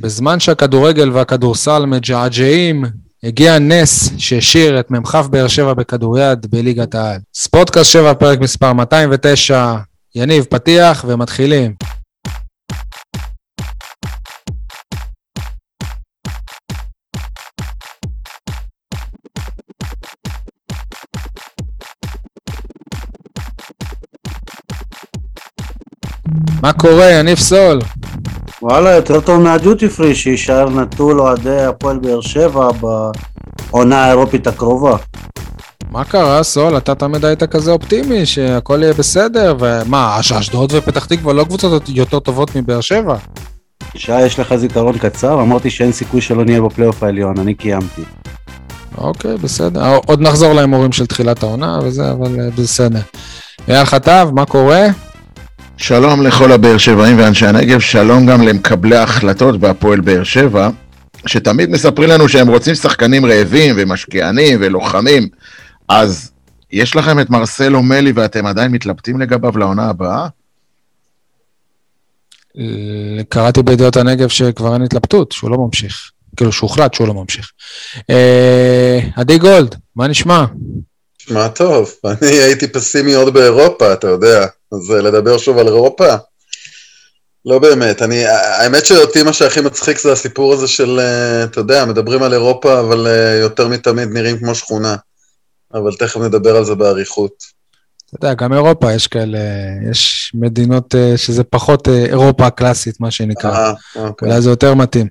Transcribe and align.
בזמן 0.00 0.40
שהכדורגל 0.40 1.10
והכדורסל 1.10 1.84
מג'עג'עים, 1.86 2.84
הגיע 3.22 3.58
נס 3.58 4.10
שהשאיר 4.18 4.80
את 4.80 4.90
מ"כ 4.90 5.14
באר 5.14 5.48
שבע 5.48 5.74
בכדוריד 5.74 6.46
בליגת 6.50 6.94
העל. 6.94 7.20
ספורטקאסט 7.34 7.90
7, 7.90 8.14
פרק 8.14 8.40
מספר 8.40 8.72
209, 8.72 9.76
יניב, 10.14 10.44
פתיח 10.44 11.04
ומתחילים. 11.08 11.74
מה 26.62 26.72
קורה, 26.72 27.10
יניב 27.10 27.38
סול? 27.38 27.80
וואלה, 28.62 28.90
יותר 28.90 29.20
טוב 29.20 29.40
מהדיוטי 29.40 29.88
פרי, 29.88 30.14
שיישאר 30.14 30.70
נטול 30.70 31.20
אוהדי 31.20 31.60
הפועל 31.60 31.98
באר 31.98 32.20
שבע 32.20 32.68
בעונה 33.70 34.04
האירופית 34.04 34.46
הקרובה. 34.46 34.96
מה 35.90 36.04
קרה, 36.04 36.42
סול? 36.42 36.76
אתה 36.76 36.94
תמיד 36.94 37.24
היית 37.24 37.44
כזה 37.44 37.72
אופטימי, 37.72 38.26
שהכל 38.26 38.78
יהיה 38.82 38.94
בסדר, 38.94 39.56
ומה, 39.60 40.20
אשדוד 40.20 40.72
ופתח 40.74 41.04
תקווה 41.04 41.32
לא 41.32 41.44
קבוצות 41.44 41.88
יותר 41.88 42.18
טובות 42.18 42.56
מבאר 42.56 42.80
שבע? 42.80 43.16
שי, 43.94 44.20
יש 44.20 44.38
לך 44.38 44.54
זיכרון 44.54 44.98
קצר? 44.98 45.42
אמרתי 45.42 45.70
שאין 45.70 45.92
סיכוי 45.92 46.20
שלא 46.20 46.44
נהיה 46.44 46.60
בפלייאוף 46.60 47.02
העליון, 47.02 47.38
אני 47.38 47.54
קיימתי. 47.54 48.02
אוקיי, 48.98 49.36
בסדר. 49.36 49.96
עוד 50.06 50.20
נחזור 50.20 50.52
להימורים 50.52 50.92
של 50.92 51.06
תחילת 51.06 51.42
העונה 51.42 51.78
וזה, 51.82 52.10
אבל 52.10 52.40
אה, 52.40 52.50
בסדר. 52.58 53.00
אייל 53.68 53.84
חטב, 53.84 54.28
מה 54.32 54.44
קורה? 54.44 54.86
שלום 55.76 56.22
לכל 56.22 56.52
הבאר 56.52 56.78
שבעים 56.78 57.18
ואנשי 57.18 57.46
הנגב, 57.46 57.80
שלום 57.80 58.26
גם 58.26 58.42
למקבלי 58.42 58.96
ההחלטות 58.96 59.60
בהפועל 59.60 60.00
באר 60.00 60.24
שבע, 60.24 60.68
שתמיד 61.26 61.70
מספרים 61.70 62.08
לנו 62.08 62.28
שהם 62.28 62.48
רוצים 62.48 62.74
שחקנים 62.74 63.26
רעבים 63.26 63.74
ומשקיענים 63.78 64.58
ולוחמים, 64.60 65.28
אז 65.88 66.30
יש 66.72 66.96
לכם 66.96 67.20
את 67.20 67.30
מרסלו 67.30 67.82
מלי 67.82 68.12
ואתם 68.14 68.46
עדיין 68.46 68.72
מתלבטים 68.72 69.20
לגביו 69.20 69.58
לעונה 69.58 69.88
הבאה? 69.88 70.28
קראתי 73.28 73.62
בידיעות 73.62 73.96
הנגב 73.96 74.28
שכבר 74.28 74.74
אין 74.74 74.82
התלבטות, 74.82 75.32
שהוא 75.32 75.50
לא 75.50 75.56
ממשיך. 75.58 76.10
כאילו 76.36 76.52
שהוחלט 76.52 76.94
שהוא 76.94 77.08
לא 77.08 77.14
ממשיך. 77.14 77.50
אה, 78.10 79.00
עדי 79.16 79.38
גולד, 79.38 79.74
מה 79.96 80.06
נשמע? 80.08 80.44
נשמע 81.20 81.48
טוב, 81.48 81.90
אני 82.04 82.30
הייתי 82.30 82.68
פסימי 82.68 83.14
עוד 83.14 83.34
באירופה, 83.34 83.92
אתה 83.92 84.08
יודע. 84.08 84.46
אז 84.72 84.90
אה, 84.90 85.02
לדבר 85.02 85.38
שוב 85.38 85.58
על 85.58 85.66
אירופה? 85.66 86.14
לא 87.44 87.58
באמת, 87.58 88.02
אני, 88.02 88.26
האמת 88.26 88.86
שאותי 88.86 89.22
מה 89.22 89.32
שהכי 89.32 89.60
מצחיק 89.60 89.98
זה 89.98 90.12
הסיפור 90.12 90.52
הזה 90.52 90.68
של, 90.68 91.00
אה, 91.00 91.44
אתה 91.44 91.60
יודע, 91.60 91.84
מדברים 91.84 92.22
על 92.22 92.32
אירופה, 92.32 92.80
אבל 92.80 93.06
אה, 93.06 93.34
יותר 93.34 93.68
מתמיד 93.68 94.08
נראים 94.08 94.38
כמו 94.38 94.54
שכונה. 94.54 94.96
אבל 95.74 95.94
תכף 95.98 96.20
נדבר 96.20 96.56
על 96.56 96.64
זה 96.64 96.74
באריכות. 96.74 97.56
אתה 98.06 98.16
יודע, 98.16 98.34
גם 98.34 98.52
אירופה 98.52 98.92
יש 98.92 99.06
כאלה, 99.06 99.38
יש 99.90 100.32
מדינות 100.34 100.94
שזה 101.16 101.44
פחות 101.44 101.88
אירופה 101.88 102.46
הקלאסית, 102.46 103.00
מה 103.00 103.10
שנקרא. 103.10 103.72
אוקיי. 103.96 104.28
אולי 104.28 104.40
זה 104.40 104.50
יותר 104.50 104.74
מתאים. 104.74 105.06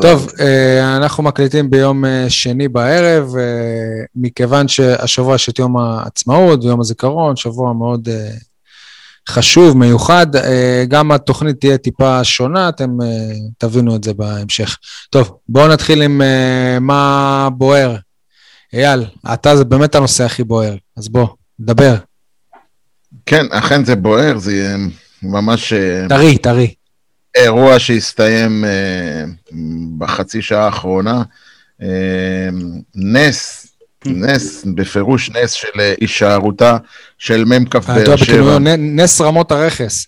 טוב, 0.00 0.32
אנחנו 0.96 1.22
מקליטים 1.22 1.70
ביום 1.70 2.04
שני 2.28 2.68
בערב, 2.68 3.32
מכיוון 4.16 4.68
שהשבוע 4.68 5.34
יש 5.34 5.48
את 5.48 5.58
יום 5.58 5.76
העצמאות 5.76 6.64
ויום 6.64 6.80
הזיכרון, 6.80 7.36
שבוע 7.36 7.72
מאוד 7.72 8.08
חשוב, 9.28 9.76
מיוחד. 9.76 10.36
אה, 10.36 10.84
גם 10.88 11.12
התוכנית 11.12 11.60
תהיה 11.60 11.78
טיפה 11.78 12.24
שונה, 12.24 12.68
אתם 12.68 13.02
אה, 13.02 13.06
תבינו 13.58 13.96
את 13.96 14.04
זה 14.04 14.14
בהמשך. 14.14 14.78
טוב, 15.10 15.38
בואו 15.48 15.68
נתחיל 15.68 16.02
עם 16.02 16.22
אה, 16.22 16.78
מה 16.80 17.48
בוער. 17.52 17.96
אייל, 18.72 19.04
אתה 19.32 19.56
זה 19.56 19.64
באמת 19.64 19.94
הנושא 19.94 20.24
הכי 20.24 20.44
בוער, 20.44 20.76
אז 20.96 21.08
בוא, 21.08 21.26
דבר. 21.60 21.94
כן, 23.26 23.46
אכן 23.50 23.84
זה 23.84 23.96
בוער, 23.96 24.38
זה 24.38 24.76
ממש... 25.22 25.72
טרי, 26.08 26.38
טרי. 26.38 26.74
אירוע 27.34 27.78
שהסתיים 27.78 28.64
בחצי 29.98 30.42
שעה 30.42 30.64
האחרונה. 30.64 31.22
נס 32.94 33.57
נס, 34.06 34.64
בפירוש 34.74 35.30
נס 35.30 35.52
של 35.52 35.80
אה, 35.80 35.94
הישארותה 36.00 36.76
של 37.18 37.44
מ"כ 37.44 37.76
באר 37.76 38.16
שבע. 38.16 38.58
נס 38.78 39.20
רמות 39.20 39.52
הרכס. 39.52 40.06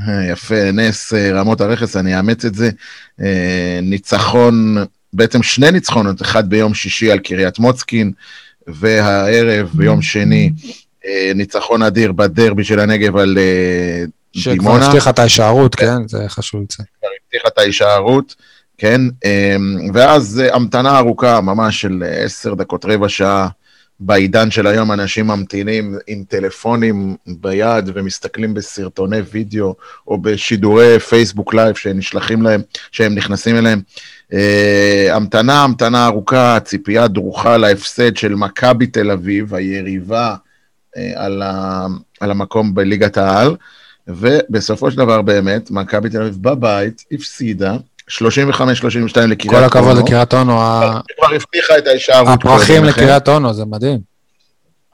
אה, 0.00 0.24
יפה, 0.32 0.70
נס 0.72 1.14
אה, 1.14 1.32
רמות 1.32 1.60
הרכס, 1.60 1.96
אני 1.96 2.16
אאמץ 2.16 2.44
את 2.44 2.54
זה. 2.54 2.70
ניצחון, 3.82 4.76
בעצם 5.12 5.42
שני 5.42 5.70
ניצחונות, 5.70 6.22
אחד 6.22 6.50
ביום 6.50 6.74
שישי 6.74 7.12
על 7.12 7.18
קריית 7.18 7.58
מוצקין, 7.58 8.12
והערב, 8.66 9.70
ביום 9.74 10.02
שני, 10.02 10.50
ניצחון 11.34 11.82
אדיר 11.82 12.12
בדרבי 12.12 12.64
של 12.64 12.80
הנגב 12.80 13.16
על 13.16 13.38
דימונה. 14.44 14.80
שכבר 14.80 14.84
הבטיחה 14.84 15.10
את 15.10 15.18
ההישארות, 15.18 15.74
כן, 15.74 16.08
זה 16.08 16.24
חשוב 16.28 16.62
לציין. 16.62 16.86
כבר 17.00 17.08
הבטיחה 17.24 17.48
את 17.48 17.58
ההישארות. 17.58 18.34
כן? 18.78 19.00
אמ, 19.24 19.90
ואז 19.94 20.42
אה, 20.44 20.54
המתנה 20.54 20.98
ארוכה, 20.98 21.40
ממש 21.40 21.80
של 21.80 22.02
עשר 22.06 22.54
דקות, 22.54 22.84
רבע 22.84 23.08
שעה. 23.08 23.48
בעידן 24.00 24.50
של 24.50 24.66
היום 24.66 24.92
אנשים 24.92 25.26
ממתינים 25.26 25.98
עם 26.06 26.24
טלפונים 26.28 27.16
ביד 27.26 27.90
ומסתכלים 27.94 28.54
בסרטוני 28.54 29.20
וידאו 29.30 29.74
או 30.06 30.18
בשידורי 30.18 31.00
פייסבוק 31.00 31.54
live 31.54 31.76
שנשלחים 31.76 32.42
להם, 32.42 32.62
שהם 32.92 33.14
נכנסים 33.14 33.56
אליהם. 33.56 33.80
אה, 34.32 34.36
המתנה, 35.10 35.64
המתנה 35.64 36.06
ארוכה, 36.06 36.60
ציפייה 36.60 37.08
דרוכה 37.08 37.56
להפסד 37.56 38.16
של 38.16 38.34
מכבי 38.34 38.86
תל 38.86 39.10
אביב, 39.10 39.54
היריבה 39.54 40.34
על, 41.14 41.42
ה, 41.42 41.86
על 42.20 42.30
המקום 42.30 42.74
בליגת 42.74 43.16
העל, 43.16 43.56
ובסופו 44.08 44.90
של 44.90 44.96
דבר 44.96 45.22
באמת, 45.22 45.70
מכבי 45.70 46.10
תל 46.10 46.22
אביב 46.22 46.38
בבית 46.40 47.04
הפסידה 47.12 47.76
35-32 48.08 49.20
לקריית 49.20 49.54
אונו. 49.54 49.58
כל 49.58 49.64
הכבוד 49.64 49.98
לקריית 49.98 50.34
אונו. 50.34 50.52
כבר 51.16 51.34
הבטיחה 51.34 51.78
את 51.78 51.86
ההישארות. 51.86 52.28
הפרחים 52.28 52.84
לקריית 52.84 53.28
אונו, 53.28 53.54
זה 53.54 53.64
מדהים. 53.64 53.98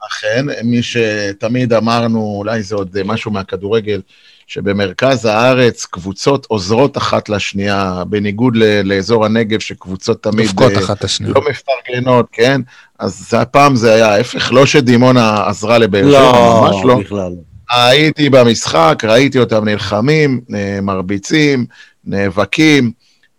אכן, 0.07 0.45
מי 0.63 0.83
שתמיד 0.83 1.73
אמרנו, 1.73 2.35
אולי 2.37 2.63
זה 2.63 2.75
עוד 2.75 2.97
משהו 3.05 3.31
מהכדורגל, 3.31 4.01
שבמרכז 4.47 5.25
הארץ 5.25 5.85
קבוצות 5.85 6.45
עוזרות 6.45 6.97
אחת 6.97 7.29
לשנייה, 7.29 8.03
בניגוד 8.09 8.55
לאזור 8.83 9.25
הנגב, 9.25 9.59
שקבוצות 9.59 10.23
תמיד... 10.23 10.47
דופקות 10.47 10.71
אה, 10.71 10.79
אחת 10.79 11.03
לשנייה. 11.03 11.33
לא 11.35 11.41
מפרגנות, 11.49 12.25
כן? 12.31 12.61
אז 12.99 13.33
הפעם 13.37 13.75
זה 13.75 13.93
היה 13.93 14.13
ההפך, 14.13 14.51
לא 14.53 14.65
שדימונה 14.65 15.47
עזרה 15.47 15.77
לבאר 15.77 16.11
שבע, 16.11 16.19
לא, 16.21 16.61
ממש 16.61 16.85
לא. 16.85 16.99
בכלל. 16.99 17.31
הייתי 17.71 18.29
במשחק, 18.29 19.03
ראיתי 19.03 19.39
אותם 19.39 19.65
נלחמים, 19.65 20.41
אה, 20.55 20.79
מרביצים, 20.81 21.65
נאבקים. 22.05 22.91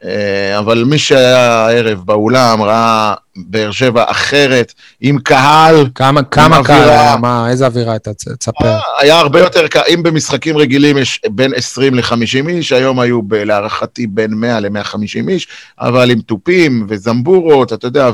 אה, 0.04 0.58
אבל 0.58 0.84
מי 0.84 0.98
שהיה 0.98 1.66
הערב 1.66 2.02
באולם 2.04 2.62
ראה 2.62 3.14
באר 3.36 3.70
שבע 3.70 4.04
אחרת, 4.06 4.74
עם 5.00 5.18
קהל. 5.18 5.86
כמה, 5.94 6.22
כמה 6.22 6.64
קהל 6.64 6.88
היה? 6.88 7.16
מה, 7.16 7.50
איזה 7.50 7.66
אווירה 7.66 7.92
הייתה? 7.92 8.14
תספר. 8.14 8.64
אה, 8.64 8.80
היה 8.98 9.18
הרבה 9.18 9.40
יותר 9.40 9.68
קהל, 9.68 9.84
אם 9.94 10.02
במשחקים 10.02 10.56
רגילים 10.56 10.98
יש 10.98 11.20
בין 11.30 11.54
20 11.54 11.94
ל-50 11.94 12.48
איש, 12.48 12.72
היום 12.72 13.00
היו 13.00 13.22
ב, 13.22 13.34
להערכתי 13.34 14.06
בין 14.06 14.34
100 14.34 14.60
ל-150 14.60 15.28
איש, 15.28 15.48
אבל 15.80 16.10
עם 16.10 16.20
תופים 16.20 16.86
וזמבורות, 16.88 17.72
אתה 17.72 17.86
יודע, 17.86 18.10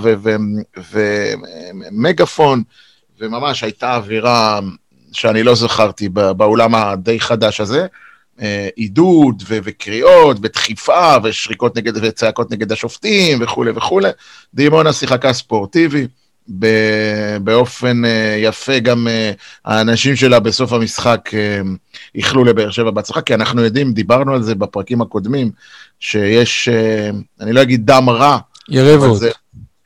ומגפון, 1.93 2.63
וממש 3.21 3.63
הייתה 3.63 3.97
אווירה 3.97 4.61
שאני 5.13 5.43
לא 5.43 5.55
זכרתי 5.55 6.09
באולם 6.09 6.75
הדי 6.75 7.21
חדש 7.21 7.61
הזה. 7.61 7.87
אה, 8.41 8.69
עידוד 8.77 9.43
ו- 9.49 9.59
וקריאות 9.65 10.37
ודחיפה 10.43 11.17
ושריקות 11.25 11.77
נגד 11.77 11.93
וצעקות 11.97 12.51
נגד 12.51 12.73
השופטים 12.73 13.39
וכולי 13.43 13.71
וכולי. 13.71 14.11
דימונה 14.55 14.93
שיחקה 14.93 15.33
ספורטיבי. 15.33 16.07
באופן 17.41 18.05
אה, 18.05 18.37
יפה 18.39 18.79
גם 18.79 19.09
אה, 19.09 19.33
האנשים 19.65 20.17
שלה 20.17 20.41
בסוף 20.41 20.73
המשחק 20.73 21.31
איחלו 22.15 22.45
לבאר 22.45 22.71
שבע 22.71 22.91
בהצלחה, 22.91 23.21
כי 23.21 23.35
אנחנו 23.35 23.65
יודעים, 23.65 23.93
דיברנו 23.93 24.35
על 24.35 24.43
זה 24.43 24.55
בפרקים 24.55 25.01
הקודמים, 25.01 25.51
שיש, 26.01 26.69
אני 27.41 27.53
לא 27.53 27.63
אגיד 27.63 27.87
דם 27.87 28.09
רע. 28.11 28.39
יריבות. 28.69 29.19
זה, 29.19 29.31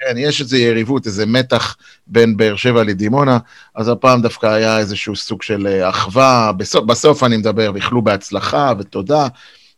כן, 0.00 0.18
יש 0.18 0.40
איזו 0.40 0.56
יריבות, 0.56 1.06
איזה 1.06 1.26
מתח 1.26 1.76
בין 2.06 2.36
באר 2.36 2.56
שבע 2.56 2.84
לדימונה, 2.84 3.38
אז 3.74 3.88
הפעם 3.88 4.22
דווקא 4.22 4.46
היה 4.46 4.78
איזשהו 4.78 5.16
סוג 5.16 5.42
של 5.42 5.66
אה, 5.66 5.88
אחווה, 5.88 6.52
בסוף, 6.56 6.84
בסוף 6.84 7.22
אני 7.24 7.36
מדבר, 7.36 7.70
ואיחלו 7.74 8.02
בהצלחה 8.02 8.72
ותודה. 8.78 9.28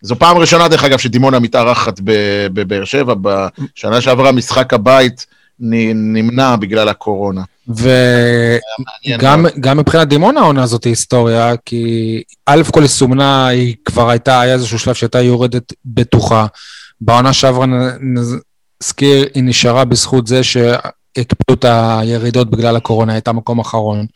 זו 0.02 0.16
פעם 0.16 0.38
ראשונה, 0.38 0.68
דרך 0.68 0.84
אגב, 0.84 0.98
שדימונה 0.98 1.38
מתארחת 1.38 2.00
בבאר 2.52 2.84
שבע, 2.84 3.14
בשנה 3.22 4.00
שעברה 4.00 4.32
משחק 4.32 4.74
הבית 4.74 5.26
נמנע 5.60 6.56
בגלל 6.56 6.88
הקורונה. 6.88 7.42
וגם 9.06 9.78
מבחינת 9.78 10.08
דימונה 10.08 10.40
העונה 10.40 10.62
הזאת 10.62 10.84
היא 10.84 10.90
היסטוריה, 10.90 11.54
כי 11.64 12.22
א' 12.46 12.62
כל 12.72 12.80
היא 12.80 12.88
סומנה, 12.88 13.46
היא 13.46 13.74
כבר 13.84 14.10
הייתה, 14.10 14.40
היה 14.40 14.54
איזשהו 14.54 14.78
שלב 14.78 14.94
שהייתה 14.94 15.20
יורדת 15.20 15.72
בטוחה. 15.84 16.46
בעונה 17.00 17.32
שעברה 17.32 17.66
נזכיר, 18.82 19.28
היא 19.34 19.42
נשארה 19.44 19.84
בזכות 19.84 20.26
זה 20.26 20.42
שהקפיאו 20.42 21.54
את 21.54 21.64
הירידות 21.68 22.50
בגלל 22.50 22.76
הקורונה, 22.76 23.12
הייתה 23.12 23.32
מקום 23.32 23.58
אחרון. 23.58 24.06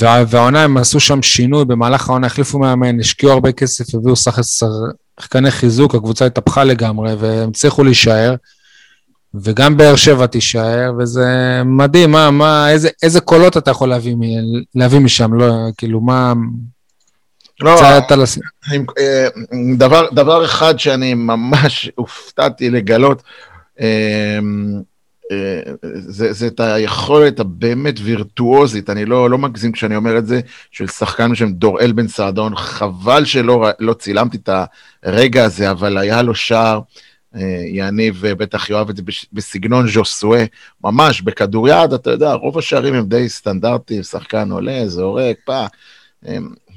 והעונה 0.00 0.62
הם 0.62 0.76
עשו 0.76 1.00
שם 1.00 1.22
שינוי, 1.22 1.64
במהלך 1.64 2.08
העונה 2.08 2.26
החליפו 2.26 2.58
מאמן, 2.58 3.00
השקיעו 3.00 3.32
הרבה 3.32 3.52
כסף, 3.52 3.94
הביאו 3.94 4.14
שחקני 4.16 5.50
חיזוק, 5.50 5.94
הקבוצה 5.94 6.26
התהפכה 6.26 6.64
לגמרי, 6.64 7.14
והם 7.14 7.48
הצליחו 7.48 7.84
להישאר. 7.84 8.34
וגם 9.34 9.76
באר 9.76 9.96
שבע 9.96 10.26
תישאר, 10.26 10.92
וזה 10.98 11.62
מדהים, 11.64 12.10
מה, 12.10 12.30
מה, 12.30 12.70
איזה, 12.70 12.88
איזה 13.02 13.20
קולות 13.20 13.56
אתה 13.56 13.70
יכול 13.70 13.88
להביא, 13.88 14.14
להביא 14.74 14.98
משם, 14.98 15.34
לא, 15.34 15.54
כאילו, 15.78 16.00
מה... 16.00 16.32
לא, 17.60 17.80
אני, 18.70 18.78
אה, 18.98 19.28
דבר, 19.76 20.06
דבר 20.12 20.44
אחד 20.44 20.78
שאני 20.78 21.14
ממש 21.14 21.90
הופתעתי 21.94 22.70
לגלות, 22.70 23.22
זה, 25.94 26.32
זה 26.32 26.46
את 26.46 26.60
היכולת 26.60 27.40
הבאמת 27.40 27.94
וירטואוזית, 28.02 28.90
אני 28.90 29.04
לא, 29.04 29.30
לא 29.30 29.38
מגזים 29.38 29.72
כשאני 29.72 29.96
אומר 29.96 30.18
את 30.18 30.26
זה, 30.26 30.40
של 30.70 30.86
שחקן 30.86 31.32
בשם 31.32 31.52
דוראל 31.52 31.92
בן 31.92 32.08
סעדון, 32.08 32.56
חבל 32.56 33.24
שלא 33.24 33.66
לא 33.78 33.94
צילמתי 33.94 34.36
את 34.36 34.48
הרגע 35.02 35.44
הזה, 35.44 35.70
אבל 35.70 35.98
היה 35.98 36.22
לו 36.22 36.34
שער. 36.34 36.80
אה, 37.36 37.62
יניב 37.66 38.26
בטח 38.26 38.70
יאהב 38.70 38.90
את 38.90 38.96
זה 38.96 39.02
בסגנון 39.32 39.88
ז'וסואה, 39.88 40.44
ממש 40.84 41.20
בכדוריד, 41.20 41.92
אתה 41.92 42.10
יודע, 42.10 42.32
רוב 42.32 42.58
השערים 42.58 42.94
הם 42.94 43.06
די 43.06 43.28
סטנדרטיים, 43.28 44.02
שחקן 44.02 44.50
עולה, 44.50 44.88
זורק, 44.88 45.36
פה. 45.44 45.66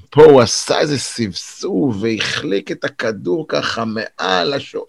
פה 0.10 0.24
הוא 0.24 0.42
עשה 0.42 0.80
איזה 0.80 1.00
סבסוב 1.00 2.04
והחליק 2.04 2.72
את 2.72 2.84
הכדור 2.84 3.46
ככה 3.48 3.84
מעל 3.86 4.54
השוער, 4.54 4.86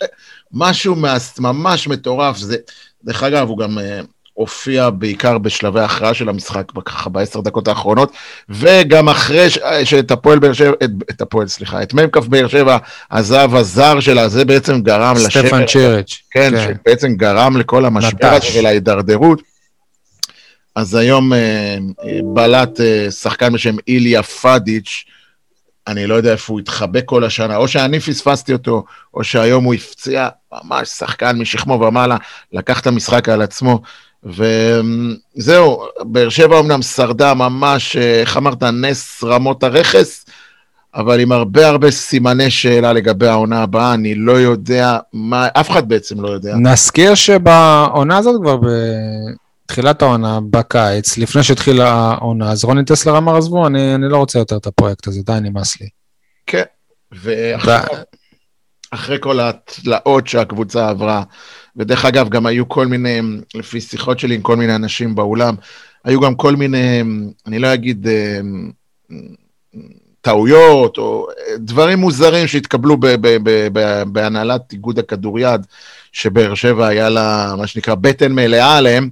משהו 0.52 0.96
ממש 1.38 1.88
מטורף. 1.88 2.37
זה, 2.37 2.56
דרך 3.05 3.22
אגב, 3.22 3.49
הוא 3.49 3.58
גם 3.58 3.78
אה, 3.78 4.00
הופיע 4.34 4.90
בעיקר 4.90 5.38
בשלבי 5.38 5.81
ההכרעה 5.81 6.14
של 6.14 6.28
המשחק, 6.28 6.72
ככה 6.84 7.11
בעשר 7.11 7.40
דקות 7.40 7.69
האחרונות, 7.69 8.12
וגם 8.49 9.08
אחרי 9.08 9.46
שאת 9.84 10.11
הפועל 10.11 10.38
באר 10.38 10.52
שבע, 10.52 10.72
את, 10.84 10.90
את 11.11 11.20
הפועל, 11.20 11.49
סליחה, 11.49 11.82
את 11.82 11.94
מ"כ 11.94 12.17
באר 12.17 12.49
שבע 12.49 12.76
עזב 13.11 13.50
הזר 13.55 14.00
שלה, 14.00 14.28
זה 14.28 14.44
בעצם 14.44 14.81
גרם 14.81 15.17
לשבר. 15.17 15.46
סטפן 15.46 15.67
צ'רץ'. 15.67 16.19
כן, 16.31 16.50
כן, 16.50 16.75
שבעצם 16.75 17.14
גרם 17.14 17.56
לכל 17.56 17.84
המשבר 17.84 18.26
הזה 18.26 18.58
ולהידרדרות. 18.58 19.50
אז 20.75 20.94
היום 20.94 21.32
אה, 21.32 21.78
בלט 22.34 22.81
אה, 22.81 23.11
שחקן 23.11 23.52
בשם 23.52 23.76
איליה 23.88 24.22
פאדיץ', 24.22 25.05
אני 25.87 26.06
לא 26.06 26.14
יודע 26.14 26.32
איפה 26.32 26.52
הוא 26.52 26.61
התחבא 26.61 27.00
כל 27.05 27.25
השנה, 27.25 27.56
או 27.56 27.69
שאני 27.69 28.00
פספסתי 28.00 28.52
אותו, 28.52 28.84
או 29.14 29.25
שהיום 29.25 29.64
הוא 29.64 29.75
הפציע, 29.75 30.28
ממש 30.64 30.88
שחקן 30.88 31.38
משכמו 31.38 31.81
ומעלה, 31.81 32.17
לקח 32.52 32.81
את 32.81 32.87
המשחק 32.87 33.28
על 33.28 33.43
עצמו. 33.43 33.81
וזהו, 34.25 35.84
באר 36.00 36.28
שבע 36.28 36.61
אמנם 36.61 36.82
שרדה 36.82 37.34
ממש, 37.34 37.96
איך 37.96 38.37
אמרת, 38.37 38.62
נס 38.62 39.25
רמות 39.25 39.62
הרכס, 39.62 40.26
אבל 40.94 41.20
עם 41.20 41.32
הרבה 41.32 41.69
הרבה 41.69 41.90
סימני 41.90 42.50
שאלה 42.50 42.93
לגבי 42.93 43.26
העונה 43.26 43.62
הבאה, 43.62 43.94
אני 43.94 44.14
לא 44.14 44.32
יודע 44.32 44.99
מה, 45.12 45.49
אף 45.52 45.70
אחד 45.70 45.88
בעצם 45.88 46.20
לא 46.20 46.28
יודע. 46.28 46.55
נזכיר 46.56 47.14
שבעונה 47.14 48.19
הזאת 48.19 48.40
כבר 48.43 48.58
בתחילת 49.70 50.02
העונה, 50.02 50.38
בקיץ, 50.50 51.19
לפני 51.19 51.43
שהתחילה 51.43 51.90
העונה, 51.90 52.50
אז 52.50 52.64
רוני 52.64 52.84
טסלר 52.84 53.19
אמר, 53.19 53.37
עזבו, 53.37 53.67
אני, 53.67 53.94
אני 53.94 54.08
לא 54.08 54.17
רוצה 54.17 54.38
יותר 54.38 54.56
את 54.56 54.67
הפרויקט 54.67 55.06
הזה, 55.06 55.20
די, 55.22 55.32
נמאס 55.43 55.81
לי. 55.81 55.88
כן, 56.46 56.62
ואחרי 58.93 59.19
כל 59.20 59.40
התלאות 59.40 60.26
שהקבוצה 60.26 60.88
עברה, 60.88 61.22
ודרך 61.76 62.05
אגב, 62.05 62.28
גם 62.28 62.46
היו 62.46 62.69
כל 62.69 62.87
מיני, 62.87 63.20
לפי 63.55 63.81
שיחות 63.81 64.19
שלי 64.19 64.34
עם 64.34 64.43
כל 64.43 64.56
מיני 64.56 64.75
אנשים 64.75 65.14
באולם, 65.14 65.55
היו 66.05 66.20
גם 66.20 66.34
כל 66.34 66.56
מיני, 66.56 67.02
אני 67.46 67.58
לא 67.58 67.75
אגיד 67.75 68.08
אה, 68.08 68.40
טעויות, 70.20 70.99
או 70.99 71.26
דברים 71.58 71.99
מוזרים 71.99 72.46
שהתקבלו 72.46 72.96
בהנהלת 74.06 74.72
איגוד 74.72 74.99
הכדוריד, 74.99 75.61
שבאר 76.12 76.55
שבע 76.55 76.87
היה 76.87 77.08
לה, 77.08 77.55
מה 77.58 77.67
שנקרא, 77.67 77.94
בטן 77.94 78.32
מלאה 78.32 78.76
עליהם, 78.76 79.11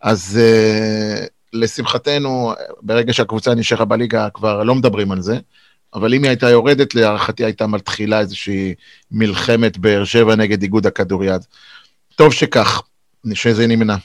אז 0.00 0.40
uh, 0.40 1.26
לשמחתנו, 1.52 2.52
ברגע 2.82 3.12
שהקבוצה 3.12 3.54
נשארה 3.54 3.84
בליגה, 3.84 4.28
כבר 4.34 4.62
לא 4.62 4.74
מדברים 4.74 5.12
על 5.12 5.22
זה. 5.22 5.38
אבל 5.94 6.14
אם 6.14 6.22
היא 6.22 6.28
הייתה 6.28 6.50
יורדת, 6.50 6.94
להערכתי 6.94 7.44
הייתה 7.44 7.66
מתחילה 7.66 8.20
איזושהי 8.20 8.74
מלחמת 9.10 9.78
באר 9.78 10.04
שבע 10.04 10.36
נגד 10.36 10.62
איגוד 10.62 10.86
הכדוריד. 10.86 11.42
טוב 12.16 12.32
שכך, 12.32 12.82
שזה 13.34 13.66
נמנע. 13.66 13.96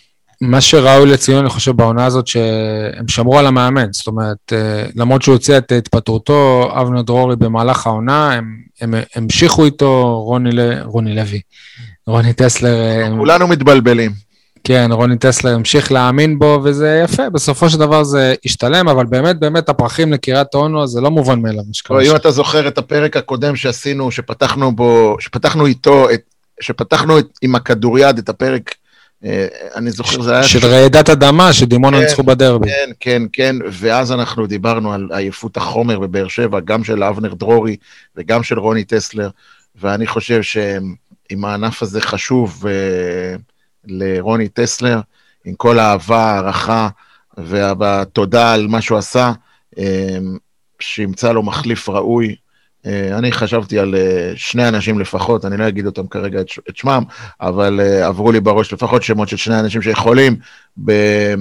מה 0.42 0.62
שראוי 0.62 1.10
לציון, 1.10 1.40
אני 1.40 1.50
חושב, 1.50 1.72
בעונה 1.72 2.06
הזאת, 2.06 2.28
שהם 2.28 3.07
שמרו 3.07 3.39
על 3.39 3.48
המאמן. 3.48 3.94
זאת 3.94 4.07
אומרת, 4.07 4.54
אה, 4.54 4.86
למרות 4.96 5.22
שהוא 5.22 5.34
הוציא 5.34 5.57
את 5.57 5.72
התפטרותו, 5.72 6.69
אבנר 6.81 7.01
דרורי 7.01 7.36
במהלך 7.36 7.88
העונה, 7.88 8.34
הם, 8.34 8.57
הם 8.81 8.94
המשיכו 9.16 9.66
איתו, 9.66 10.22
רוני, 10.22 10.50
רוני 10.84 11.16
לוי, 11.16 11.42
רוני 12.07 12.34
טסלר. 12.34 12.75
אה, 12.75 13.10
כולנו 13.18 13.46
הם... 13.46 13.51
מתבלבלים. 13.51 14.12
כן, 14.63 14.89
רוני 14.92 15.18
טסלר 15.18 15.56
המשיך 15.56 15.92
להאמין 15.92 16.39
בו, 16.39 16.60
וזה 16.63 17.01
יפה, 17.04 17.30
בסופו 17.30 17.69
של 17.69 17.77
דבר 17.77 18.04
זה 18.04 18.33
השתלם, 18.45 18.89
אבל 18.89 19.06
באמת, 19.06 19.39
באמת, 19.39 19.69
הפרחים 19.69 20.13
לקריית 20.13 20.56
אונו, 20.56 20.88
זה 20.88 21.01
לא 21.01 21.12
מובן 21.12 21.42
מאליו. 21.42 21.63
אם 22.01 22.15
אתה 22.15 22.31
זוכר 22.31 22.68
את 22.68 22.77
הפרק 22.77 23.18
הקודם 23.18 23.56
שעשינו, 23.56 24.12
שפתחנו 24.12 24.75
בו, 24.75 25.18
שפתחנו 25.19 25.65
איתו 25.65 26.10
את 26.10 26.21
שפתחנו 26.62 27.19
את, 27.19 27.27
עם 27.42 27.56
הכדוריד 27.56 28.18
את 28.18 28.30
הפרק, 28.30 28.75
אה, 29.25 29.48
אני 29.75 29.92
זוכר, 29.92 30.21
זה 30.21 30.33
היה... 30.33 30.44
של 30.44 30.68
רעידת 30.68 31.10
אדמה, 31.10 31.54
שדימונה 31.54 31.98
כן, 31.98 32.04
ניצחו 32.04 32.24
בדרבי. 32.24 32.69
כן, 32.69 32.92
כן, 33.00 33.21
כן, 33.33 33.56
ואז 33.71 34.12
אנחנו 34.12 34.48
דיברנו 34.48 34.94
על 34.94 35.10
עייפות 35.12 35.57
החומר 35.57 36.00
בבאר 36.00 36.27
שבע, 36.27 36.60
גם 36.60 36.83
של 36.83 37.04
אבנר 37.04 37.33
דרורי 37.33 37.75
וגם 38.15 38.44
של 38.44 38.60
רוני 38.60 38.83
טסלר, 38.83 39.30
ואני 39.81 40.07
חושב 40.07 40.42
שאם 40.42 41.45
הענף 41.45 41.81
הזה 41.81 42.01
חשוב 42.01 42.63
uh, 42.65 43.42
לרוני 43.85 44.50
טסלר, 44.50 45.00
עם 45.45 45.56
כל 45.56 45.80
האהבה, 45.80 46.31
הערכה 46.31 46.89
והתודה 47.38 48.53
על 48.53 48.68
מה 48.68 48.81
שהוא 48.81 48.97
עשה, 48.97 49.31
uh, 49.75 49.80
שימצא 50.80 51.31
לו 51.31 51.44
מחליף 51.44 51.89
ראוי, 51.89 52.35
אה, 52.85 53.18
אני 53.18 53.31
חשבתי 53.31 53.80
על 53.80 53.95
אה, 53.95 54.31
שני 54.35 54.68
אנשים 54.68 55.00
לפחות, 55.00 55.45
אני 55.45 55.57
לא 55.57 55.68
אגיד 55.68 55.85
אותם 55.85 56.07
כרגע 56.07 56.41
את 56.41 56.77
שמם, 56.77 57.03
אבל 57.41 57.80
אה, 57.80 58.07
עברו 58.07 58.31
לי 58.31 58.39
בראש 58.39 58.74
לפחות 58.74 59.03
שמות 59.03 59.29
של 59.29 59.38
שני 59.38 59.60
אנשים 59.60 59.81
שיכולים 59.81 60.36
ב- 60.86 61.34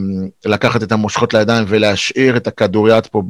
לקחת 0.45 0.83
את 0.83 0.93
המושכות 0.93 1.35
לידיים 1.35 1.64
ולהשאיר 1.69 2.37
את 2.37 2.47
הכדוריד 2.47 3.07
פה 3.07 3.23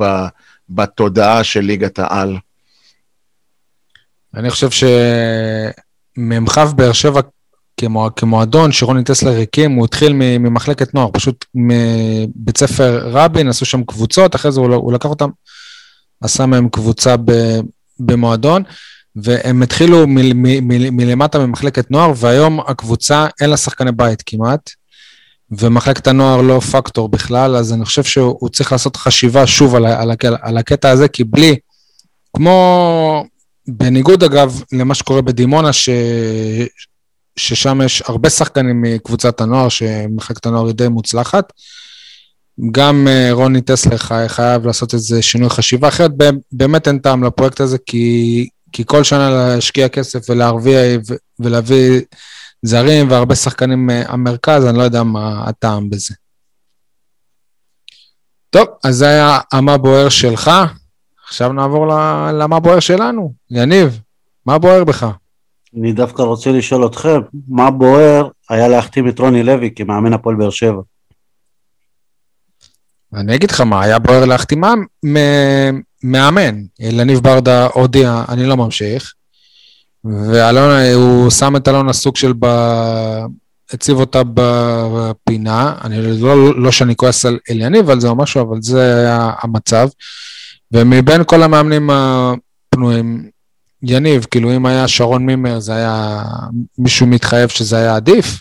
בתודעה 0.70 1.44
של 1.44 1.60
ליגת 1.60 1.98
העל. 1.98 2.36
אני 4.34 4.50
חושב 4.50 4.70
שמ"כ 4.70 6.58
באר 6.76 6.92
שבע 6.92 7.20
כמועדון 8.16 8.72
שרוני 8.72 9.04
טסלר 9.04 9.40
הקים, 9.40 9.72
הוא 9.72 9.84
התחיל 9.84 10.12
ממחלקת 10.12 10.94
נוער, 10.94 11.08
פשוט 11.12 11.44
מבית 11.54 12.58
ספר 12.58 13.08
רבין, 13.08 13.48
עשו 13.48 13.64
שם 13.64 13.84
קבוצות, 13.84 14.34
אחרי 14.34 14.52
זה 14.52 14.60
הוא, 14.60 14.74
הוא 14.74 14.92
לקח 14.92 15.08
אותם, 15.08 15.28
עשה 16.20 16.46
מהם 16.46 16.68
קבוצה 16.68 17.14
במועדון, 18.00 18.62
והם 19.16 19.62
התחילו 19.62 20.06
מ- 20.06 20.42
מ- 20.42 20.68
מ- 20.68 20.96
מלמטה 20.96 21.38
ממחלקת 21.38 21.90
נוער, 21.90 22.12
והיום 22.16 22.60
הקבוצה 22.60 23.26
אין 23.40 23.50
לה 23.50 23.56
שחקני 23.56 23.92
בית 23.92 24.22
כמעט, 24.26 24.70
ומחלקת 25.50 26.06
הנוער 26.06 26.42
לא 26.42 26.60
פקטור 26.60 27.08
בכלל, 27.08 27.56
אז 27.56 27.72
אני 27.72 27.84
חושב 27.84 28.04
שהוא 28.04 28.48
צריך 28.48 28.72
לעשות 28.72 28.96
חשיבה 28.96 29.46
שוב 29.46 29.74
על, 29.74 29.86
על, 29.86 30.10
על, 30.24 30.36
על 30.42 30.56
הקטע 30.58 30.90
הזה, 30.90 31.08
כי 31.08 31.24
בלי, 31.24 31.56
כמו, 32.36 33.24
בניגוד 33.68 34.24
אגב 34.24 34.62
למה 34.72 34.94
שקורה 34.94 35.22
בדימונה, 35.22 35.72
ש, 35.72 35.88
ששם 37.36 37.80
יש 37.84 38.02
הרבה 38.06 38.30
שחקנים 38.30 38.82
מקבוצת 38.82 39.40
הנוער, 39.40 39.68
שמחלקת 39.68 40.46
הנוער 40.46 40.66
היא 40.66 40.74
די 40.74 40.88
מוצלחת, 40.88 41.52
גם 42.70 43.08
אה, 43.08 43.28
רוני 43.32 43.60
טסלר 43.60 43.96
חייב 44.28 44.66
לעשות 44.66 44.94
איזה 44.94 45.22
שינוי 45.22 45.50
חשיבה, 45.50 45.88
אחרת 45.88 46.10
באמת 46.52 46.88
אין 46.88 46.98
טעם 46.98 47.24
לפרויקט 47.24 47.60
הזה, 47.60 47.78
כי, 47.86 48.48
כי 48.72 48.82
כל 48.86 49.04
שנה 49.04 49.30
להשקיע 49.30 49.88
כסף 49.88 50.30
ולהרוויח 50.30 51.00
ולהביא 51.40 52.00
זרים 52.62 53.10
והרבה 53.10 53.34
שחקנים 53.34 53.86
מהמרכז, 53.86 54.66
אני 54.66 54.78
לא 54.78 54.82
יודע 54.82 55.02
מה 55.02 55.44
הטעם 55.48 55.90
בזה. 55.90 56.14
טוב, 58.50 58.66
אז 58.84 58.96
זה 58.96 59.06
היה 59.06 59.38
המה 59.52 59.78
בוער 59.78 60.08
שלך, 60.08 60.50
עכשיו 61.26 61.52
נעבור 61.52 61.86
למה 62.32 62.60
בוער 62.60 62.80
שלנו. 62.80 63.32
יניב, 63.50 64.00
מה 64.46 64.58
בוער 64.58 64.84
בך? 64.84 65.06
אני 65.78 65.92
דווקא 65.92 66.22
רוצה 66.22 66.52
לשאול 66.52 66.86
אתכם, 66.86 67.20
מה 67.48 67.70
בוער 67.70 68.28
היה 68.50 68.68
להחתים 68.68 69.08
את 69.08 69.18
רוני 69.18 69.42
לוי 69.42 69.70
כמאמן 69.76 70.12
הפועל 70.12 70.36
באר 70.36 70.50
שבע? 70.50 70.80
אני 73.14 73.34
אגיד 73.34 73.50
לך 73.50 73.60
מה, 73.60 73.82
היה 73.82 73.98
בוער 73.98 74.24
להחתימם 74.24 74.84
מאמן. 76.02 76.62
לניב 76.80 77.18
ברדה 77.18 77.66
הודיע, 77.66 78.24
אני 78.28 78.46
לא 78.46 78.56
ממשיך. 78.56 79.12
ואלונה, 80.04 80.92
הוא 80.94 81.30
שם 81.30 81.56
את 81.56 81.68
אלונה 81.68 81.92
סוג 81.92 82.16
של 82.16 82.32
ב... 82.38 82.46
הציב 83.72 83.96
אותה 83.96 84.22
בפינה, 84.34 85.74
אני 85.84 86.20
לא, 86.20 86.54
לא 86.54 86.72
שאני 86.72 86.96
כועס 86.96 87.26
על 87.26 87.38
אליניב 87.50 87.90
על 87.90 88.00
זה 88.00 88.08
או 88.08 88.16
משהו, 88.16 88.40
אבל 88.42 88.62
זה 88.62 88.98
היה 88.98 89.32
המצב. 89.42 89.88
ומבין 90.72 91.24
כל 91.24 91.42
המאמנים 91.42 91.90
הפנויים, 91.90 93.30
יניב, 93.82 94.26
כאילו 94.30 94.56
אם 94.56 94.66
היה 94.66 94.88
שרון 94.88 95.26
מימר, 95.26 95.60
זה 95.60 95.74
היה 95.74 96.22
מישהו 96.78 97.06
מתחייב 97.06 97.48
שזה 97.48 97.76
היה 97.76 97.96
עדיף? 97.96 98.40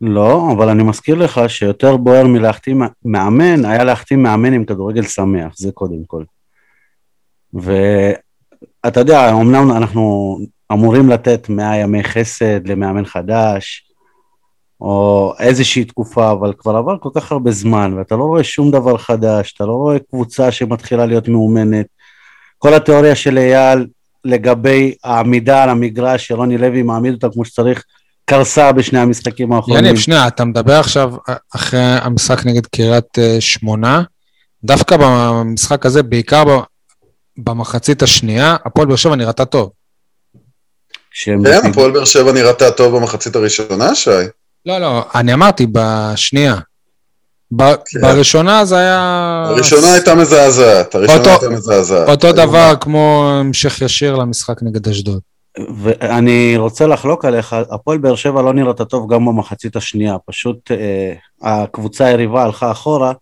לא, 0.00 0.52
אבל 0.56 0.68
אני 0.68 0.82
מזכיר 0.82 1.14
לך 1.14 1.40
שיותר 1.48 1.96
בוער 1.96 2.26
מלהחתים 2.26 2.82
מאמן, 3.04 3.64
היה 3.64 3.84
להחתים 3.84 4.22
מאמן 4.22 4.52
עם 4.52 4.64
כדורגל 4.64 5.02
שמח, 5.02 5.52
זה 5.56 5.72
קודם 5.72 6.04
כל. 6.06 6.24
ואתה 7.54 9.00
יודע, 9.00 9.30
אמנם 9.30 9.70
אנחנו 9.70 10.38
אמורים 10.72 11.08
לתת 11.08 11.48
100 11.48 11.76
ימי 11.76 12.04
חסד 12.04 12.68
למאמן 12.68 13.04
חדש, 13.04 13.84
או 14.80 15.32
איזושהי 15.38 15.84
תקופה, 15.84 16.32
אבל 16.32 16.52
כבר 16.58 16.76
עבר 16.76 16.98
כל 16.98 17.10
כך 17.14 17.32
הרבה 17.32 17.50
זמן, 17.50 17.94
ואתה 17.96 18.16
לא 18.16 18.24
רואה 18.24 18.44
שום 18.44 18.70
דבר 18.70 18.98
חדש, 18.98 19.54
אתה 19.56 19.66
לא 19.66 19.72
רואה 19.72 19.98
קבוצה 19.98 20.52
שמתחילה 20.52 21.06
להיות 21.06 21.28
מאומנת. 21.28 21.86
כל 22.58 22.74
התיאוריה 22.74 23.14
של 23.14 23.38
אייל 23.38 23.86
לגבי 24.28 24.94
העמידה 25.04 25.62
על 25.62 25.68
המגרש, 25.68 26.28
שרוני 26.28 26.58
לוי 26.58 26.82
מעמיד 26.82 27.14
אותה 27.14 27.28
כמו 27.32 27.44
שצריך, 27.44 27.84
קרסה 28.24 28.72
בשני 28.72 28.98
המשחקים 28.98 29.52
האחרונים. 29.52 29.84
יניב, 29.84 29.98
שנייה, 29.98 30.28
אתה 30.28 30.44
מדבר 30.44 30.80
עכשיו 30.80 31.12
אחרי 31.54 31.80
המשחק 31.80 32.46
נגד 32.46 32.66
קריית 32.66 33.18
אה, 33.18 33.36
שמונה, 33.40 34.02
דווקא 34.64 34.96
במשחק 35.00 35.86
הזה, 35.86 36.02
בעיקר 36.02 36.44
במחצית 37.38 38.02
השנייה, 38.02 38.56
הפועל 38.64 38.86
באר 38.86 38.96
שבע 38.96 39.16
נראתה 39.16 39.44
טוב. 39.44 39.70
כן, 41.24 41.66
הפועל 41.70 41.90
באר 41.90 42.04
שבע 42.04 42.32
נראתה 42.32 42.70
טוב 42.70 42.96
במחצית 42.96 43.36
הראשונה, 43.36 43.94
שי. 43.94 44.10
לא, 44.66 44.78
לא, 44.78 45.04
אני 45.14 45.34
אמרתי 45.34 45.66
בשנייה. 45.72 46.56
כן. 47.58 48.00
בראשונה 48.00 48.64
זה 48.64 48.76
היה... 48.78 49.44
הראשונה 49.48 49.92
הייתה 49.92 50.14
מזעזעת, 50.14 50.94
הראשונה 50.94 51.30
הייתה 51.30 51.48
מזעזעת. 51.48 52.08
אותו 52.08 52.32
דבר 52.32 52.74
כמו 52.80 53.30
המשך 53.30 53.82
ישיר 53.82 54.16
למשחק 54.16 54.62
נגד 54.62 54.88
אשדוד. 54.88 55.20
ואני 55.82 56.56
רוצה 56.56 56.86
לחלוק 56.86 57.24
עליך, 57.24 57.56
הפועל 57.70 57.98
באר 57.98 58.14
שבע 58.14 58.42
לא 58.42 58.54
נראתה 58.54 58.84
טוב 58.84 59.12
גם 59.12 59.26
במחצית 59.26 59.76
השנייה, 59.76 60.16
פשוט 60.26 60.70
אה, 60.70 61.12
הקבוצה 61.42 62.04
היריבה 62.04 62.42
הלכה 62.42 62.70
אחורה, 62.70 63.12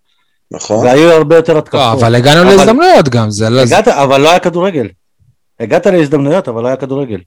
נכון. 0.51 0.87
והיו 0.87 1.11
הרבה 1.11 1.37
יותר 1.37 1.59
התקפות. 1.59 1.81
לא, 1.81 1.93
אבל 1.93 2.15
הגענו 2.15 2.43
אבל... 2.43 2.57
להזדמנויות 2.57 3.09
גם, 3.09 3.31
זה 3.31 3.51
לא... 3.51 3.61
הגעת, 3.61 3.89
אבל 3.89 4.21
לא 4.21 4.31
היה 4.31 4.39
כדורגל. 4.39 4.89
הגעת 5.61 5.87
להזדמנויות, 5.87 6.49
אבל 6.49 6.63
לא 6.63 6.67
היה 6.67 6.77
כדורגל. 6.77 7.21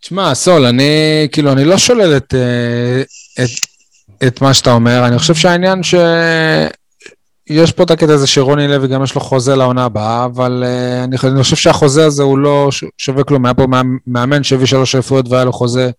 תשמע, 0.00 0.34
סול, 0.34 0.66
אני, 0.66 1.28
כאילו, 1.32 1.52
אני 1.52 1.64
לא 1.64 1.78
שולל 1.78 2.16
את, 2.16 2.34
אה, 2.34 3.02
את, 3.44 3.50
את 4.26 4.42
מה 4.42 4.54
שאתה 4.54 4.72
אומר, 4.72 5.06
אני 5.06 5.18
חושב 5.18 5.34
שהעניין 5.34 5.82
ש... 5.82 5.94
יש 7.50 7.72
פה 7.72 7.82
את 7.82 7.90
הקטע 7.90 8.12
הזה 8.12 8.26
שרוני 8.26 8.68
לוי 8.68 8.88
גם 8.88 9.04
יש 9.04 9.14
לו 9.14 9.20
חוזה 9.20 9.56
לעונה 9.56 9.84
הבאה, 9.84 10.24
אבל 10.24 10.64
uh, 10.66 11.04
אני, 11.04 11.16
אני 11.24 11.42
חושב 11.42 11.56
שהחוזה 11.56 12.06
הזה 12.06 12.22
הוא 12.22 12.38
לא 12.38 12.68
שווה 12.98 13.24
כלום. 13.24 13.44
היה 13.44 13.54
פה 13.54 13.66
מאמן 14.06 14.42
שהביא 14.42 14.66
שלוש 14.66 14.94
רפואיות 14.94 15.28
והיה 15.28 15.44
לו 15.44 15.52
חוזה, 15.52 15.90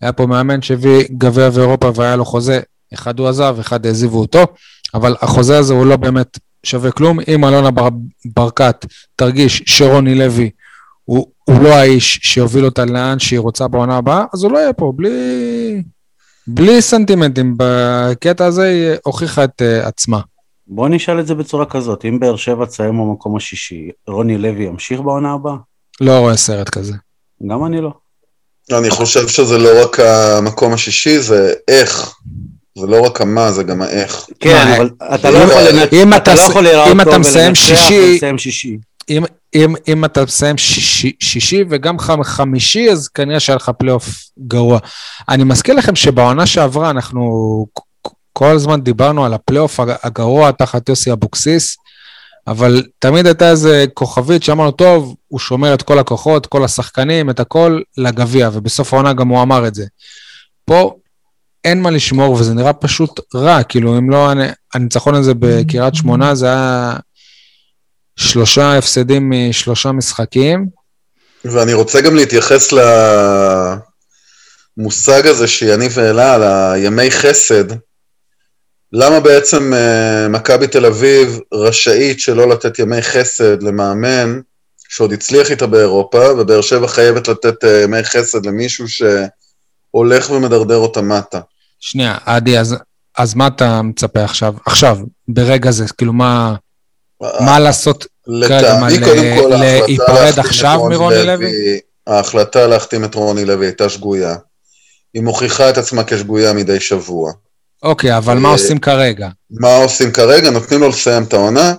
היה 0.00 0.12
פה 0.12 0.26
מאמן 0.26 0.62
שהביא 0.62 1.04
גביע 1.18 1.48
ואירופה 1.52 1.90
והיה 1.94 2.16
לו 2.16 2.24
חוזה, 2.24 2.60
אחד 2.94 3.18
הוא 3.18 3.28
עזב, 3.28 3.56
אחד 3.60 3.86
העזיבו 3.86 4.20
אותו, 4.20 4.44
אבל 4.94 5.16
החוזה 5.22 5.58
הזה 5.58 5.74
הוא 5.74 5.86
לא 5.86 5.96
באמת 5.96 6.38
שווה 6.62 6.90
כלום. 6.90 7.18
אם 7.28 7.44
אלונה 7.44 7.70
בר, 7.70 7.88
ברקת 8.36 8.86
תרגיש 9.16 9.62
שרוני 9.66 10.14
לוי 10.14 10.50
הוא, 11.04 11.26
הוא 11.44 11.62
לא 11.62 11.68
האיש 11.68 12.20
שיוביל 12.22 12.64
אותה 12.64 12.84
לאן 12.84 13.18
שהיא 13.18 13.40
רוצה 13.40 13.68
בעונה 13.68 13.96
הבאה, 13.96 14.24
אז 14.34 14.42
הוא 14.42 14.52
לא 14.52 14.58
יהיה 14.58 14.72
פה, 14.72 14.92
בלי, 14.96 15.10
בלי 16.54 16.82
סנטימנטים. 16.82 17.54
בקטע 17.56 18.46
הזה 18.46 18.64
היא 18.64 18.98
הוכיחה 19.04 19.44
את 19.44 19.62
uh, 19.62 19.86
עצמה. 19.86 20.20
בוא 20.66 20.88
נשאל 20.88 21.20
את 21.20 21.26
זה 21.26 21.34
בצורה 21.34 21.66
כזאת, 21.66 22.04
אם 22.04 22.20
באר 22.20 22.36
שבע 22.36 22.66
תסיים 22.66 22.98
במקום 22.98 23.36
השישי, 23.36 23.90
רוני 24.06 24.38
לוי 24.38 24.64
ימשיך 24.64 25.00
בעונה 25.00 25.32
הבאה? 25.32 25.54
לא 26.00 26.18
רואה 26.18 26.36
סרט 26.36 26.68
כזה. 26.68 26.94
גם 27.46 27.64
אני 27.64 27.80
לא. 27.80 27.90
אני 28.72 28.90
חושב 28.90 29.28
שזה 29.28 29.58
לא 29.58 29.84
רק 29.84 30.00
המקום 30.00 30.72
השישי, 30.72 31.18
זה 31.18 31.52
איך. 31.68 32.14
זה 32.78 32.86
לא 32.86 33.00
רק 33.00 33.20
המה, 33.20 33.52
זה 33.52 33.62
גם 33.62 33.82
האיך. 33.82 34.26
כן, 34.40 34.74
אבל 34.76 34.90
אתה 35.14 35.30
לא 35.30 35.38
יכול 35.38 35.62
לנצח, 35.62 36.16
אתה 36.16 36.34
לא 36.34 36.40
יכול 36.40 36.64
לראות 36.64 36.88
אותו 36.88 37.10
ולנצח 37.10 37.16
ולסיים 37.16 38.38
שישי. 38.38 38.78
אם, 39.10 39.24
אם, 39.54 39.74
אם 39.88 40.04
אתה 40.04 40.24
מסיים 40.24 40.58
שישי, 40.58 41.12
שישי 41.20 41.64
וגם 41.70 41.98
חמישי, 42.22 42.90
אז 42.90 43.08
כנראה 43.08 43.40
שהיה 43.40 43.56
לך 43.56 43.70
פלייאוף 43.78 44.08
גרוע. 44.38 44.78
אני 45.28 45.44
מזכיר 45.44 45.74
לכם 45.74 45.96
שבעונה 45.96 46.46
שעברה 46.46 46.90
אנחנו 46.90 47.66
כל 48.32 48.54
הזמן 48.54 48.80
דיברנו 48.80 49.24
על 49.24 49.34
הפלייאוף 49.34 49.80
הגרוע 49.80 50.50
תחת 50.50 50.88
יוסי 50.88 51.12
אבוקסיס, 51.12 51.76
אבל 52.46 52.82
תמיד 52.98 53.26
הייתה 53.26 53.50
איזה 53.50 53.84
כוכבית 53.94 54.42
שאמרנו, 54.42 54.70
טוב, 54.70 55.14
הוא 55.28 55.38
שומר 55.38 55.74
את 55.74 55.82
כל 55.82 55.98
הכוחות, 55.98 56.46
כל 56.46 56.64
השחקנים, 56.64 57.30
את 57.30 57.40
הכל 57.40 57.80
לגביע, 57.98 58.50
ובסוף 58.52 58.94
העונה 58.94 59.12
גם 59.12 59.28
הוא 59.28 59.42
אמר 59.42 59.66
את 59.66 59.74
זה. 59.74 59.86
פה 60.64 60.94
אין 61.64 61.82
מה 61.82 61.90
לשמור, 61.90 62.32
וזה 62.32 62.54
נראה 62.54 62.72
פשוט 62.72 63.20
רע, 63.34 63.62
כאילו, 63.62 63.98
אם 63.98 64.10
לא, 64.10 64.30
הניצחון 64.74 65.14
הזה 65.14 65.32
בקריית 65.38 65.94
שמונה, 65.94 66.34
זה 66.34 66.46
היה 66.46 66.96
שלושה 68.16 68.78
הפסדים 68.78 69.30
משלושה 69.30 69.92
משחקים. 69.92 70.66
ואני 71.44 71.72
רוצה 71.72 72.00
גם 72.00 72.16
להתייחס 72.16 72.72
למושג 74.78 75.26
הזה 75.26 75.48
שיניב 75.48 75.98
העלה, 75.98 76.34
על 76.34 76.42
הימי 76.42 77.10
חסד. 77.10 77.64
למה 78.92 79.20
בעצם 79.20 79.72
uh, 79.72 80.28
מכבי 80.28 80.66
תל 80.66 80.86
אביב 80.86 81.38
רשאית 81.54 82.20
שלא 82.20 82.48
לתת 82.48 82.78
ימי 82.78 83.02
חסד 83.02 83.62
למאמן 83.62 84.40
שעוד 84.88 85.12
הצליח 85.12 85.50
איתה 85.50 85.66
באירופה, 85.66 86.32
ובאר 86.38 86.60
שבע 86.60 86.88
חייבת 86.88 87.28
לתת 87.28 87.64
uh, 87.64 87.66
ימי 87.84 88.04
חסד 88.04 88.46
למישהו 88.46 88.86
שהולך 88.88 90.30
ומדרדר 90.30 90.76
אותה 90.76 91.02
מטה? 91.02 91.40
שנייה, 91.80 92.18
עדי, 92.24 92.58
אז, 92.58 92.76
אז 93.18 93.34
מה 93.34 93.46
אתה 93.46 93.82
מצפה 93.82 94.24
עכשיו? 94.24 94.54
עכשיו, 94.66 94.98
ברגע 95.28 95.70
זה, 95.70 95.84
כאילו 95.98 96.12
מה, 96.12 96.54
מה 97.40 97.58
לעשות 97.58 98.06
לטעמי, 98.26 98.98
קודם 99.04 99.22
כל, 99.42 99.56
להיפרד 99.56 100.38
עכשיו 100.38 100.80
מרוני 100.90 101.22
לוי? 101.26 101.80
ההחלטה 102.06 102.66
להחתים 102.66 103.04
את 103.04 103.14
רוני 103.14 103.44
לוי 103.44 103.66
הייתה 103.66 103.88
שגויה. 103.88 104.36
היא 105.14 105.22
מוכיחה 105.22 105.70
את 105.70 105.78
עצמה 105.78 106.04
כשגויה 106.04 106.52
מדי 106.52 106.80
שבוע. 106.80 107.32
אוקיי, 107.82 108.16
אבל 108.16 108.38
מה 108.38 108.48
עושים 108.48 108.78
כרגע? 108.78 109.28
מה 109.50 109.76
עושים 109.76 110.12
כרגע? 110.12 110.50
נותנים 110.50 110.80
לו 110.80 110.88
לסיים 110.88 111.22
את 111.22 111.32
העונה, 111.32 111.74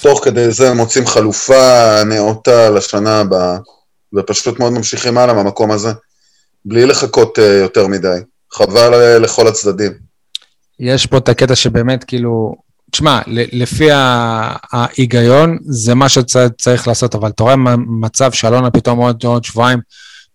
תוך 0.00 0.24
כדי 0.24 0.50
זה 0.50 0.74
מוצאים 0.74 1.06
חלופה 1.06 2.04
נאותה 2.04 2.70
לשנה 2.70 3.20
הבאה, 3.20 3.58
ופשוט 4.14 4.58
מאוד 4.58 4.72
ממשיכים 4.72 5.18
הלאה 5.18 5.34
מהמקום 5.34 5.70
הזה, 5.70 5.92
בלי 6.64 6.86
לחכות 6.86 7.38
uh, 7.38 7.42
יותר 7.42 7.86
מדי. 7.86 8.18
חבל 8.52 9.18
לכל 9.18 9.48
הצדדים. 9.48 9.92
יש 10.80 11.06
פה 11.06 11.18
את 11.18 11.28
הקטע 11.28 11.54
שבאמת, 11.54 12.04
כאילו, 12.04 12.54
תשמע, 12.92 13.20
לפי 13.26 13.88
ההיגיון, 14.72 15.58
זה 15.64 15.94
מה 15.94 16.08
שצריך 16.08 16.88
לעשות, 16.88 17.14
אבל 17.14 17.28
אתה 17.28 17.42
רואה 17.42 17.54
מצב 17.86 18.32
שאלונה 18.32 18.70
פתאום 18.70 18.98
עוד, 18.98 19.24
עוד 19.24 19.44
שבועיים 19.44 19.78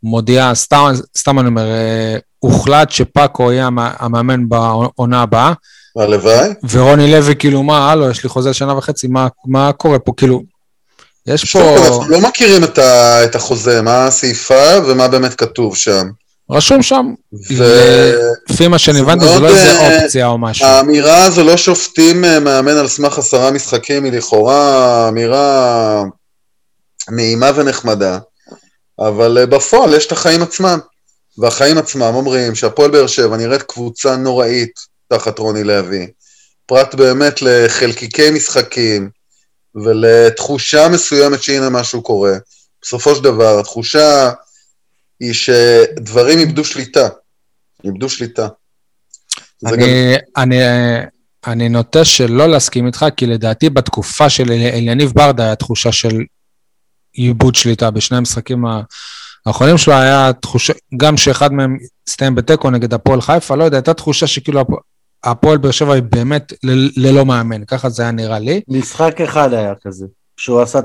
מודיעה, 0.04 0.56
סתם, 0.56 0.92
סתם 1.18 1.40
אני 1.40 1.48
אומר, 1.48 1.72
אה, 1.72 2.18
הוחלט 2.40 2.92
שפאקו 2.92 3.52
יהיה 3.52 3.70
המאמן 4.00 4.50
בעונה 4.50 5.22
הבאה. 5.22 5.54
הלוואי. 5.98 6.50
ורוני 6.70 7.12
לוי, 7.12 7.36
כאילו, 7.36 7.64
מה, 7.64 7.92
הלו, 7.92 8.10
יש 8.10 8.24
לי 8.24 8.30
חוזה 8.30 8.54
שנה 8.54 8.78
וחצי, 8.78 9.08
מה, 9.08 9.28
מה 9.46 9.72
קורה 9.72 10.00
פה? 10.00 10.14
כאילו, 10.18 10.44
יש 11.28 11.52
פה... 11.52 11.78
אנחנו 11.78 12.10
לא 12.10 12.22
מכירים 12.22 12.64
את, 12.64 12.78
ה, 12.78 13.24
את 13.24 13.36
החוזה, 13.36 13.82
מה 13.82 14.06
הסעיפה 14.06 14.78
ומה 14.88 15.08
באמת 15.08 15.34
כתוב 15.34 15.76
שם. 15.76 16.08
רשום 16.50 16.82
שם. 16.84 17.14
לפי 18.50 18.68
מה 18.68 18.80
שאני 18.80 19.00
הבנתי, 19.00 19.26
זה 19.26 19.40
לא 19.40 19.48
איזה 19.48 19.72
אה, 19.72 20.02
אופציה 20.02 20.28
או 20.28 20.38
משהו. 20.38 20.66
האמירה 20.66 21.24
הזו 21.24 21.44
לא 21.44 21.58
שופטים 21.58 22.26
אה, 22.26 22.40
מאמן 22.40 22.78
על 22.78 22.88
סמך 22.88 23.18
עשרה 23.18 23.52
משחקים, 23.52 24.04
היא 24.04 24.14
לכאורה 24.14 25.10
אמירה 25.10 26.04
נעימה 27.10 27.52
ונחמדה, 27.56 28.20
אבל 29.00 29.38
אה, 29.38 29.46
בפועל 29.46 29.94
יש 29.94 30.06
את 30.06 30.12
החיים 30.12 30.42
עצמם. 30.42 30.80
והחיים 31.38 31.78
עצמם 31.78 32.12
אומרים 32.16 32.56
שהפועל 32.56 32.92
באר 32.92 33.08
שבע 33.08 33.38
נראית 33.38 33.62
קבוצה 33.62 34.16
נוראית 34.16 34.72
תחת 35.08 35.40
רוני 35.40 35.64
לוי, 35.64 36.08
פרט 36.66 36.96
באמת 36.96 37.42
לחלקיקי 37.42 38.32
משחקים 38.32 39.10
ולתחושה 39.76 40.90
מסוימת 40.90 41.44
שהנה 41.44 41.70
משהו 41.70 42.02
קורה. 42.02 42.34
בסופו 42.82 43.16
של 43.16 43.24
דבר, 43.24 43.60
התחושה 43.60 44.32
היא 45.20 45.34
שדברים 45.34 46.40
איבדו 46.40 46.64
שליטה. 46.64 47.08
איבדו 47.84 48.10
שליטה. 48.10 48.48
אני, 49.66 49.78
גם... 49.78 49.88
אני, 50.38 50.58
אני 51.48 51.70
נוטה 51.70 52.06
שלא 52.06 52.48
להסכים 52.48 52.88
איתך, 52.88 53.06
כי 53.18 53.26
לדעתי 53.26 53.70
בתקופה 53.70 54.30
של 54.30 54.52
אליניב 54.52 55.12
ברדה 55.16 55.44
היה 55.44 55.56
תחושה 55.56 55.92
של 55.92 56.24
איבוד 57.18 57.56
שליטה 57.56 57.92
בשני 57.92 58.18
המשחקים 58.18 58.66
האחרונים 59.46 59.78
שלו, 59.78 59.94
היה 59.94 60.34
תחושה, 60.34 60.74
גם 60.98 61.18
שאחד 61.18 61.54
מהם 61.54 61.78
הסתיים 62.08 62.36
בתיקו 62.36 62.72
נגד 62.72 62.94
הפועל 62.94 63.22
חיפה, 63.22 63.56
לא 63.56 63.64
יודע, 63.64 63.78
הייתה 63.78 63.94
תחושה 63.94 64.28
שכאילו 64.28 64.62
הפועל 65.24 65.58
באר 65.58 65.72
שבע 65.72 65.94
היא 65.94 66.04
באמת 66.04 66.54
ללא 66.98 67.26
מאמן, 67.26 67.66
ככה 67.66 67.90
זה 67.90 68.04
היה 68.04 68.12
נראה 68.12 68.40
לי. 68.40 68.62
משחק 68.68 69.22
אחד 69.22 69.54
היה 69.54 69.74
כזה, 69.82 70.06
שהוא 70.38 70.62
עשה 70.62 70.80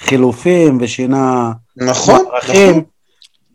חילופים 0.00 0.78
ושינה 0.80 1.52
נכון, 1.76 2.24
נכון. 2.42 2.84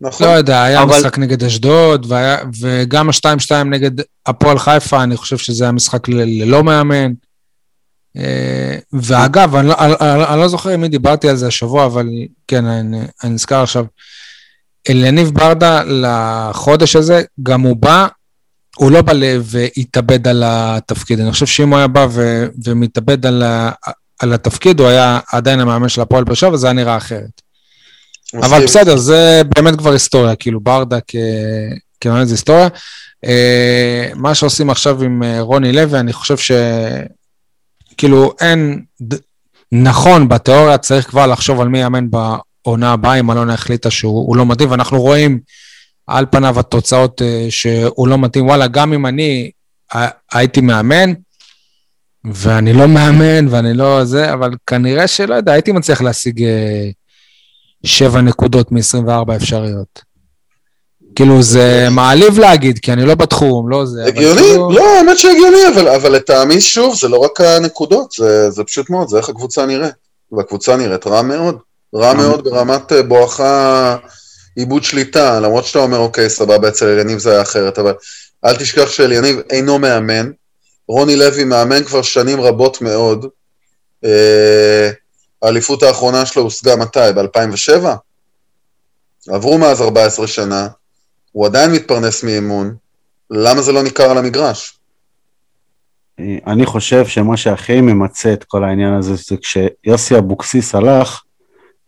נכון. 0.04 0.28
לא 0.28 0.32
יודע, 0.32 0.64
היה 0.64 0.84
אבל... 0.84 0.98
משחק 0.98 1.18
נגד 1.18 1.44
אשדוד, 1.44 2.06
והיה, 2.10 2.38
וגם 2.60 3.10
ה-2-2 3.10 3.54
נגד 3.66 3.92
הפועל 4.26 4.60
חיפה, 4.60 5.04
אני 5.04 5.18
חושב 5.18 5.38
שזה 5.38 5.64
היה 5.64 5.72
משחק 5.72 6.08
ללא 6.08 6.64
מאמן. 6.64 7.14
אה, 8.18 8.78
ואגב, 8.94 9.56
אני, 9.56 9.68
לא, 9.68 9.76
אני, 9.80 10.24
אני 10.24 10.40
לא 10.40 10.48
זוכר 10.48 10.70
עם 10.70 10.82
מי 10.82 10.90
דיברתי 10.90 11.30
על 11.30 11.36
זה 11.36 11.48
השבוע, 11.48 11.86
אבל 11.86 12.10
כן, 12.48 12.66
אני, 12.66 13.02
אני 13.24 13.34
נזכר 13.34 13.64
עכשיו. 13.64 13.86
אליניב 14.90 15.30
ברדה 15.30 15.84
לחודש 15.84 16.96
הזה, 16.96 17.22
גם 17.44 17.62
הוא 17.62 17.78
בא, 17.78 18.08
הוא 18.76 18.92
לא 18.92 19.02
בא 19.02 19.14
והתאבד 19.42 20.28
על 20.28 20.44
התפקיד. 20.46 21.20
אני 21.20 21.32
חושב 21.32 21.46
שאם 21.46 21.70
הוא 21.70 21.78
היה 21.78 21.88
בא 21.88 22.08
ו, 22.12 22.48
ומתאבד 22.66 23.26
על, 23.26 23.44
על 24.20 24.34
התפקיד, 24.34 24.80
הוא 24.80 24.88
היה 24.88 25.20
עדיין 25.32 25.60
המאמן 25.60 25.90
של 25.90 26.02
הפועל 26.02 26.24
באר 26.24 26.36
שבע, 26.36 26.54
וזה 26.54 26.68
היה 26.68 26.74
נראה 26.74 26.98
אחרת. 26.98 27.43
אבל 28.34 28.64
בסדר, 28.64 28.98
זה 28.98 29.42
באמת 29.56 29.78
כבר 29.78 29.92
היסטוריה, 29.92 30.36
כאילו 30.36 30.60
ברדה 30.60 30.98
כמאמן 32.02 32.26
זה 32.26 32.34
היסטוריה. 32.34 32.68
אה, 33.26 34.10
מה 34.16 34.36
שעושים 34.36 34.70
עכשיו 34.70 35.04
עם 35.04 35.24
אה, 35.24 35.42
רוני 35.42 35.72
לוי, 35.72 36.00
אני 36.00 36.14
חושב 36.14 36.38
ש... 36.38 36.52
כאילו 37.98 38.34
אין... 38.42 38.82
נכון, 39.72 40.30
בתיאוריה 40.30 40.78
צריך 40.78 41.10
כבר 41.10 41.28
לחשוב 41.28 41.62
על 41.62 41.68
מי 41.68 41.82
יאמן 41.82 42.08
בעונה 42.10 42.92
הבאה, 42.92 43.20
אם 43.20 43.32
אלונה 43.32 43.54
החליטה 43.54 43.92
שהוא 43.92 44.38
לא 44.38 44.46
מתאים, 44.46 44.72
ואנחנו 44.72 45.02
רואים 45.02 45.40
על 46.08 46.26
פניו 46.32 46.60
התוצאות 46.60 47.22
אה, 47.22 47.48
שהוא 47.50 48.08
לא 48.08 48.18
מתאים. 48.18 48.46
וואלה, 48.46 48.68
גם 48.68 48.94
אם 48.94 49.06
אני 49.06 49.52
הייתי 50.34 50.62
מאמן, 50.62 51.14
ואני 52.26 52.74
לא 52.74 52.88
מאמן 52.88 53.48
ואני 53.48 53.74
לא 53.74 54.04
זה, 54.04 54.34
אבל 54.34 54.52
כנראה 54.68 55.08
שלא 55.08 55.36
יודע, 55.36 55.52
הייתי 55.52 55.72
מצליח 55.72 56.02
להשיג 56.02 56.46
שבע 57.86 58.22
נקודות 58.22 58.72
מ-24 58.72 59.36
אפשריות. 59.36 60.02
כאילו 61.16 61.44
זה 61.44 61.88
מעליב 61.92 62.40
להגיד, 62.40 62.80
כי 62.80 62.94
אני 62.94 63.06
לא 63.06 63.16
בתחום, 63.16 63.70
לא 63.70 63.86
זה. 63.86 64.06
הגיוני, 64.06 64.42
כאילו... 64.42 64.72
לא, 64.72 64.98
האמת 64.98 65.18
שהגיוני, 65.18 65.68
אבל, 65.76 65.88
אבל 65.88 66.12
לטעמי 66.12 66.62
שוב, 66.62 66.96
זה 67.00 67.08
לא 67.08 67.18
רק 67.18 67.42
הנקודות, 67.42 68.12
זה, 68.12 68.50
זה 68.50 68.64
פשוט 68.64 68.90
מאוד, 68.90 69.08
זה 69.08 69.18
איך 69.18 69.30
הקבוצה 69.30 69.66
נראית. 69.66 69.94
והקבוצה 70.32 70.76
נראית 70.76 71.08
רע 71.08 71.22
מאוד, 71.22 71.58
רע 71.96 72.14
מאוד 72.14 72.44
ברמת 72.44 72.92
אה, 72.92 73.04
בואכה 73.04 73.98
עיבוד 74.56 74.84
שליטה, 74.84 75.40
למרות 75.40 75.66
שאתה 75.66 75.80
אומר, 75.80 75.98
אוקיי, 75.98 76.30
סבבה, 76.30 76.68
אצל 76.68 76.86
אליניב 76.88 77.20
זה 77.20 77.32
היה 77.32 77.42
אחרת, 77.42 77.80
אבל 77.80 77.94
אל 78.46 78.56
תשכח 78.56 78.92
שאליניב 78.92 79.40
אינו 79.50 79.80
מאמן, 79.80 80.32
רוני 80.88 81.16
לוי 81.16 81.44
מאמן 81.44 81.84
כבר 81.84 82.02
שנים 82.02 82.42
רבות 82.42 82.82
מאוד. 82.82 83.26
אה, 84.06 84.92
האליפות 85.44 85.84
האחרונה 85.84 86.26
שלו 86.26 86.44
הושגה 86.44 86.76
מתי? 86.76 87.00
ב-2007? 87.16 87.86
עברו 89.30 89.58
מאז 89.58 89.82
14 89.82 90.28
שנה, 90.28 90.68
הוא 91.32 91.46
עדיין 91.46 91.72
מתפרנס 91.72 92.24
מאימון, 92.24 92.76
למה 93.30 93.62
זה 93.62 93.72
לא 93.72 93.84
ניכר 93.84 94.12
על 94.12 94.18
המגרש? 94.18 94.80
אני 96.48 96.66
חושב 96.66 97.08
שמה 97.08 97.38
שהכי 97.38 97.82
ממצה 97.82 98.34
את 98.34 98.44
כל 98.44 98.64
העניין 98.64 98.94
הזה 98.94 99.16
זה 99.16 99.36
כשיוסי 99.38 100.18
אבוקסיס 100.18 100.76
הלך, 100.76 101.24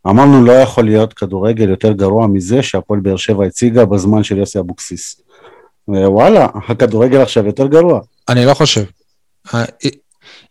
אמרנו 0.07 0.45
לא 0.45 0.51
יכול 0.51 0.85
להיות 0.85 1.13
כדורגל 1.13 1.69
יותר 1.69 1.91
גרוע 1.91 2.27
מזה 2.27 2.63
שהפועל 2.63 2.99
באר 2.99 3.17
שבע 3.17 3.45
הציגה 3.45 3.85
בזמן 3.85 4.23
של 4.23 4.37
יוסי 4.37 4.59
אבוקסיס. 4.59 5.21
ווואלה, 5.87 6.47
הכדורגל 6.69 7.21
עכשיו 7.21 7.45
יותר 7.45 7.67
גרוע. 7.67 8.01
אני 8.29 8.45
לא 8.45 8.53
חושב. 8.53 8.83
אה, 9.53 9.63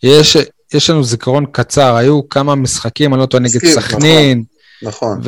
יש, 0.03 0.37
יש 0.75 0.91
לנו 0.91 1.05
זיכרון 1.05 1.45
קצר, 1.53 1.97
היו 1.97 2.29
כמה 2.29 2.55
משחקים, 2.55 3.15
אני 3.15 3.21
לא 3.21 3.27
טועה, 3.27 3.43
נגד 3.43 3.67
סכנין. 3.67 4.45
נכון. 4.83 5.21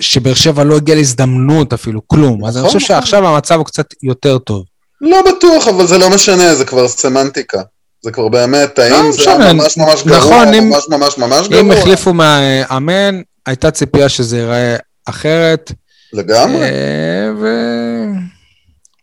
שבאר 0.00 0.34
שבע 0.34 0.64
לא 0.64 0.76
הגיע 0.76 0.94
להזדמנות 0.94 1.72
אפילו, 1.72 2.00
כלום. 2.08 2.36
נכון, 2.36 2.48
אז 2.48 2.56
אני 2.56 2.66
חושב 2.66 2.78
נכון. 2.78 2.88
שעכשיו 2.88 3.26
המצב 3.26 3.54
הוא 3.54 3.66
קצת 3.66 3.86
יותר 4.02 4.38
טוב. 4.38 4.64
לא 5.00 5.22
בטוח, 5.22 5.68
אבל 5.68 5.86
זה 5.86 5.98
לא 5.98 6.10
משנה, 6.10 6.54
זה 6.54 6.64
כבר 6.64 6.88
סמנטיקה. 6.88 7.62
זה 8.02 8.10
כבר 8.10 8.28
באמת, 8.28 8.78
האם 8.78 8.92
לא 8.92 9.12
זה 9.12 9.36
היה 9.36 9.52
ממש 9.52 9.76
ממש 9.76 10.02
גרוע, 10.06 10.44
נכון, 10.44 10.54
ממש 10.54 10.84
ממש 10.88 11.18
ממש 11.18 11.48
גרוע. 11.48 11.60
אם 11.60 11.70
החליפו 11.70 12.12
מאמן, 12.12 13.22
הייתה 13.46 13.70
ציפייה 13.70 14.08
שזה 14.08 14.38
ייראה 14.38 14.76
אחרת. 15.06 15.72
לגמרי. 16.12 16.62
אה, 16.62 17.30
ו... 17.40 17.46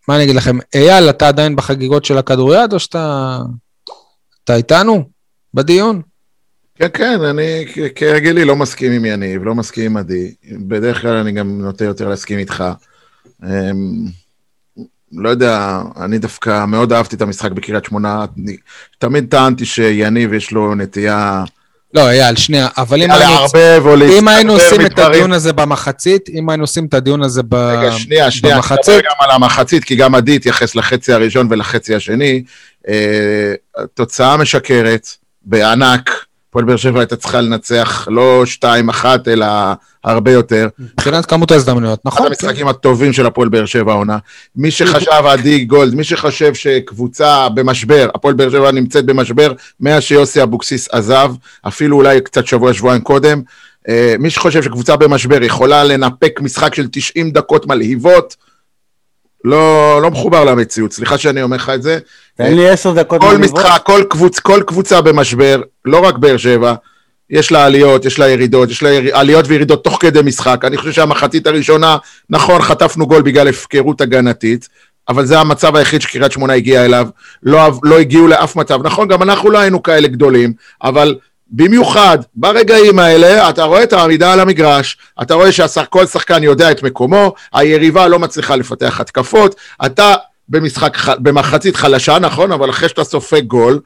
מה 0.08 0.16
אני 0.16 0.24
אגיד 0.24 0.36
לכם, 0.36 0.58
אייל, 0.74 1.10
אתה 1.10 1.28
עדיין 1.28 1.56
בחגיגות 1.56 2.04
של 2.04 2.18
הכדוריד, 2.18 2.72
או 2.72 2.78
שאתה... 2.78 3.38
אתה 4.44 4.54
איתנו 4.54 5.04
בדיון? 5.54 6.02
כן, 6.74 6.88
כן, 6.94 7.20
אני 7.20 7.64
כהרגלי 7.94 8.44
לא 8.44 8.56
מסכים 8.56 8.92
עם 8.92 9.04
יניב, 9.04 9.44
לא 9.44 9.54
מסכים 9.54 9.84
עם 9.84 9.96
עדי. 9.96 10.34
בדרך 10.52 11.00
כלל 11.00 11.16
אני 11.16 11.32
גם 11.32 11.60
נוטה 11.60 11.84
יותר 11.84 12.08
להסכים 12.08 12.38
איתך. 12.38 12.64
אמ, 13.44 14.06
לא 15.12 15.28
יודע, 15.28 15.80
אני 16.00 16.18
דווקא 16.18 16.64
מאוד 16.64 16.92
אהבתי 16.92 17.16
את 17.16 17.22
המשחק 17.22 17.50
בקריית 17.50 17.84
שמונה. 17.84 18.24
תמיד 18.98 19.26
טענתי 19.30 19.64
שיניב 19.64 20.32
יש 20.32 20.50
לו 20.50 20.74
נטייה... 20.74 21.44
לא, 21.94 22.08
אייל, 22.08 22.36
שנייה, 22.36 22.68
אבל 22.78 23.02
אם 23.02 23.10
היינו, 23.10 24.18
אם 24.18 24.28
היינו 24.28 24.52
עושים 24.52 24.86
את 24.86 24.98
הדיון 24.98 25.32
הזה 25.32 25.52
במחצית, 25.52 26.28
אם 26.28 26.48
היינו 26.48 26.62
עושים 26.62 26.84
את 26.86 26.94
הדיון 26.94 27.22
הזה 27.22 27.42
במחצית... 27.42 27.78
רגע, 27.78 27.92
שנייה, 27.92 28.30
שנייה, 28.30 28.56
אני 28.56 28.76
אדבר 28.80 28.98
גם 28.98 29.16
על 29.18 29.30
המחצית, 29.30 29.84
כי 29.84 29.96
גם 29.96 30.14
עדי 30.14 30.36
התייחס 30.36 30.74
לחצי 30.74 31.12
הראשון 31.12 31.46
ולחצי 31.50 31.94
השני. 31.94 32.42
אה, 32.88 33.54
תוצאה 33.94 34.36
משקרת, 34.36 35.08
בענק, 35.44 36.10
הפועל 36.48 36.64
באר 36.64 36.76
שבע 36.76 37.00
הייתה 37.00 37.16
צריכה 37.16 37.40
לנצח 37.40 38.08
לא 38.10 38.44
2-1, 38.64 39.04
אלא 39.26 39.46
הרבה 40.04 40.32
יותר. 40.32 40.68
מבחינת 40.78 41.26
כמות 41.26 41.50
ההזדמנויות, 41.50 42.00
נכון. 42.04 42.22
אחד 42.22 42.26
המשחקים 42.26 42.68
הטובים 42.68 43.12
של 43.12 43.26
הפועל 43.26 43.48
באר 43.48 43.66
שבע 43.66 43.92
העונה. 43.92 44.18
מי 44.56 44.70
שחשב, 44.70 45.26
עדי 45.26 45.64
גולד, 45.64 45.94
מי 45.94 46.04
שחושב 46.04 46.54
שקבוצה 46.54 47.48
במשבר, 47.48 48.08
הפועל 48.14 48.34
באר 48.34 48.50
שבע 48.50 48.72
נמצאת 48.72 49.04
במשבר, 49.04 49.52
מאז 49.80 50.02
שיוסי 50.02 50.42
אבוקסיס 50.42 50.88
עזב, 50.92 51.32
אפילו 51.68 51.96
אולי 51.96 52.20
קצת 52.20 52.46
שבוע, 52.46 52.74
שבועיים 52.74 53.02
קודם, 53.02 53.42
אה, 53.88 54.14
מי 54.18 54.30
שחושב 54.30 54.62
שקבוצה 54.62 54.96
במשבר 54.96 55.42
יכולה 55.42 55.84
לנפק 55.84 56.40
משחק 56.40 56.74
של 56.74 56.86
90 56.92 57.30
דקות 57.30 57.66
מלהיבות, 57.66 58.36
לא, 59.44 59.98
לא 60.02 60.10
מחובר 60.10 60.44
למציאות, 60.44 60.92
סליחה 60.92 61.18
שאני 61.18 61.42
אומר 61.42 61.56
לך 61.56 61.68
את 61.74 61.82
זה. 61.82 61.98
תן 62.36 62.54
לי 62.54 62.68
עשר 62.68 62.92
דקות. 62.92 63.20
כל 63.20 63.38
משחק, 63.38 63.82
כל, 63.84 64.04
קבוצ, 64.10 64.40
כל 64.40 64.62
קבוצה 64.66 65.00
במשבר, 65.00 65.62
לא 65.84 65.98
רק 65.98 66.18
באר 66.18 66.36
שבע, 66.36 66.74
יש 67.30 67.52
לה 67.52 67.66
עליות, 67.66 68.04
יש 68.04 68.18
לה 68.18 68.28
ירידות, 68.28 68.70
יש 68.70 68.82
לה 68.82 68.92
יר... 68.92 69.16
עליות 69.16 69.44
וירידות 69.48 69.84
תוך 69.84 69.96
כדי 70.00 70.20
משחק. 70.24 70.64
אני 70.64 70.76
חושב 70.76 70.92
שהמחצית 70.92 71.46
הראשונה, 71.46 71.96
נכון, 72.30 72.62
חטפנו 72.62 73.06
גול 73.06 73.22
בגלל 73.22 73.48
הפקרות 73.48 74.00
הגנתית, 74.00 74.68
אבל 75.08 75.26
זה 75.26 75.38
המצב 75.38 75.76
היחיד 75.76 76.00
שקריית 76.00 76.32
שמונה 76.32 76.52
הגיעה 76.52 76.84
אליו. 76.84 77.08
לא, 77.42 77.70
לא 77.82 77.98
הגיעו 77.98 78.26
לאף 78.26 78.56
מצב. 78.56 78.86
נכון, 78.86 79.08
גם 79.08 79.22
אנחנו 79.22 79.50
לא 79.50 79.58
היינו 79.58 79.82
כאלה 79.82 80.08
גדולים, 80.08 80.52
אבל 80.82 81.14
במיוחד 81.52 82.18
ברגעים 82.34 82.98
האלה, 82.98 83.50
אתה 83.50 83.64
רואה 83.64 83.82
את 83.82 83.92
העמידה 83.92 84.32
על 84.32 84.40
המגרש, 84.40 84.96
אתה 85.22 85.34
רואה 85.34 85.52
שכל 85.52 86.06
שחקן 86.06 86.42
יודע 86.42 86.70
את 86.70 86.82
מקומו, 86.82 87.34
היריבה 87.52 88.08
לא 88.08 88.18
מצליחה 88.18 88.56
לפתח 88.56 89.00
התקפות, 89.00 89.54
אתה 89.86 90.14
במשחק, 90.48 90.96
במחצית 91.18 91.76
חלשה, 91.76 92.18
נכון, 92.18 92.52
אבל 92.52 92.70
אחרי 92.70 92.88
שאתה 92.88 93.04
סופג 93.04 93.42
גול, 93.44 93.80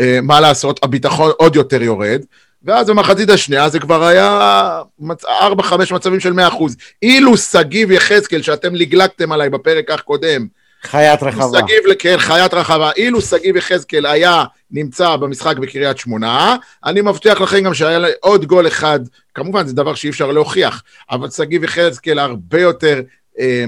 אה, 0.00 0.18
מה 0.22 0.40
לעשות, 0.40 0.80
הביטחון 0.82 1.30
עוד 1.36 1.56
יותר 1.56 1.82
יורד, 1.82 2.20
ואז 2.62 2.90
במחצית 2.90 3.30
השנייה 3.30 3.68
זה 3.68 3.78
כבר 3.78 4.04
היה 4.04 4.80
4-5 5.26 5.92
מצבים 5.92 6.20
של 6.20 6.32
100%. 6.32 6.76
אילו 7.02 7.36
שגיב 7.36 7.90
יחזקאל, 7.90 8.42
שאתם 8.42 8.74
לגלגתם 8.74 9.32
עליי 9.32 9.50
בפרק 9.50 9.90
הקודם, 9.90 10.46
חיית 10.86 11.22
רחבה. 11.22 11.58
שגיב, 11.58 11.94
כן, 11.98 12.16
חיית 12.18 12.54
רחבה. 12.54 12.90
אילו 12.96 13.20
שגיב 13.20 13.56
יחזקאל 13.56 14.06
היה 14.06 14.44
נמצא 14.70 15.16
במשחק 15.16 15.56
בקריית 15.58 15.98
שמונה, 15.98 16.56
אני 16.84 17.00
מבטיח 17.00 17.40
לכם 17.40 17.60
גם 17.60 17.74
שהיה 17.74 17.98
עוד 18.20 18.44
גול 18.44 18.66
אחד, 18.66 19.00
כמובן 19.34 19.66
זה 19.66 19.74
דבר 19.74 19.94
שאי 19.94 20.10
אפשר 20.10 20.32
להוכיח, 20.32 20.82
אבל 21.10 21.30
שגיב 21.30 21.64
יחזקאל 21.64 22.18
הרבה 22.18 22.60
יותר... 22.60 23.00
אה, 23.38 23.64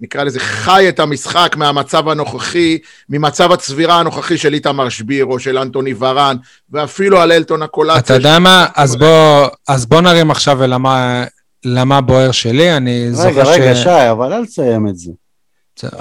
נקרא 0.00 0.24
לזה, 0.24 0.40
חי 0.40 0.88
את 0.88 1.00
המשחק 1.00 1.54
מהמצב 1.56 2.08
הנוכחי, 2.08 2.78
ממצב 3.08 3.52
הצבירה 3.52 4.00
הנוכחי 4.00 4.38
של 4.38 4.54
איתמר 4.54 4.88
שביר 4.88 5.24
או 5.24 5.38
של 5.38 5.58
אנטוני 5.58 5.94
ורן, 5.98 6.36
ואפילו 6.70 7.20
על 7.20 7.32
אלטון 7.32 7.62
הקולציה. 7.62 7.98
אתה 8.00 8.14
יודע 8.14 8.38
מה? 8.38 8.66
אז 8.74 8.96
בוא, 8.96 9.46
אז 9.68 9.86
בוא 9.86 10.00
נרים 10.00 10.30
עכשיו 10.30 10.66
למה, 10.66 11.24
למה 11.64 12.00
בוער 12.00 12.32
שלי, 12.32 12.76
אני 12.76 13.04
רגע, 13.06 13.14
זוכר 13.14 13.28
רגע, 13.28 13.44
ש... 13.44 13.48
רגע, 13.48 13.64
רגע, 13.64 13.74
שי, 13.74 14.10
אבל 14.10 14.32
אל 14.32 14.46
תסיים 14.46 14.88
את 14.88 14.96
זה. 14.96 15.12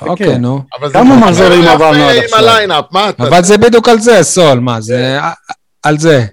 אוקיי, 0.02 0.38
נו. 0.38 0.62
כמה 0.94 1.16
מחזורים 1.16 1.63
עברנו 1.63 2.04
עד 2.04 2.16
עכשיו? 2.18 3.28
אבל 3.28 3.44
זה 3.44 3.58
בדיוק 3.58 3.90
על 3.90 4.00
זה, 4.00 4.24
סול, 4.24 4.60
מה, 4.60 4.82
זה 4.82 5.20
על 5.84 6.00
זה. 6.00 6.26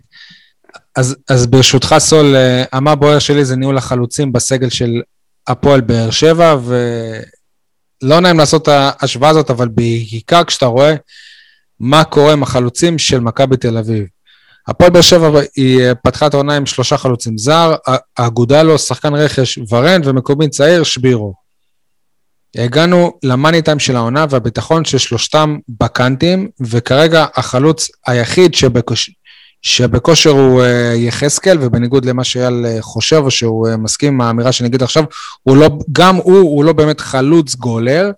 אז 1.29 1.47
ברשותך, 1.47 1.95
סול, 1.99 2.37
המה 2.73 2.91
אה, 2.91 2.97
בוער 2.97 3.19
שלי 3.19 3.45
זה 3.45 3.57
ניהול 3.57 3.79
החלוצים 3.79 4.33
בסגל 4.33 4.69
של 4.69 5.03
הפועל 5.47 5.81
באר 5.81 6.11
שבע, 6.11 6.57
ולא 6.65 8.21
נעים 8.21 8.39
לעשות 8.39 8.63
את 8.63 8.69
ההשוואה 8.69 9.31
הזאת, 9.31 9.51
אבל 9.51 9.69
בעיקר 9.69 10.45
כשאתה 10.45 10.67
רואה 10.67 10.95
מה 11.81 12.05
קורה 12.05 12.33
עם 12.33 12.43
החלוצים 12.43 12.99
של 12.99 13.21
מכבי 13.21 13.57
תל 13.57 13.79
אביב. 13.79 14.05
הפועל 14.69 14.91
באר 14.91 15.03
שבע 15.03 15.41
היא 15.57 15.81
אה, 15.81 15.95
פתחה 15.95 16.27
את 16.27 16.35
העונה 16.35 16.57
עם 16.57 16.67
שלושה 16.67 16.97
חלוצים 16.97 17.39
זר, 17.39 17.75
האגודה 18.17 18.63
לו 18.63 18.79
שחקן 18.79 19.15
רכש 19.15 19.59
ורן 19.71 20.01
ומקומי 20.05 20.49
צעיר 20.49 20.83
שבירו. 20.83 21.44
הגענו 22.59 23.13
למאני 23.23 23.63
טיים 23.63 23.79
של 23.79 23.97
העונה 23.97 24.27
והביטחון 24.31 24.85
של 24.85 24.99
שלושתם 24.99 25.59
בקאנטים, 25.81 26.49
וכרגע 26.61 27.27
החלוץ 27.35 27.91
היחיד 28.07 28.55
שבקוש... 28.55 29.11
שבכושר 29.63 30.31
הוא 30.31 30.63
uh, 30.63 30.67
יחזקאל, 30.97 31.59
ובניגוד 31.61 32.05
למה 32.05 32.25
שאייל 32.25 32.65
uh, 32.65 32.83
חושב, 32.83 33.23
או 33.25 33.31
שהוא 33.31 33.69
uh, 33.69 33.77
מסכים 33.77 34.15
עם 34.15 34.21
האמירה 34.21 34.53
שאני 34.53 34.69
אגיד 34.69 34.83
עכשיו, 34.83 35.05
הוא 35.43 35.57
לא, 35.57 35.71
גם 35.93 36.17
הוא, 36.17 36.39
הוא 36.39 36.65
לא 36.65 36.73
באמת 36.73 37.01
חלוץ 37.01 37.55
גולר, 37.55 38.11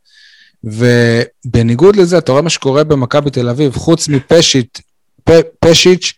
ובניגוד 0.65 1.97
לזה, 1.97 2.19
אתה 2.19 2.33
רואה 2.33 2.43
מה 2.43 2.51
שקורה 2.51 2.85
במכבי 2.85 3.31
תל 3.31 3.49
אביב, 3.49 3.77
חוץ 3.77 4.09
מפשיט, 4.09 4.79
פ, 5.25 5.31
פשיץ', 5.61 6.13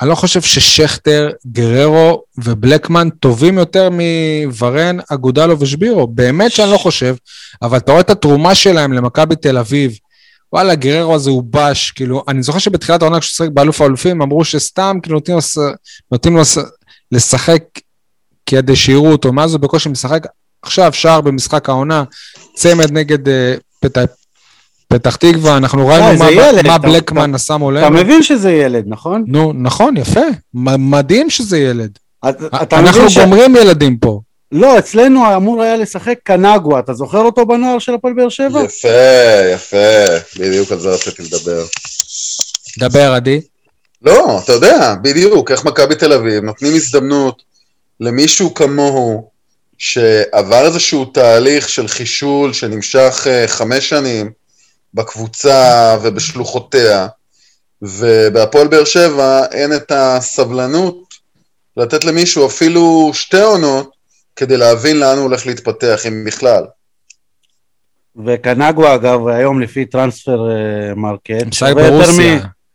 אני 0.00 0.08
לא 0.08 0.14
חושב 0.14 0.42
ששכטר, 0.42 1.30
גררו 1.46 2.22
ובלקמן 2.38 3.10
טובים 3.10 3.58
יותר 3.58 3.88
מוורן, 3.92 4.96
אגודלו 5.12 5.60
ושבירו. 5.60 6.06
באמת 6.06 6.52
שאני 6.52 6.70
לא 6.72 6.78
חושב, 6.78 7.16
אבל 7.62 7.78
אתה 7.78 7.92
רואה 7.92 8.00
את 8.00 8.10
התרומה 8.10 8.54
שלהם 8.54 8.92
למכבי 8.92 9.36
תל 9.36 9.58
אביב. 9.58 9.98
וואלה, 10.52 10.74
גררו 10.74 11.14
הזה 11.14 11.30
הוא 11.30 11.42
בש, 11.50 11.90
כאילו, 11.90 12.24
אני 12.28 12.42
זוכר 12.42 12.58
שבתחילת 12.58 13.02
העונה 13.02 13.20
כשהוא 13.20 13.36
שיחק 13.36 13.48
באלוף 13.54 13.80
האלופים, 13.80 14.22
אמרו 14.22 14.44
שסתם 14.44 14.98
כאילו 15.02 15.16
נותנים 15.16 15.36
לו, 15.36 15.42
נותנים 16.12 16.36
לו 16.36 16.42
לשחק 17.12 17.62
כדי 18.46 18.76
שיראו 18.76 19.12
אותו, 19.12 19.32
מאז 19.32 19.52
הוא 19.52 19.60
בקושי 19.60 19.88
משחק. 19.88 20.26
עכשיו 20.62 20.92
שער 20.92 21.20
במשחק 21.20 21.68
העונה, 21.68 22.04
צמד 22.54 22.92
נגד 22.92 23.28
uh, 23.28 23.30
פת... 23.80 23.98
פתח 24.88 25.16
תקווה, 25.16 25.56
אנחנו 25.56 25.86
ראינו 25.86 26.18
מה, 26.18 26.30
ילד, 26.30 26.66
מה 26.66 26.78
בלקמן 26.78 27.34
עשה 27.34 27.56
מולנו. 27.56 27.86
אתה 27.86 27.94
מבין 28.04 28.22
שזה 28.22 28.52
ילד, 28.52 28.84
נכון? 28.86 29.24
נו, 29.26 29.52
נכון, 29.54 29.96
יפה. 29.96 30.20
מדהים 30.54 31.30
שזה 31.30 31.58
ילד. 31.58 31.98
אתה 32.62 32.78
אנחנו 32.78 33.02
גומרים 33.20 33.56
ש... 33.56 33.60
ילדים 33.60 33.96
פה. 33.96 34.20
לא, 34.52 34.78
אצלנו 34.78 35.36
אמור 35.36 35.62
היה 35.62 35.76
לשחק 35.76 36.14
קנגווה, 36.24 36.78
אתה 36.78 36.94
זוכר 36.94 37.20
אותו 37.20 37.46
בנוער 37.46 37.78
של 37.78 37.94
הפועל 37.94 38.14
באר 38.14 38.28
שבע? 38.28 38.62
יפה, 38.64 38.88
יפה, 39.54 40.36
בדיוק 40.38 40.72
על 40.72 40.78
זה 40.78 40.88
רציתי 40.88 41.22
לדבר. 41.22 41.64
דבר, 42.78 43.12
עדי. 43.12 43.40
לא, 44.02 44.40
אתה 44.44 44.52
יודע, 44.52 44.94
בדיוק, 45.02 45.50
איך 45.50 45.64
מכבי 45.64 45.94
תל 45.94 46.12
אביב 46.12 46.44
נותנים 46.44 46.74
הזדמנות 46.74 47.42
למישהו 48.00 48.54
כמוהו, 48.54 49.30
שעבר 49.78 50.66
איזשהו 50.66 51.04
תהליך 51.04 51.68
של 51.68 51.88
חישול 51.88 52.52
שנמשך 52.52 53.26
uh, 53.26 53.48
חמש 53.48 53.88
שנים, 53.88 54.30
בקבוצה 54.96 55.96
ובשלוחותיה, 56.02 57.06
ובהפועל 57.82 58.68
באר 58.68 58.84
שבע 58.84 59.46
אין 59.52 59.72
את 59.72 59.92
הסבלנות 59.94 61.04
לתת 61.76 62.04
למישהו 62.04 62.46
אפילו 62.46 63.10
שתי 63.14 63.40
עונות 63.40 63.90
כדי 64.36 64.56
להבין 64.56 65.00
לאן 65.00 65.16
הוא 65.16 65.24
הולך 65.24 65.46
להתפתח, 65.46 66.00
אם 66.08 66.24
בכלל. 66.26 66.64
וקנגו 68.26 68.94
אגב, 68.94 69.28
היום 69.28 69.60
לפי 69.60 69.84
Transfer 69.84 70.50
אה, 70.50 70.94
markt, 70.94 71.52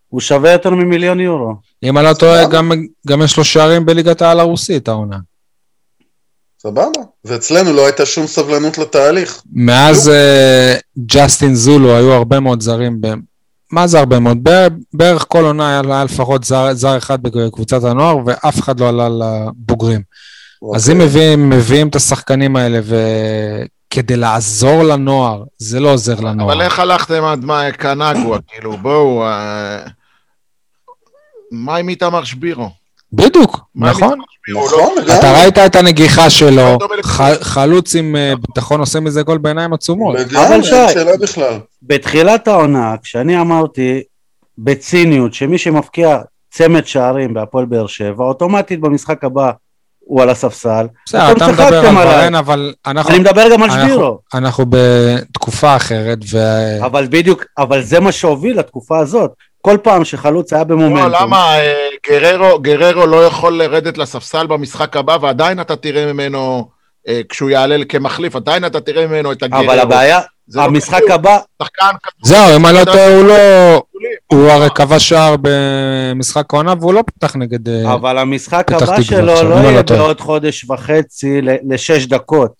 הוא 0.10 0.22
שווה 0.22 0.52
יותר 0.52 0.70
ממיליון 0.70 1.20
יורו. 1.20 1.54
אם 1.84 1.98
אני 1.98 2.06
לא 2.06 2.14
טועה, 2.14 2.48
גם 3.08 3.22
יש 3.22 3.38
לו 3.38 3.44
שערים 3.44 3.86
בליגת 3.86 4.22
העל 4.22 4.40
הרוסית 4.40 4.88
העונה. 4.88 5.18
סבבה, 6.62 7.02
ואצלנו 7.26 7.74
לא 7.74 7.86
הייתה 7.86 8.06
שום 8.06 8.28
סבלנות 8.28 8.78
לתהליך. 8.78 9.41
מאז 9.54 10.10
אה, 10.10 10.76
ג'סטין 11.06 11.56
זולו 11.56 11.95
היו 11.95 12.13
הרבה 12.13 12.39
מאוד 12.39 12.62
זרים, 12.62 13.02
ב... 13.02 13.08
מה 13.71 13.88
זה 13.88 14.00
הרבה 14.00 14.19
מאוד? 14.19 14.38
בערך 14.93 15.26
כל 15.28 15.43
עונה 15.43 15.69
היה 15.69 16.04
לפחות 16.04 16.43
זר, 16.43 16.74
זר 16.74 16.97
אחד 16.97 17.24
בקבוצת 17.24 17.84
הנוער, 17.84 18.17
ואף 18.26 18.60
אחד 18.60 18.80
לא 18.80 18.89
עלה 18.89 19.10
לבוגרים. 19.10 20.02
אוקיי. 20.62 20.76
אז 20.78 20.89
אם 20.89 20.97
מביאים, 20.97 21.50
מביאים 21.50 21.88
את 21.88 21.95
השחקנים 21.95 22.56
האלה 22.56 22.80
וכדי 22.84 24.15
לעזור 24.15 24.84
לנוער, 24.84 25.43
זה 25.58 25.80
לא 25.80 25.93
עוזר 25.93 26.19
לנוער. 26.19 26.54
אבל 26.54 26.62
איך 26.62 26.80
הלכתם 26.80 27.24
עד 27.24 27.45
מה 27.45 27.71
קנגווה? 27.71 28.38
כאילו, 28.47 28.78
בואו... 28.78 29.24
אה... 29.24 29.80
מה 31.52 31.76
עם 31.76 31.89
איתמר 31.89 32.24
שבירו? 32.24 32.81
בדיוק, 33.13 33.60
נכון. 33.76 34.19
נכון, 34.56 34.93
אתה 35.19 35.34
ראית 35.34 35.58
את 35.58 35.76
הנגיחה 35.76 36.30
שלו, 36.30 36.78
חלוץ 37.41 37.95
עם 37.95 38.15
אה, 38.15 38.34
ביטחון 38.47 38.80
עושה 38.80 39.00
מזה 39.00 39.21
גול 39.21 39.38
בעיניים 39.38 39.74
עצומות. 39.74 40.15
אבל 40.36 40.63
שי, 40.63 41.41
בתחילת 41.84 42.47
העונה, 42.47 42.95
כשאני 43.04 43.41
אמרתי 43.41 44.02
בציניות 44.58 45.34
שמי 45.34 45.58
שמפקיע 45.58 46.19
צמד 46.52 46.86
שערים 46.86 47.34
בהפועל 47.34 47.65
באר 47.65 47.88
שבע, 47.88 48.24
אוטומטית 48.24 48.80
במשחק 48.80 49.24
הבא 49.24 49.52
הוא 50.00 50.21
על 50.21 50.30
הספסל. 50.30 50.88
בסדר, 51.06 51.32
אתה 51.32 51.47
מדבר 51.47 51.88
על 51.88 51.97
ורן, 51.97 52.36
אבל 52.36 52.74
אנחנו... 52.86 53.13
אני 53.13 53.19
מדבר 53.19 53.52
גם 53.52 53.63
על 53.63 53.69
שבירו. 53.69 54.19
אנחנו 54.34 54.65
בתקופה 54.69 55.76
אחרת, 55.76 56.17
ו... 56.32 56.38
אבל 56.86 57.08
בדיוק, 57.10 57.43
אבל 57.58 57.84
זה 57.84 58.00
מה 58.00 58.12
שהוביל 58.12 58.60
לתקופה 58.60 59.00
הזאת. 59.00 59.32
כל 59.62 59.78
פעם 59.84 60.06
שחלוץ 60.06 60.54
היה 60.54 60.63
במומנטום. 60.63 61.12
לא, 61.12 61.21
למה? 61.21 61.60
אה, 61.60 61.88
גררו, 62.10 62.60
גררו 62.60 63.06
לא 63.06 63.26
יכול 63.26 63.54
לרדת 63.58 63.97
לספסל 63.97 64.47
במשחק 64.47 64.97
הבא, 64.97 65.17
ועדיין 65.21 65.62
אתה 65.62 65.76
תראה 65.76 66.13
ממנו, 66.13 66.69
אה, 67.08 67.21
כשהוא 67.30 67.50
יעלה 67.50 67.78
כמחליף, 67.89 68.36
עדיין 68.36 68.65
אתה 68.65 68.82
תראה 68.82 69.08
ממנו 69.08 69.32
את 69.32 69.43
הגררו. 69.43 69.63
אבל 69.63 69.80
הבעיה, 69.80 70.19
לא 70.54 70.62
המשחק 70.62 71.02
הבא... 71.10 71.38
זהו, 72.24 72.56
אם 72.56 72.65
אני 72.65 72.76
לא 72.76 72.86
טועה, 72.86 73.15
הוא 73.15 73.24
לא... 73.24 73.36
הוא 74.28 74.50
הרי 74.50 74.69
כבש 74.76 75.10
שער 75.10 75.36
במשחק 75.41 76.54
העונה, 76.54 76.74
והוא 76.80 76.93
לא 76.93 77.04
פתח 77.06 77.36
נגד 77.36 77.60
תקווה. 77.62 77.93
אבל 77.93 78.17
המשחק 78.17 78.71
הבא 78.71 79.02
שלו 79.02 79.26
לא, 79.26 79.43
לא 79.43 79.56
יהיה 79.56 79.84
בעוד 79.84 80.19
חודש 80.19 80.65
וחצי 80.69 81.41
לשש 81.41 82.06
דקות. 82.06 82.52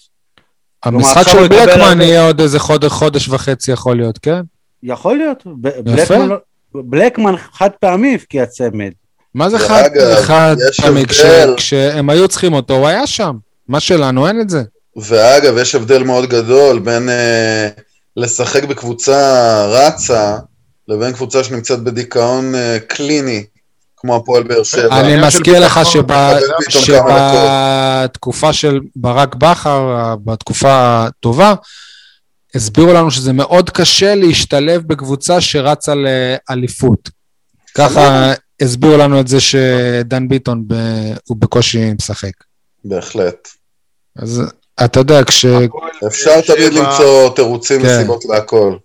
המשחק 0.84 1.30
של 1.30 1.48
בלקמן 1.48 2.02
יהיה 2.02 2.26
עוד 2.28 2.42
איזה 2.42 2.60
חודש 2.90 3.30
וחצי 3.30 3.72
יכול 3.72 3.98
להיות, 3.98 4.18
כן? 4.18 4.42
יכול 4.84 5.18
להיות. 5.18 5.44
בלקמן 5.84 6.30
בלקמן 6.76 7.36
חד 7.54 7.70
פעמי 7.80 8.16
הבקיע 8.16 8.46
צמד. 8.46 8.92
מה 9.36 9.50
זה 9.50 9.60
חד, 9.60 9.90
חד 10.22 10.56
פעמי? 10.82 11.06
כש, 11.06 11.22
כשהם 11.58 12.10
היו 12.10 12.28
צריכים 12.28 12.54
אותו, 12.54 12.74
הוא 12.74 12.88
היה 12.88 13.08
שם. 13.08 13.36
מה 13.68 13.80
שלנו, 13.80 14.28
אין 14.28 14.42
את 14.42 14.50
זה. 14.50 14.62
ואגב, 14.96 15.58
יש 15.58 15.76
הבדל 15.76 16.04
מאוד 16.04 16.30
גדול 16.30 16.80
בין 16.80 17.10
אה, 17.10 17.68
לשחק 18.18 18.64
בקבוצה 18.64 19.66
רצה, 19.68 20.38
לבין 20.88 21.14
קבוצה 21.14 21.44
שנמצאת 21.44 21.84
בדיכאון 21.84 22.56
אה, 22.56 22.78
קליני, 22.88 23.44
כמו 23.98 24.16
הפועל 24.16 24.44
באר 24.44 24.64
שבע. 24.64 25.00
אני 25.00 25.28
מזכיר 25.28 25.60
לך 25.60 25.80
שבתקופה 26.70 28.54
של 28.54 28.80
ברק 28.96 29.36
בכר, 29.36 30.16
בתקופה 30.26 31.06
הטובה, 31.06 31.54
הסבירו 32.56 32.94
לנו 32.94 33.12
שזה 33.12 33.34
מאוד 33.34 33.70
קשה 33.70 34.16
להשתלב 34.16 34.82
בקבוצה 34.88 35.42
שרצה 35.42 35.94
לאליפות. 35.96 37.10
ככה 37.76 38.34
הסבירו 38.62 38.98
לנו 38.98 39.20
את 39.20 39.28
זה 39.28 39.40
שדן 39.40 40.28
ביטון 40.28 40.64
ב... 40.68 40.74
הוא 41.28 41.38
בקושי 41.38 41.94
משחק. 41.94 42.32
בהחלט. 42.86 43.48
אז 44.16 44.42
אתה 44.86 45.00
יודע, 45.00 45.24
כש... 45.24 45.46
אפשר 46.08 46.42
תמיד 46.42 46.74
למצוא 46.74 47.36
תירוצים 47.36 47.82
כן. 47.82 47.88
וסיבות 47.88 48.26
להכל. 48.26 48.76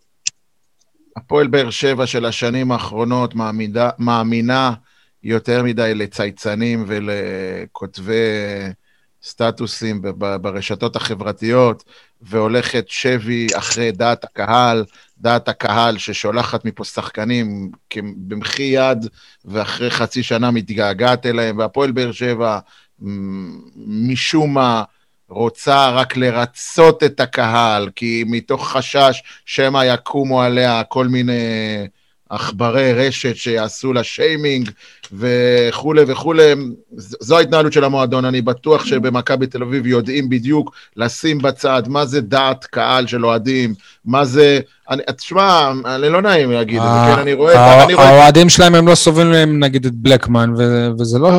הפועל 1.16 1.46
באר 1.46 1.70
שבע 1.70 2.07
של 2.07 2.24
השנים 2.24 2.72
האחרונות 2.72 3.35
מעמידה, 3.35 3.90
מאמינה 3.98 4.72
יותר 5.22 5.62
מדי 5.62 5.94
לצייצנים 5.94 6.85
ולכותבי 6.87 8.14
סטטוסים 9.27 10.03
ברשתות 10.41 10.97
החברתיות, 10.97 11.85
והולכת 12.23 12.85
שבי 12.89 13.47
אחרי 13.59 13.93
דעת 13.93 14.25
הקהל, 14.25 14.85
דעת 15.19 15.49
הקהל 15.49 15.99
ששולחת 15.99 16.65
מפה 16.65 16.85
שחקנים 16.85 17.71
במחי 18.17 18.62
יד, 18.62 19.07
ואחרי 19.45 19.91
חצי 19.91 20.23
שנה 20.23 20.51
מתגעגעת 20.51 21.27
אליהם, 21.27 21.59
והפועל 21.59 21.91
באר 21.91 22.12
שבע 22.12 22.59
משום 23.87 24.55
מה 24.55 24.83
רוצה 25.29 25.91
רק 25.91 26.17
לרצות 26.17 27.03
את 27.03 27.21
הקהל, 27.21 27.91
כי 27.97 28.25
מתוך 28.27 28.69
חשש 28.69 29.23
שמא 29.45 29.85
יקומו 29.85 30.43
עליה 30.43 30.85
כל 30.85 31.09
מיני 31.09 31.33
עכברי 32.31 32.93
רשת 32.93 33.37
שיעשו 33.37 33.93
לה 33.93 34.05
שיימינג 34.05 34.71
וכולי 35.12 36.03
וכולי. 36.07 36.53
זו 36.97 37.39
ההתנהלות 37.39 37.73
של 37.73 37.85
המועדון, 37.85 38.25
אני 38.25 38.41
בטוח 38.43 38.85
שבמכבי 38.85 39.47
תל 39.47 39.62
אביב 39.62 39.87
יודעים 39.87 40.29
בדיוק 40.29 40.75
לשים 40.97 41.39
בצד 41.39 41.83
מה 41.87 42.07
זה 42.07 42.21
דעת 42.21 42.65
קהל 42.65 43.07
של 43.07 43.27
אוהדים, 43.27 43.75
מה 44.05 44.25
זה... 44.25 44.61
תשמע, 45.17 45.73
אני 45.85 46.09
לא 46.09 46.23
נעים 46.23 46.51
להגיד 46.51 46.77
את 46.77 46.83
זה, 46.83 47.15
כן, 47.15 47.21
אני 47.21 47.33
רואה... 47.33 47.77
האוהדים 47.99 48.49
שלהם 48.49 48.75
הם 48.75 48.89
לא 48.89 48.95
סובלים 48.95 49.33
להם 49.33 49.65
נגיד 49.65 49.87
את 49.87 49.95
בלקמן, 49.95 50.53
וזה 50.99 51.19
לא, 51.19 51.31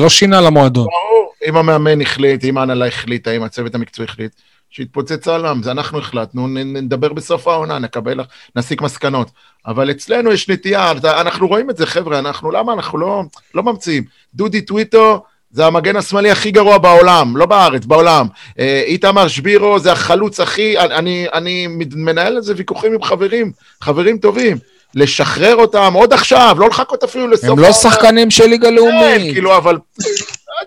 לא 0.00 0.08
שינה 0.08 0.40
למועדון. 0.40 0.86
ברור, 0.86 1.32
אם 1.46 1.56
המאמן 1.56 2.00
החליט, 2.00 2.44
אם 2.44 2.58
ההנהלה 2.58 2.86
החליטה, 2.86 3.30
אם 3.30 3.42
הצוות 3.42 3.74
המקצועי 3.74 4.08
החליט. 4.08 4.32
שיתפוצץ 4.70 5.28
העולם, 5.28 5.62
זה 5.62 5.70
אנחנו 5.70 5.98
החלטנו, 5.98 6.48
נדבר 6.48 7.12
בסוף 7.12 7.48
העונה, 7.48 7.78
נקבל, 7.78 8.20
נסיק 8.56 8.82
מסקנות. 8.82 9.30
אבל 9.66 9.90
אצלנו 9.90 10.32
יש 10.32 10.48
נטייה, 10.48 10.92
אנחנו 11.04 11.48
רואים 11.48 11.70
את 11.70 11.76
זה, 11.76 11.86
חבר'ה, 11.86 12.18
אנחנו, 12.18 12.50
למה 12.50 12.72
אנחנו 12.72 12.98
לא, 12.98 13.22
לא 13.54 13.62
ממציאים? 13.62 14.04
דודי 14.34 14.60
טוויטו 14.60 15.22
זה 15.50 15.66
המגן 15.66 15.96
השמאלי 15.96 16.30
הכי 16.30 16.50
גרוע 16.50 16.78
בעולם, 16.78 17.36
לא 17.36 17.46
בארץ, 17.46 17.84
בעולם. 17.84 18.26
אה, 18.58 18.82
איתמר 18.86 19.28
שבירו 19.28 19.78
זה 19.78 19.92
החלוץ 19.92 20.40
הכי, 20.40 20.78
אני, 20.78 21.26
אני 21.32 21.66
מנהל 21.94 22.36
על 22.36 22.42
זה 22.42 22.54
ויכוחים 22.56 22.94
עם 22.94 23.02
חברים, 23.02 23.52
חברים 23.80 24.18
טובים. 24.18 24.56
לשחרר 24.94 25.56
אותם 25.56 25.92
עוד 25.94 26.12
עכשיו, 26.12 26.56
לא 26.58 26.68
לחכות 26.68 27.04
אפילו 27.04 27.28
לסוף... 27.28 27.50
הם 27.50 27.58
לא 27.58 27.72
שחקנים 27.72 28.30
של 28.30 28.46
ליגה 28.46 28.70
לאומית. 28.70 29.20
כן, 29.22 29.32
כאילו, 29.32 29.56
אבל 29.56 29.78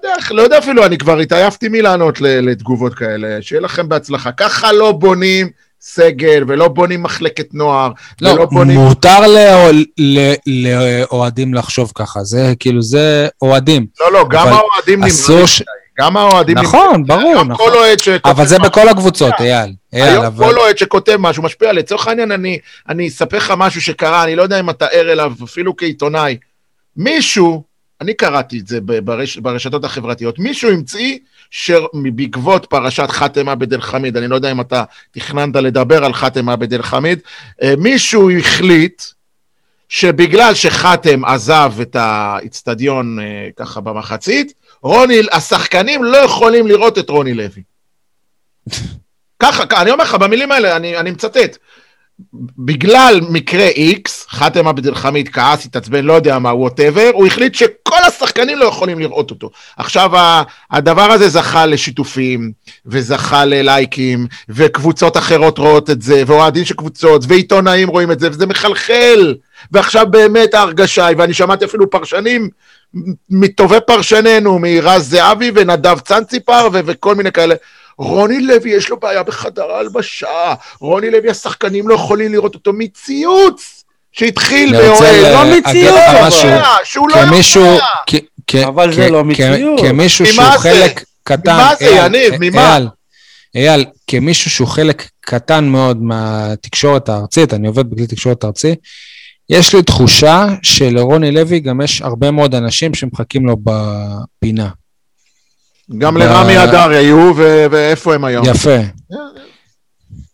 יודע, 0.03 0.15
לא 0.31 0.41
יודע 0.41 0.57
אפילו, 0.57 0.85
אני 0.85 0.97
כבר 0.97 1.19
התעייפתי 1.19 1.69
מלענות 1.69 2.21
לתגובות 2.21 2.93
כאלה, 2.93 3.37
שיהיה 3.41 3.61
לכם 3.61 3.89
בהצלחה. 3.89 4.31
ככה 4.31 4.71
לא 4.71 4.91
בונים 4.91 5.49
סגל, 5.81 6.43
ולא 6.47 6.67
בונים 6.67 7.03
מחלקת 7.03 7.53
נוער, 7.53 7.91
לא, 8.21 8.29
ולא 8.29 8.45
בונים... 8.45 8.79
מותר 8.79 9.19
לאוהדים 10.47 11.53
לחשוב 11.53 11.91
ככה, 11.95 12.23
זה 12.23 12.53
כאילו, 12.59 12.81
זה 12.81 13.27
אוהדים. 13.41 13.85
לא, 13.99 14.11
לא, 14.11 14.25
גם 14.29 14.47
האוהדים 14.47 14.99
נמראים. 14.99 15.47
ש... 15.47 15.63
גם 15.99 16.17
האוהדים... 16.17 16.57
נכון, 16.57 17.05
ברור, 17.05 17.43
נכון. 17.43 17.73
אבל 18.25 18.45
זה 18.45 18.59
בכל 18.59 18.89
הקבוצות, 18.89 19.33
אייל. 19.39 19.73
היום 19.91 20.35
כל 20.37 20.57
אוהד 20.57 20.77
שכותב 20.77 21.17
משהו 21.19 21.43
משפיע, 21.43 21.73
לצורך 21.73 22.07
העניין 22.07 22.31
אני 22.89 23.07
אספר 23.07 23.37
לך 23.37 23.53
משהו 23.57 23.81
שקרה, 23.81 24.23
אני 24.23 24.35
לא 24.35 24.43
יודע 24.43 24.59
אם 24.59 24.69
אתה 24.69 24.85
ער 24.85 25.11
אליו, 25.11 25.33
אפילו 25.43 25.77
כעיתונאי. 25.77 26.37
מישהו 26.97 27.68
אני 28.01 28.13
קראתי 28.13 28.59
את 28.59 28.67
זה 28.67 28.81
ברש, 28.81 29.37
ברשתות 29.37 29.83
החברתיות, 29.83 30.39
מישהו 30.39 30.71
המציא 30.71 31.17
שבעקבות 31.51 32.65
פרשת 32.65 33.09
חאתם 33.09 33.49
עבד 33.49 33.73
אל-חמיד, 33.73 34.17
אני 34.17 34.27
לא 34.27 34.35
יודע 34.35 34.51
אם 34.51 34.61
אתה 34.61 34.83
תכננת 35.11 35.55
לדבר 35.55 36.05
על 36.05 36.13
חאתם 36.13 36.49
עבד 36.49 36.73
אל-חמיד, 36.73 37.19
אה, 37.61 37.73
מישהו 37.77 38.31
החליט 38.31 39.01
שבגלל 39.89 40.53
שחאתם 40.53 41.25
עזב 41.25 41.73
את 41.81 41.95
האיצטדיון 41.95 43.19
אה, 43.19 43.49
ככה 43.55 43.81
במחצית, 43.81 44.53
רוני, 44.81 45.19
השחקנים 45.31 46.03
לא 46.03 46.17
יכולים 46.17 46.67
לראות 46.67 46.97
את 46.97 47.09
רוני 47.09 47.33
לוי. 47.33 47.63
ככה, 49.43 49.81
אני 49.81 49.91
אומר 49.91 50.03
לך, 50.03 50.15
במילים 50.15 50.51
האלה, 50.51 50.75
אני, 50.75 50.97
אני 50.97 51.11
מצטט. 51.11 51.57
בגלל 52.57 53.19
מקרה 53.29 53.69
X, 53.69 54.09
חאתם 54.29 54.67
עבד 54.67 54.87
אל-חמיד 54.87 55.29
כעס, 55.29 55.65
התעצבן, 55.65 56.05
לא 56.05 56.13
יודע 56.13 56.39
מה, 56.39 56.53
ווטאבר, 56.53 57.09
הוא 57.13 57.27
החליט 57.27 57.55
שכל 57.55 57.97
השחקנים 58.07 58.57
לא 58.57 58.65
יכולים 58.65 58.99
לראות 58.99 59.31
אותו. 59.31 59.49
עכשיו, 59.77 60.11
הדבר 60.71 61.11
הזה 61.11 61.29
זכה 61.29 61.65
לשיתופים, 61.65 62.51
וזכה 62.85 63.45
ללייקים, 63.45 64.27
וקבוצות 64.49 65.17
אחרות 65.17 65.57
רואות 65.57 65.89
את 65.89 66.01
זה, 66.01 66.23
ואוהדים 66.27 66.65
של 66.65 66.75
קבוצות, 66.75 67.23
ועיתונאים 67.27 67.89
רואים 67.89 68.11
את 68.11 68.19
זה, 68.19 68.29
וזה 68.29 68.45
מחלחל. 68.45 69.35
ועכשיו 69.71 70.05
באמת 70.11 70.53
ההרגשה 70.53 71.05
היא, 71.05 71.17
ואני 71.19 71.33
שמעתי 71.33 71.65
אפילו 71.65 71.89
פרשנים, 71.89 72.49
מטובי 73.29 73.77
פרשנינו, 73.87 74.59
מרז 74.61 75.09
זהבי 75.09 75.51
ונדב 75.55 75.99
צנציפר 75.99 76.67
וכל 76.71 77.15
מיני 77.15 77.31
כאלה. 77.31 77.55
רוני 77.99 78.41
לוי 78.41 78.69
יש 78.69 78.89
לו 78.89 78.99
בעיה 78.99 79.23
בחדר 79.23 79.71
ההלבשה, 79.71 80.53
רוני 80.79 81.09
לוי 81.09 81.29
השחקנים 81.29 81.87
לא 81.87 81.93
יכולים 81.93 82.31
לראות 82.31 82.55
אותו 82.55 82.73
מציוץ 82.73 83.83
שהתחיל 84.11 84.77
באוהל, 84.77 85.33
לא 85.33 85.57
מציוץ, 85.57 86.33
שהוא 86.83 87.09
לא 87.09 87.15
יודע. 87.15 87.29
אבל 88.67 88.93
זה 88.93 89.09
לא 89.09 89.23
מציוץ. 89.23 89.79
כמישהו 89.81 90.25
שהוא 90.25 90.45
חלק 90.57 91.03
קטן, 91.23 91.53
ממה 91.53 91.73
זה, 91.79 91.85
יניב, 91.85 92.33
ממה? 92.39 92.79
אייל, 93.55 93.85
כמישהו 94.07 94.51
שהוא 94.51 94.67
חלק 94.67 95.09
קטן 95.21 95.65
מאוד 95.65 96.01
מהתקשורת 96.01 97.09
הארצית, 97.09 97.53
אני 97.53 97.67
עובד 97.67 97.89
בכלי 97.89 98.07
תקשורת 98.07 98.45
ארצי, 98.45 98.75
יש 99.49 99.75
לי 99.75 99.83
תחושה 99.83 100.47
שלרוני 100.63 101.31
לוי 101.31 101.59
גם 101.59 101.81
יש 101.81 102.01
הרבה 102.01 102.31
מאוד 102.31 102.55
אנשים 102.55 102.93
שמחכים 102.93 103.45
לו 103.45 103.57
בפינה. 103.63 104.69
גם 105.97 106.17
לרמי 106.17 106.63
אדר 106.63 106.89
היו, 106.89 107.31
ואיפה 107.71 108.15
הם 108.15 108.25
היום? 108.25 108.45
יפה. 108.45 108.77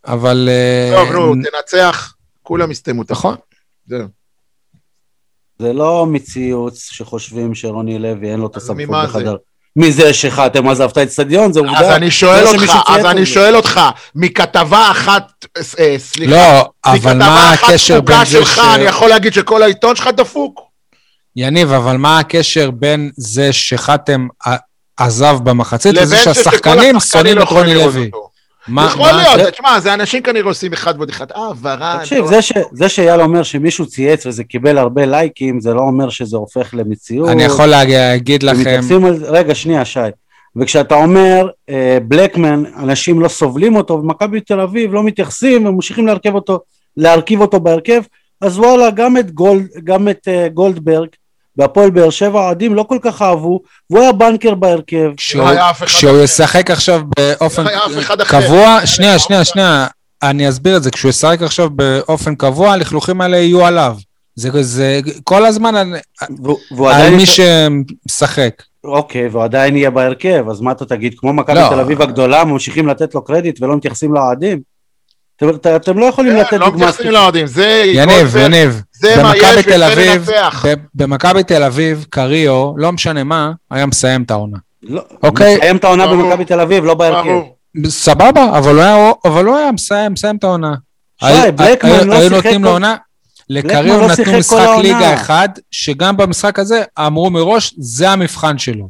אבל... 0.06 0.48
אה, 0.52 0.96
טוב, 0.96 1.12
נו, 1.12 1.34
תנצח, 1.34 2.14
כולם 2.42 2.70
יסתמו 2.70 3.02
את 3.02 3.10
נכון. 3.10 3.36
זהו. 3.86 4.06
זה 5.58 5.72
לא 5.72 6.06
מציוץ 6.06 6.88
שחושבים 6.92 7.54
שרוני 7.54 7.98
לוי 7.98 8.30
אין 8.30 8.40
לו 8.40 8.46
את 8.46 8.56
הסמכות 8.56 8.96
בחדר. 9.04 9.36
מזה 9.76 10.14
שחתם 10.14 10.68
עזב 10.68 10.88
את 10.92 10.96
האצטדיון, 10.96 11.52
זה 11.52 11.60
עובדה. 11.60 11.78
אז 11.78 11.96
אני 11.96 12.10
שואל 12.10 12.46
אותך, 12.46 12.72
אז 12.86 13.04
אני 13.04 13.26
שואל 13.26 13.56
אותך, 13.56 13.80
מכתבה 14.14 14.90
אחת, 14.90 15.44
אה, 15.78 15.94
סליחה, 15.98 16.32
לא, 16.32 16.70
אבל 16.84 17.18
מה 17.18 17.52
הקשר 17.52 18.00
בין 18.00 18.24
זה 18.24 18.44
ש... 18.44 18.58
אני 18.58 18.84
יכול 18.84 19.08
להגיד 19.08 19.32
שכל 19.32 19.62
העיתון 19.62 19.96
שלך 19.96 20.08
דפוק. 20.16 20.60
יניב, 21.36 21.72
אבל 21.72 21.96
מה 21.96 22.18
הקשר 22.18 22.70
בין 22.70 23.10
זה 23.16 23.52
שחתם 23.52 24.26
עזב 24.96 25.38
במחצית, 25.42 25.94
לזה 25.94 26.16
שהשחקנים 26.16 27.00
שונאים 27.00 27.38
לא 27.38 27.42
את 27.42 27.48
רוני 27.48 27.74
לוי. 27.74 28.10
מה, 28.68 28.86
יכול 28.86 29.12
מה 29.12 29.34
להיות, 29.36 29.52
תשמע, 29.52 29.80
זה 29.80 29.94
אנשים 29.94 30.22
כנראה 30.22 30.48
עושים 30.48 30.72
אחד 30.72 30.94
ועוד 30.96 31.08
אחד, 31.08 31.32
אה, 31.32 31.50
ורן. 31.62 31.98
תקשיב, 32.00 32.18
לא... 32.18 32.26
זה, 32.26 32.42
ש, 32.42 32.52
זה 32.72 32.88
שאייל 32.88 33.20
אומר 33.20 33.42
שמישהו 33.42 33.86
צייץ 33.86 34.26
וזה 34.26 34.44
קיבל 34.44 34.78
הרבה 34.78 35.06
לייקים, 35.06 35.60
זה 35.60 35.74
לא 35.74 35.80
אומר 35.80 36.08
שזה 36.08 36.36
הופך 36.36 36.74
למציאות. 36.74 37.28
אני 37.28 37.42
יכול 37.42 37.66
להגיד 37.66 38.42
לכם... 38.42 38.80
על... 39.06 39.24
רגע, 39.24 39.54
שנייה, 39.54 39.84
שי. 39.84 40.00
וכשאתה 40.56 40.94
אומר, 40.94 41.48
אה, 41.70 41.98
בלקמן, 42.02 42.62
אנשים 42.76 43.20
לא 43.20 43.28
סובלים 43.28 43.76
אותו, 43.76 43.94
ומכבי 43.94 44.40
תל 44.40 44.60
אביב 44.60 44.94
לא 44.94 45.02
מתייחסים, 45.02 45.66
וממשיכים 45.66 46.06
להרכיב 46.06 46.34
אותו, 46.34 46.60
להרכיב 46.96 47.40
אותו 47.40 47.60
בהרכב, 47.60 48.02
אז 48.40 48.58
וואלה, 48.58 48.90
גם 48.90 49.16
את, 49.16 49.30
גולד, 49.30 49.66
גם 49.84 50.08
את 50.08 50.28
uh, 50.28 50.52
גולדברג, 50.52 51.08
בהפועל 51.56 51.90
באר 51.90 52.10
שבע, 52.10 52.40
האוהדים 52.40 52.74
לא 52.74 52.82
כל 52.82 52.98
כך 53.02 53.22
אהבו, 53.22 53.60
והוא 53.90 54.02
היה 54.02 54.12
בנקר 54.12 54.54
בהרכב. 54.54 55.10
כשהוא 55.16 56.18
ישחק 56.22 56.70
עכשיו 56.70 57.00
באופן 57.18 57.64
קבוע, 58.28 58.86
שנייה, 58.86 59.18
שנייה, 59.18 59.44
שנייה, 59.44 59.86
אני 60.22 60.48
אסביר 60.48 60.76
את 60.76 60.82
זה, 60.82 60.90
כשהוא 60.90 61.08
ישחק 61.08 61.42
עכשיו 61.42 61.70
באופן 61.70 62.34
קבוע, 62.34 62.72
הלכלוכים 62.72 63.20
האלה 63.20 63.36
יהיו 63.36 63.66
עליו. 63.66 63.96
זה, 64.34 64.62
זה 64.62 65.00
כל 65.24 65.46
הזמן 65.46 65.76
על, 65.76 65.96
על 66.86 67.14
מי 67.14 67.24
שמשחק. 67.26 68.62
אוקיי, 68.84 69.28
והוא 69.28 69.44
עדיין 69.44 69.76
יהיה 69.76 69.90
בהרכב, 69.90 70.44
אז 70.50 70.60
מה 70.60 70.72
אתה 70.72 70.84
תגיד, 70.84 71.14
כמו 71.18 71.32
מכבי 71.32 71.54
לא. 71.56 71.68
תל 71.68 71.80
אביב 71.80 72.02
הגדולה, 72.02 72.44
ממשיכים 72.44 72.88
לתת 72.88 73.14
לו 73.14 73.24
קרדיט 73.24 73.62
ולא 73.62 73.76
מתייחסים 73.76 74.14
לאוהדים? 74.14 74.75
אתם, 75.36 75.76
אתם 75.76 75.98
לא 75.98 76.04
יכולים 76.04 76.32
כן, 76.32 76.38
לתת 76.38 76.52
לא 76.52 76.58
דוגמא. 76.58 76.80
לא 76.80 76.88
מתייחסים 76.88 77.10
לאוהדים, 77.10 77.46
זה... 77.46 77.82
יניב, 77.86 78.36
יניב. 78.36 78.82
זה 78.92 79.22
מה 79.22 79.36
יש 79.36 79.66
וזה 79.66 79.76
לנצח. 79.76 80.64
במכבי 80.94 81.42
תל 81.42 81.62
אביב, 81.62 82.06
קריו, 82.10 82.72
לא 82.76 82.92
משנה 82.92 83.24
מה, 83.24 83.52
היה 83.70 83.86
מסיים 83.86 84.22
את 84.22 84.30
העונה. 84.30 84.56
לא, 84.82 85.02
אוקיי? 85.22 85.56
מסיים 85.56 85.76
את 85.76 85.84
העונה 85.84 86.06
במכבי 86.06 86.44
תל 86.44 86.60
אביב, 86.60 86.84
לא 86.84 86.94
בהרכב. 86.94 87.40
סבבה, 87.86 88.58
אבל 89.24 89.46
הוא 89.46 89.56
היה 89.56 89.72
מסיים, 89.72 90.12
מסיים 90.12 90.36
את 90.36 90.44
העונה. 90.44 90.74
שי, 91.20 91.52
בלקמן 91.56 91.90
לא 91.90 92.00
שיחק... 92.00 92.20
היו 92.20 92.30
נותנים 92.30 92.64
לו 92.64 92.70
עונה. 92.70 92.96
לקריו 93.50 94.00
לא 94.00 94.08
נתנו 94.08 94.38
משחק 94.38 94.68
ליגה 94.82 95.14
אחד, 95.14 95.48
שגם 95.70 96.16
במשחק 96.16 96.58
הזה 96.58 96.82
אמרו 96.98 97.30
מראש, 97.30 97.74
זה 97.78 98.10
המבחן 98.10 98.58
שלו. 98.58 98.88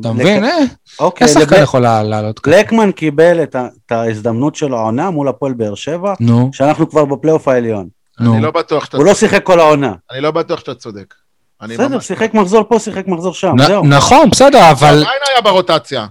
אתה 0.00 0.12
מבין? 0.12 0.44
אה? 0.44 0.58
אוקיי. 1.00 1.26
איך 1.26 1.38
שחקן 1.38 1.62
יכול 1.62 1.80
לעלות 1.80 2.38
ככה? 2.38 2.56
בלקמן 2.56 2.92
קיבל 2.92 3.42
את 3.42 3.92
ההזדמנות 3.92 4.54
שלו 4.54 4.78
העונה 4.78 5.10
מול 5.10 5.28
הפועל 5.28 5.52
באר 5.52 5.74
שבע, 5.74 6.14
נו. 6.20 6.50
שאנחנו 6.52 6.90
כבר 6.90 7.04
בפלייאוף 7.04 7.48
העליון. 7.48 7.88
אני 8.20 8.42
לא 8.42 8.50
בטוח 8.50 8.84
שאתה 8.84 8.90
צודק. 8.90 9.02
הוא 9.02 9.06
לא 9.06 9.14
שיחק 9.14 9.42
כל 9.42 9.60
העונה. 9.60 9.92
אני 10.10 10.20
לא 10.20 10.30
בטוח 10.30 10.60
שאתה 10.60 10.74
צודק. 10.74 11.14
בסדר, 11.62 12.00
שיחק 12.00 12.34
מחזור 12.34 12.64
פה, 12.68 12.78
שיחק 12.78 13.06
מחזור 13.06 13.34
שם, 13.34 13.54
זהו. 13.66 13.86
נכון, 13.86 14.30
בסדר, 14.30 14.70
אבל... 14.70 14.88
עדיין 14.88 15.20
היה 15.32 15.40
ברוטציה. 15.44 16.06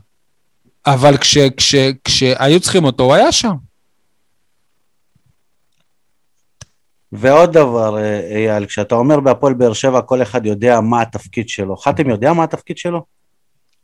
אבל 0.85 1.17
כשהיו 2.03 2.59
צריכים 2.61 2.83
אותו, 2.83 3.03
הוא 3.03 3.13
היה 3.13 3.31
שם. 3.31 3.53
ועוד 7.11 7.51
דבר, 7.51 7.97
אה, 7.97 8.19
אייל, 8.35 8.65
כשאתה 8.65 8.95
אומר 8.95 9.19
בהפועל 9.19 9.53
באר 9.53 9.73
שבע, 9.73 10.01
כל 10.01 10.21
אחד 10.21 10.45
יודע 10.45 10.81
מה 10.81 11.01
התפקיד 11.01 11.49
שלו. 11.49 11.77
חתם 11.77 12.09
יודע 12.09 12.33
מה 12.33 12.43
התפקיד 12.43 12.77
שלו? 12.77 13.14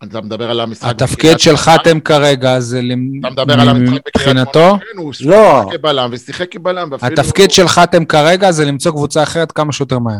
אתה 0.04 0.22
מדבר 0.22 0.52
על 0.52 0.60
המשחק... 0.60 0.90
התפקיד 0.90 1.40
של 1.40 1.58
חתם 1.58 2.00
כרגע 2.00 2.60
זה... 2.60 2.82
מבחינתו? 4.16 4.78
כן, 4.80 4.98
הוא 4.98 5.14
לא. 5.22 5.66
כבלם 5.72 6.10
ושיחק 6.14 6.52
כבלם. 6.52 6.90
התפקיד 7.02 7.52
של 7.52 7.68
חתם 7.68 8.06
כרגע 8.06 8.52
זה 8.52 8.66
למצוא 8.66 8.92
קבוצה 8.92 9.24
אחרת 9.24 9.52
כמה 9.52 9.72
שיותר 9.72 10.00
מהר. 10.00 10.20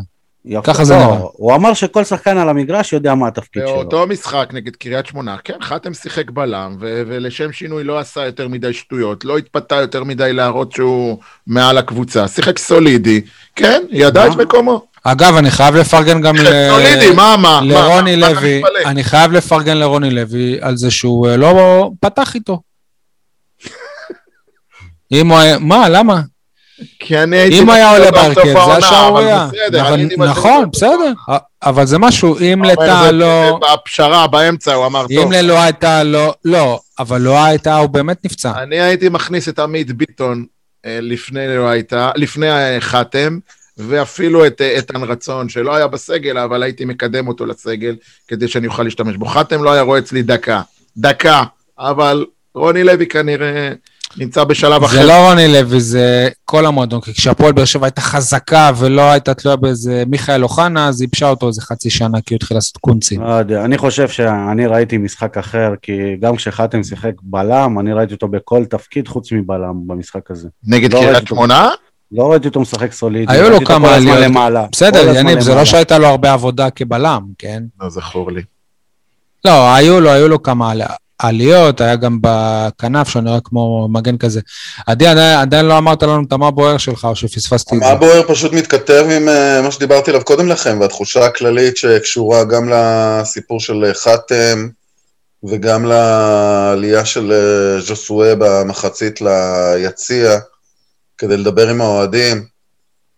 ככה 0.64 0.86
זה 0.86 0.94
לא, 0.94 1.00
נראה. 1.00 1.20
הוא 1.34 1.56
אמר 1.56 1.74
שכל 1.74 2.04
שחקן 2.04 2.38
על 2.38 2.50
המגרש 2.50 2.94
יודע 2.94 3.16
מה 3.16 3.28
התפקיד 3.28 3.64
שלו. 3.66 3.76
באותו 3.76 4.08
משחק 4.08 4.50
נגד 4.54 4.76
קריית 4.76 5.06
שמונה, 5.06 5.38
כן, 5.44 5.58
חתם 5.62 5.94
שיחק 5.94 6.30
בלם, 6.30 6.76
ולשם 6.80 7.52
שינוי 7.52 7.84
לא 7.84 8.00
עשה 8.00 8.26
יותר 8.26 8.48
מדי 8.48 8.74
שטויות, 8.74 9.26
לא 9.26 9.38
התפתה 9.38 9.76
יותר 9.76 10.04
מדי 10.04 10.34
להראות 10.34 10.72
שהוא 10.72 11.18
מעל 11.48 11.78
הקבוצה, 11.78 12.28
שיחק 12.28 12.58
סולידי, 12.58 13.22
כן, 13.56 13.82
ידע 13.90 14.28
את 14.28 14.32
מקומו. 14.32 14.91
אגב, 15.04 15.36
אני 15.36 15.52
חייב 15.52 15.76
לפרגן 15.76 16.22
גם 16.22 16.36
לרוני 17.64 18.16
לוי, 18.16 18.62
אני 18.86 19.04
חייב 19.04 19.32
לפרגן 19.32 19.78
לרוני 19.78 20.12
לוי 20.12 20.58
על 20.62 20.78
זה 20.78 20.92
שהוא 20.92 21.30
אה, 21.30 21.38
לא 21.38 21.92
פתח 22.00 22.36
איתו. 22.36 22.62
אם 25.14 25.28
הוא 25.28 25.38
היה, 25.38 25.58
מה, 25.60 25.90
למה? 25.90 26.22
כי 27.00 27.18
אני 27.18 27.38
הייתי... 27.38 27.60
אם 27.60 27.70
היה 27.70 27.92
עולה 27.92 28.12
בהרכב, 28.12 28.54
זה 28.54 28.74
השערורייה. 28.74 29.48
נכון, 30.18 30.70
בסדר. 30.74 31.14
אבל 31.64 31.86
זה 31.86 31.98
משהו, 31.98 32.38
אם 32.40 32.64
לטאה 32.64 33.12
לא... 33.12 33.60
בפשרה, 33.74 34.28
באמצע, 34.28 34.74
הוא 34.74 34.86
אמר, 34.86 35.02
טוב. 35.08 35.26
אם 35.26 35.32
ללא 35.32 35.62
הייתה 35.62 36.04
לא... 36.04 36.34
לא, 36.46 36.80
אבל 37.00 37.22
לא 37.22 37.44
הייתה, 37.44 37.78
הוא 37.78 37.90
באמת 37.90 38.26
נפצע. 38.26 38.52
אני 38.64 38.82
הייתי 38.82 39.10
מכניס 39.10 39.50
את 39.50 39.60
עמית 39.60 39.92
ביטון 39.92 40.46
אה, 40.86 41.00
לפני 41.02 41.58
לא 41.58 41.68
הייתה, 41.70 42.12
לפני 42.16 42.48
חתם, 42.80 43.40
ואפילו 43.88 44.48
את 44.48 44.62
איתן 44.62 45.04
רצון, 45.04 45.50
שלא 45.50 45.76
היה 45.76 45.88
בסגל, 45.88 46.38
אבל 46.38 46.64
הייתי 46.64 46.86
מקדם 46.86 47.28
אותו 47.28 47.46
לסגל, 47.46 47.96
כדי 48.28 48.48
שאני 48.48 48.68
אוכל 48.68 48.84
להשתמש 48.84 49.16
בו. 49.16 49.26
חתם 49.26 49.64
לא 49.64 49.72
היה 49.72 49.82
רואה 49.82 50.00
אצלי 50.00 50.24
דקה. 50.24 50.62
דקה. 50.98 51.44
אבל 51.80 52.26
רוני 52.56 52.84
לוי 52.84 53.08
כנראה... 53.08 53.72
נמצא 54.18 54.44
בשלב 54.44 54.84
אחר. 54.84 54.96
זה 54.96 55.04
לא 55.04 55.30
רוני 55.30 55.48
לוי, 55.48 55.80
זה 55.80 56.30
כל 56.46 56.66
המועדון, 56.66 57.02
כי 57.02 57.14
כשהפועל 57.14 57.52
באר 57.52 57.66
שבע 57.66 57.86
הייתה 57.86 58.02
חזקה 58.02 58.72
ולא 58.78 59.02
הייתה 59.02 59.34
תלויה 59.34 59.56
באיזה 59.58 60.04
מיכאל 60.08 60.44
אוחנה, 60.44 60.88
אז 60.88 61.02
ייבשה 61.02 61.30
אותו 61.30 61.48
איזה 61.48 61.62
חצי 61.62 61.90
שנה, 61.90 62.22
כי 62.26 62.34
הוא 62.34 62.36
התחיל 62.36 62.58
לעשות 62.58 62.78
קונצים. 62.78 63.22
לא 63.22 63.34
יודע, 63.34 63.66
אני 63.66 63.78
חושב 63.78 64.10
שאני 64.10 64.68
ראיתי 64.68 64.98
משחק 64.98 65.38
אחר, 65.38 65.74
כי 65.82 66.16
גם 66.20 66.36
כשחתם 66.36 66.84
שיחק 66.84 67.14
בלם, 67.22 67.80
אני 67.80 67.94
ראיתי 67.94 68.14
אותו 68.14 68.28
בכל 68.28 68.66
תפקיד 68.66 69.08
חוץ 69.08 69.32
מבלם 69.32 69.88
במשחק 69.88 70.32
הזה. 70.32 70.48
נגד 70.64 70.94
לא 70.94 71.00
קריית 71.00 71.28
שמונה? 71.28 71.70
לא 72.12 72.32
ראיתי 72.32 72.48
אותו 72.48 72.60
משחק 72.60 72.94
סולידי. 72.94 73.34
היו 73.34 73.50
לו 73.50 73.66
כמה 73.66 73.96
עליות. 73.96 74.72
בסדר, 74.72 75.16
יניב, 75.16 75.40
זה 75.40 75.56
לא 75.56 75.66
שהייתה 75.66 75.98
לו 75.98 76.08
הרבה 76.08 76.34
עבודה 76.34 76.70
כבלם, 76.70 77.22
כן? 77.38 77.64
לא 77.82 77.90
זכור 77.90 78.32
לי. 78.32 78.42
לא, 79.46 79.74
היו 79.74 80.00
לו, 80.00 80.10
היו 80.10 80.28
לו 80.28 80.44
כמה 80.44 80.74
עליות, 81.20 81.82
היה 81.82 81.96
גם 81.96 82.18
בכנף 82.22 83.10
שנראה 83.10 83.40
כמו 83.44 83.88
מגן 83.92 84.18
כזה. 84.18 84.40
עדי, 84.88 85.08
עדיין, 85.08 85.66
לא 85.66 85.78
אמרת 85.78 86.04
לנו 86.04 86.24
את 86.28 86.34
המה 86.34 86.52
בוער 86.52 86.78
שלך, 86.78 87.06
או 87.06 87.16
שפספסתי 87.16 87.76
את 87.76 87.82
זה. 87.82 87.88
המה 87.88 87.96
בוער 87.96 88.24
פשוט 88.28 88.54
מתכתב 88.54 89.06
עם 89.12 89.28
uh, 89.28 89.62
מה 89.64 89.72
שדיברתי 89.72 90.12
עליו 90.12 90.24
קודם 90.24 90.48
לכם, 90.48 90.78
והתחושה 90.82 91.26
הכללית 91.26 91.78
שקשורה 91.78 92.44
גם 92.44 92.70
לסיפור 92.70 93.60
של 93.60 93.86
אה, 93.86 93.94
חתם, 93.94 94.68
וגם 95.44 95.86
לעלייה 95.86 97.06
של 97.06 97.32
uh, 97.32 97.82
ז'וסואה 97.82 98.34
במחצית 98.38 99.20
ליציע, 99.22 100.40
כדי 101.22 101.38
לדבר 101.38 101.70
עם 101.70 101.82
האוהדים. 101.82 102.46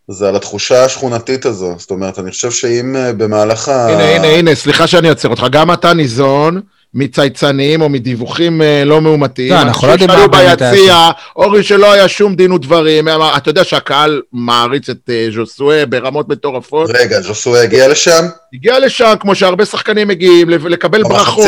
זה 0.07 0.29
על 0.29 0.35
התחושה 0.35 0.85
השכונתית 0.85 1.45
הזו. 1.45 1.75
זאת 1.77 1.91
אומרת, 1.91 2.19
אני 2.19 2.31
חושב 2.31 2.51
שאם 2.51 2.95
uh, 2.95 3.13
במהלך 3.13 3.67
ה... 3.67 3.87
הנה, 3.89 4.15
הנה, 4.15 4.27
הנה, 4.27 4.55
סליחה 4.55 4.87
שאני 4.87 5.09
עוצר 5.09 5.29
אותך. 5.29 5.45
גם 5.51 5.71
אתה 5.71 5.93
ניזון 5.93 6.61
מצייצנים 6.93 7.81
או 7.81 7.89
מדיווחים 7.89 8.61
אה, 8.61 8.83
לא 8.85 9.01
מאומתים. 9.01 9.53
לא, 9.53 9.61
אנחנו 9.61 9.87
לא 9.87 9.93
היה. 10.33 10.55
ביציע, 10.55 11.09
אורי 11.35 11.63
שלא 11.63 11.91
היה 11.91 12.07
שום 12.07 12.35
דין 12.35 12.51
ודברים, 12.51 13.07
אתה 13.37 13.49
יודע 13.49 13.63
שהקהל 13.63 14.21
מעריץ 14.33 14.89
את 14.89 15.09
אה, 15.09 15.27
ז'וסואה 15.33 15.85
ברמות 15.85 16.29
מטורפות. 16.29 16.89
רגע, 16.93 17.21
ז'וסואה 17.21 17.61
הגיע 17.61 17.87
לשם? 17.87 18.25
הגיע 18.53 18.79
לשם, 18.79 19.13
כמו 19.19 19.35
שהרבה 19.35 19.65
שחקנים 19.65 20.07
מגיעים, 20.07 20.49
לקבל 20.49 21.03
ברכות. 21.03 21.45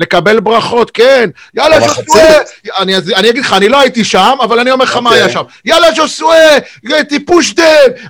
לקבל 0.00 0.40
ברכות, 0.40 0.90
כן. 0.90 1.30
יאללה, 1.54 1.80
ז'וסואה. 1.80 2.38
אני, 2.78 2.96
אני 3.16 3.30
אגיד 3.30 3.44
לך, 3.44 3.52
אני 3.52 3.68
לא 3.68 3.80
הייתי 3.80 4.04
שם, 4.04 4.36
אבל 4.42 4.58
אני 4.58 4.70
אומר 4.70 4.84
לך 4.84 4.96
מה 4.96 5.12
היה 5.12 5.22
אוקיי. 5.22 5.34
שם. 5.34 5.42
יאללה, 5.64 5.92
ז'וסואה, 5.96 6.56
טיפוש 7.08 7.54
דן, 7.54 7.64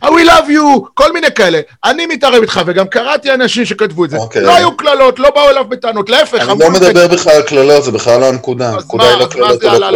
I 0.05 0.07
will 0.07 0.29
love 0.29 0.51
you, 0.51 0.88
כל 0.94 1.12
מיני 1.12 1.31
כאלה. 1.35 1.61
אני 1.85 2.07
מתערב 2.07 2.40
איתך, 2.40 2.61
וגם 2.66 2.87
קראתי 2.87 3.35
אנשים 3.35 3.64
שכתבו 3.64 4.05
את 4.05 4.11
זה. 4.11 4.16
אוקיי. 4.16 4.42
לא 4.42 4.57
היו 4.57 4.77
קללות, 4.77 5.18
לא 5.18 5.31
באו 5.31 5.51
אליו 5.51 5.64
בטענות, 5.64 6.11
להפך. 6.11 6.48
אני 6.48 6.59
לא 6.59 6.70
מדבר 6.80 7.08
בכלל 7.08 7.32
על 7.32 7.42
קללות, 7.42 7.84
זה 7.84 7.90
בכלל 7.90 8.20
לא 8.20 8.28
הנקודה. 8.28 8.68
הנקודה 8.68 9.04
היא 9.10 9.18
לא 9.18 9.26
קללות 9.26 9.60
קללות. 9.60 9.94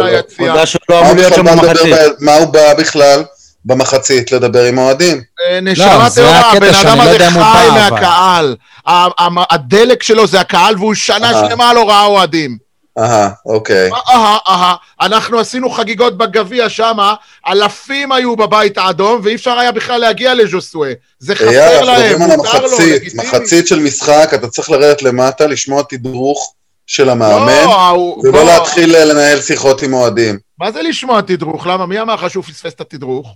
להיות 1.15 1.33
שם 1.33 1.45
במחצית. 1.45 1.95
מה 2.19 2.35
הוא 2.35 2.45
בא 2.45 2.73
בכלל? 2.73 3.23
במחצית 3.65 4.31
לדבר 4.31 4.63
עם 4.63 4.77
אוהדים. 4.77 5.21
אה, 5.47 5.59
נשמה 5.61 6.07
טהורה, 6.15 6.51
הבן 6.51 6.73
אדם 6.73 6.97
לא 6.97 7.03
הזה 7.03 7.29
חי 7.29 7.69
מהקהל. 7.73 8.55
הדלק 9.49 10.03
שלו 10.03 10.27
זה 10.27 10.39
הקהל, 10.39 10.77
והוא 10.77 10.93
שנה 10.93 11.31
שלמה 11.33 11.73
לא 11.73 11.89
ראה 11.89 12.05
אוהדים. 12.05 12.57
אהה, 12.97 13.29
אוקיי. 13.45 13.89
אהה, 14.09 14.37
אהה. 14.47 14.75
אנחנו 15.01 15.39
עשינו 15.39 15.69
חגיגות 15.69 16.17
בגביע 16.17 16.69
שמה, 16.69 17.13
אלפים 17.47 18.11
היו 18.11 18.35
בבית 18.35 18.77
האדום, 18.77 19.21
ואי 19.23 19.35
אפשר 19.35 19.59
היה 19.59 19.71
בכלל 19.71 19.97
להגיע 19.97 20.33
לז'וסואה. 20.33 20.93
זה 21.19 21.35
חסר 21.35 21.83
להם, 21.83 22.21
מותר 22.21 22.65
לו, 22.65 22.77
לגיטימי. 22.79 23.23
מחצית 23.23 23.67
של 23.67 23.79
משחק, 23.79 24.31
אתה 24.33 24.47
צריך 24.47 24.69
לרדת 24.69 25.01
למטה, 25.01 25.47
לשמוע 25.47 25.83
תדרוך 25.89 26.53
של 26.87 27.09
המאמן, 27.09 27.63
לא, 27.65 28.17
ולא 28.23 28.45
להתחיל 28.45 29.11
לנהל 29.11 29.41
שיחות 29.41 29.81
עם 29.81 29.93
אוהדים. 29.93 30.37
מה 30.59 30.71
זה 30.71 30.81
לשמוע 30.81 31.21
תדרוך? 31.21 31.67
למה? 31.67 31.85
מי 31.85 32.01
אמר 32.01 32.13
לך 32.13 32.29
שהוא 32.29 32.43
פספס 32.43 32.73
את 32.73 32.81
התדרוך? 32.81 33.35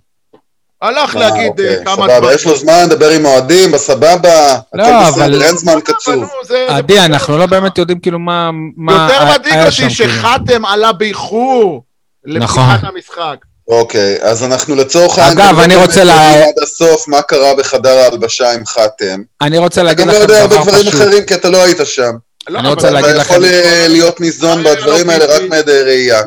הלך 0.81 1.15
אה, 1.15 1.19
להגיד 1.19 1.49
אוקיי, 1.49 1.77
אה, 1.77 1.85
כמה 1.85 1.95
דברים. 1.95 2.15
סבבה, 2.15 2.33
יש 2.33 2.45
לו 2.45 2.57
זמן 2.57 2.83
לדבר 2.85 3.09
עם 3.09 3.25
אוהדים, 3.25 3.71
בסבבה, 3.71 4.57
לא, 4.73 5.07
אבל... 5.07 5.41
אין 5.43 5.57
זמן 5.57 5.79
קצוב. 5.83 6.23
עדי, 6.67 6.99
אנחנו 6.99 7.37
לא 7.37 7.45
באמת 7.45 7.77
יודעים 7.77 7.99
כאילו 7.99 8.19
מה... 8.19 8.49
יותר 8.89 9.25
מדאיג 9.33 9.65
אותי 9.65 9.89
שחתם 9.89 10.65
עלה 10.65 10.93
באיחור 10.93 11.83
לפתיחת 12.25 12.53
נכון. 12.57 12.89
המשחק. 12.95 13.35
אוקיי, 13.67 14.17
אז 14.21 14.43
אנחנו 14.43 14.75
לצורך 14.75 15.17
העניין... 15.17 15.47
אגב, 15.47 15.59
אני 15.59 15.75
רוצה 15.75 16.03
ל... 16.03 16.09
עד 16.09 16.63
הסוף 16.63 17.07
מה 17.07 17.21
קרה 17.21 17.55
בחדר 17.55 17.97
ההלבשה 17.97 18.53
עם 18.53 18.65
חתם. 18.65 19.21
אני 19.41 19.57
רוצה 19.57 19.83
להגיד 19.83 20.07
לכם 20.07 20.25
דבר 20.25 20.25
פשוט. 20.25 20.45
אתה 20.45 20.55
גם 20.55 20.67
לא 20.67 20.71
יודע 20.71 20.71
הרבה 20.71 20.71
דברים 20.71 20.87
אחרים 20.87 21.25
כי 21.25 21.33
אתה 21.33 21.49
לא 21.49 21.63
היית 21.63 21.77
שם. 21.83 22.11
לא, 22.49 22.59
אני 22.59 22.69
רוצה 22.69 22.89
להגיד 22.89 23.09
לכם... 23.09 23.21
אתה 23.21 23.21
יכול 23.21 23.45
אה, 23.45 23.85
להיות 23.87 24.21
ניזון 24.21 24.63
בדברים 24.63 25.09
האלה 25.09 25.25
רק 25.25 25.41
מעדי 25.49 25.81
ראייה. 25.81 26.21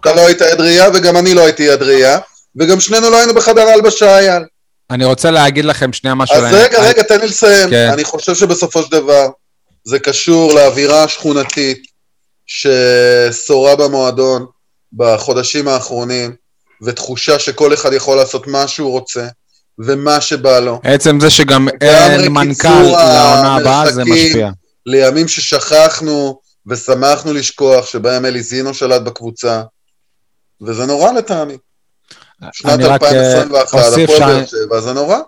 אתה 0.00 0.14
לא 0.14 0.26
היית 0.26 0.42
עד 0.42 0.60
ראייה 0.60 0.88
וגם 0.94 1.16
אני 1.16 1.34
לא 1.34 1.44
הייתי 1.44 1.70
עד 1.70 1.82
ראייה. 1.82 2.18
וגם 2.56 2.80
שנינו 2.80 3.10
לא 3.10 3.16
היינו 3.16 3.34
בחדר 3.34 3.68
הלבשה, 3.68 4.18
אייל. 4.18 4.42
אני 4.90 5.04
רוצה 5.04 5.30
להגיד 5.30 5.64
לכם 5.64 5.92
שנייה 5.92 6.14
משהו. 6.14 6.36
אז 6.36 6.54
רגע, 6.54 6.82
רגע, 6.82 7.02
תן 7.02 7.20
לי 7.20 7.26
לסיים. 7.26 7.70
כן. 7.70 7.90
אני 7.92 8.04
חושב 8.04 8.34
שבסופו 8.34 8.82
של 8.82 8.92
דבר 8.92 9.28
זה 9.84 9.98
קשור 9.98 10.54
לאווירה 10.54 11.04
השכונתית 11.04 11.82
ששורה 12.46 13.76
במועדון 13.76 14.46
בחודשים 14.92 15.68
האחרונים, 15.68 16.34
ותחושה 16.82 17.38
שכל 17.38 17.74
אחד 17.74 17.92
יכול 17.92 18.16
לעשות 18.16 18.46
מה 18.46 18.68
שהוא 18.68 18.90
רוצה, 18.90 19.26
ומה 19.78 20.20
שבא 20.20 20.58
לו. 20.58 20.80
עצם 20.84 21.20
זה 21.20 21.30
שגם 21.30 21.68
אין 21.80 22.32
מנכ"ל 22.32 22.68
לעונה 22.68 23.56
הבאה, 23.56 23.92
זה 23.92 24.04
משפיע. 24.04 24.50
לימים 24.88 25.28
ששכחנו 25.28 26.40
ושמחנו 26.66 27.32
לשכוח, 27.32 27.86
שבהם 27.86 28.24
אלי 28.24 28.42
זינו 28.42 28.74
שלט 28.74 29.02
בקבוצה, 29.02 29.62
וזה 30.60 30.86
נורא 30.86 31.12
לטעמי. 31.12 31.56
שנת 32.52 32.80
2021, 32.80 33.54
אה, 33.54 33.62
הפועל 33.62 34.06
באר 34.06 34.46
שבע, 34.46 34.80
זה 34.80 34.92
נורא. 34.92 35.18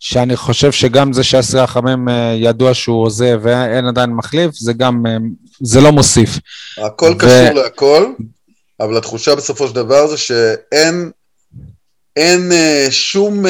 שאני 0.00 0.36
חושב 0.36 0.72
שגם 0.72 1.12
זה 1.12 1.24
שאסרי 1.24 1.60
החמם 1.60 2.08
אה, 2.08 2.34
ידוע 2.36 2.74
שהוא 2.74 3.02
עוזב 3.02 3.40
ואין 3.42 3.86
עדיין 3.86 4.10
מחליף, 4.10 4.54
זה 4.54 4.72
גם, 4.72 5.06
אה, 5.06 5.16
זה 5.62 5.80
לא 5.80 5.92
מוסיף. 5.92 6.30
הכל 6.78 7.14
ו... 7.14 7.18
קשור 7.18 7.62
להכל, 7.62 8.06
אבל 8.80 8.96
התחושה 8.96 9.34
בסופו 9.34 9.68
של 9.68 9.74
דבר 9.74 10.06
זה 10.06 10.16
שאין 10.16 11.10
אין 12.16 12.52
uh, 12.52 12.90
שום 12.90 13.46
uh, 13.46 13.48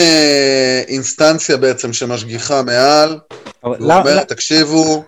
אינסטנציה 0.89 1.57
בעצם 1.57 1.93
שמשגיחה 1.93 2.63
מעל, 2.63 3.19
ואומרת, 3.65 4.29
תקשיבו, 4.29 5.05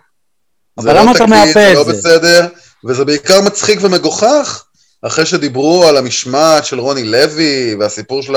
זה 0.79 0.93
לא 0.93 1.13
תקין, 1.15 1.53
זה 1.53 1.73
לא 1.75 1.85
בסדר, 1.85 2.47
וזה 2.85 3.05
בעיקר 3.05 3.41
מצחיק 3.41 3.79
ומגוחך, 3.83 4.65
אחרי 5.03 5.27
שדיברו 5.27 5.85
על 5.85 5.97
המשמעת 5.97 6.65
של 6.65 6.81
רוני 6.81 7.05
לוי 7.05 7.75
והסיפור 7.81 8.23
של 8.23 8.35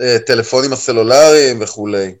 הטלפונים 0.00 0.72
הסלולריים 0.72 1.58
וכולי. 1.60 2.14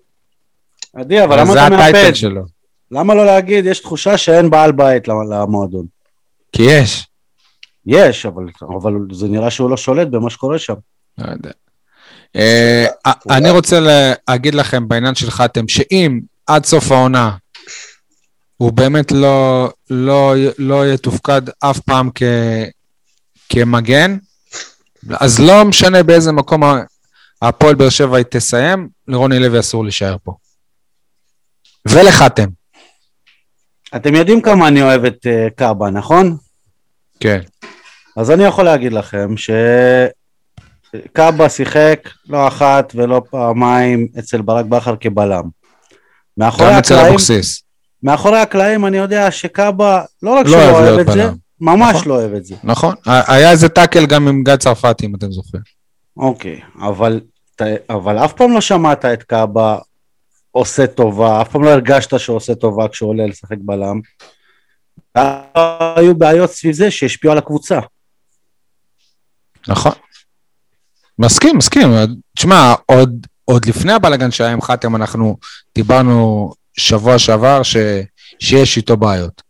עדי, 0.96 1.24
אבל 1.24 1.40
למה 1.40 1.52
אתה 1.52 1.76
מאפד? 1.76 2.14
שלו. 2.14 2.42
למה 2.90 3.14
לא 3.14 3.26
להגיד, 3.26 3.66
יש 3.66 3.80
תחושה 3.80 4.18
שאין 4.18 4.50
בעל 4.50 4.72
בית 4.72 5.08
למועדון? 5.08 5.86
כי 6.52 6.62
יש. 6.62 7.06
יש, 7.86 8.26
אבל, 8.26 8.44
אבל 8.62 8.92
זה 9.12 9.28
נראה 9.28 9.50
שהוא 9.50 9.70
לא 9.70 9.76
שולט 9.76 10.08
במה 10.08 10.30
שקורה 10.30 10.58
שם. 10.58 10.74
לא 11.18 11.30
יודע. 11.32 11.50
אה, 12.36 12.86
אני 13.30 13.50
רוצה 13.50 13.78
להגיד 13.80 14.54
לכם 14.54 14.88
בעניין 14.88 15.14
של 15.14 15.30
חתם, 15.30 15.68
שאם 15.68 16.20
עד 16.46 16.64
סוף 16.64 16.92
העונה 16.92 17.30
הוא 18.62 18.72
באמת 18.72 19.12
לא, 19.12 19.68
לא, 19.90 20.34
לא 20.58 20.92
יתופקד 20.92 21.42
אף 21.58 21.80
פעם 21.80 22.10
כ, 22.14 22.22
כמגן, 23.48 24.16
אז 25.20 25.40
לא 25.40 25.64
משנה 25.64 26.02
באיזה 26.02 26.32
מקום 26.32 26.62
הפועל 27.42 27.74
באר 27.74 27.88
שבע 27.88 28.16
היא 28.16 28.24
תסיים, 28.30 28.88
לרוני 29.08 29.38
לוי 29.38 29.60
אסור 29.60 29.84
להישאר 29.84 30.16
פה. 30.24 30.32
ולחתם. 31.88 32.48
אתם 33.96 34.14
יודעים 34.14 34.40
כמה 34.42 34.68
אני 34.68 34.82
אוהב 34.82 35.04
את 35.04 35.26
uh, 35.26 35.50
קאבה, 35.54 35.90
נכון? 35.90 36.36
כן. 37.20 37.40
אז 38.16 38.30
אני 38.30 38.44
יכול 38.44 38.64
להגיד 38.64 38.92
לכם 38.92 39.34
שקאבה 40.96 41.48
שיחק 41.48 42.08
לא 42.28 42.48
אחת 42.48 42.92
ולא 42.94 43.22
פעמיים 43.30 44.08
אצל 44.18 44.42
ברק 44.42 44.64
בכר 44.64 44.94
כבלם. 45.00 45.44
גם 46.38 46.78
אצל 46.78 46.94
אבוקסיס. 46.94 47.62
מאחורי 48.02 48.38
הקלעים 48.38 48.86
אני 48.86 48.96
יודע 48.96 49.30
שקאבה 49.30 50.02
לא 50.22 50.30
רק 50.30 50.46
לא 50.46 50.52
שלא 50.52 50.70
אוהב 50.70 50.98
את 50.98 51.06
בלם. 51.06 51.14
זה, 51.14 51.30
ממש 51.60 51.96
נכון, 51.96 52.08
לא 52.08 52.14
אוהב 52.14 52.34
את 52.34 52.44
זה. 52.44 52.54
נכון, 52.64 52.94
היה 53.06 53.50
איזה 53.50 53.68
טאקל 53.68 54.06
גם 54.06 54.28
עם 54.28 54.44
גיא 54.44 54.56
צרפתי 54.56 55.06
אם 55.06 55.14
אתם 55.14 55.32
זוכרים. 55.32 55.62
אוקיי, 56.16 56.60
אבל, 56.80 57.20
אבל 57.90 58.18
אף 58.24 58.32
פעם 58.32 58.52
לא 58.52 58.60
שמעת 58.60 59.04
את 59.04 59.22
קאבה 59.22 59.78
עושה 60.50 60.86
טובה, 60.86 61.42
אף 61.42 61.48
פעם 61.48 61.64
לא 61.64 61.70
הרגשת 61.70 62.18
שהוא 62.20 62.36
עושה 62.36 62.54
טובה 62.54 62.88
כשהוא 62.88 63.10
עולה 63.10 63.26
לשחק 63.26 63.56
בלם. 63.60 64.00
היו 65.96 66.14
בעיות 66.14 66.50
סביב 66.50 66.72
זה 66.72 66.90
שהשפיעו 66.90 67.32
על 67.32 67.38
הקבוצה. 67.38 67.78
נכון. 69.68 69.92
מסכים, 71.18 71.56
מסכים. 71.56 71.88
תשמע, 72.36 72.74
עוד, 72.86 73.26
עוד 73.44 73.64
לפני 73.66 73.92
הבלאגן 73.92 74.30
שהיה 74.30 74.52
עם 74.52 74.62
חתם, 74.62 74.96
אנחנו 74.96 75.36
דיברנו 75.74 76.52
שבוע 76.76 77.18
שעבר 77.18 77.62
ש, 77.62 77.76
שיש 78.38 78.76
איתו 78.76 78.96
בעיות. 78.96 79.42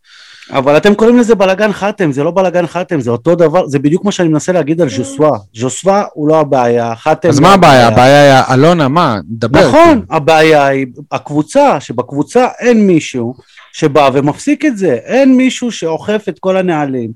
אבל 0.51 0.77
אתם 0.77 0.95
קוראים 0.95 1.19
לזה 1.19 1.35
בלאגן 1.35 1.73
חתם, 1.73 2.11
זה 2.11 2.23
לא 2.23 2.31
בלאגן 2.31 2.67
חתם, 2.67 3.01
זה 3.01 3.11
אותו 3.11 3.35
דבר, 3.35 3.67
זה 3.67 3.79
בדיוק 3.79 4.05
מה 4.05 4.11
שאני 4.11 4.29
מנסה 4.29 4.51
להגיד 4.51 4.81
על 4.81 4.89
ז'וסווה. 4.89 5.31
ז'וסווה 5.55 6.03
הוא 6.13 6.27
לא 6.27 6.39
הבעיה, 6.39 6.95
חתם 6.95 7.29
אז 7.29 7.39
לא 7.39 7.47
מה 7.47 7.53
הבעיה? 7.53 7.87
הבעיה 7.87 8.43
היא 8.47 8.53
אלונה, 8.53 8.87
מה? 8.87 9.17
נדבר. 9.31 9.67
נכון, 9.67 10.05
הבעיה 10.09 10.65
היא 10.65 10.85
הקבוצה, 11.11 11.79
שבקבוצה 11.79 12.47
אין 12.59 12.87
מישהו 12.87 13.33
שבא 13.73 14.09
ומפסיק 14.13 14.65
את 14.65 14.77
זה, 14.77 14.93
אין 14.93 15.37
מישהו 15.37 15.71
שאוכף 15.71 16.25
את 16.29 16.39
כל 16.39 16.57
הנהלים. 16.57 17.11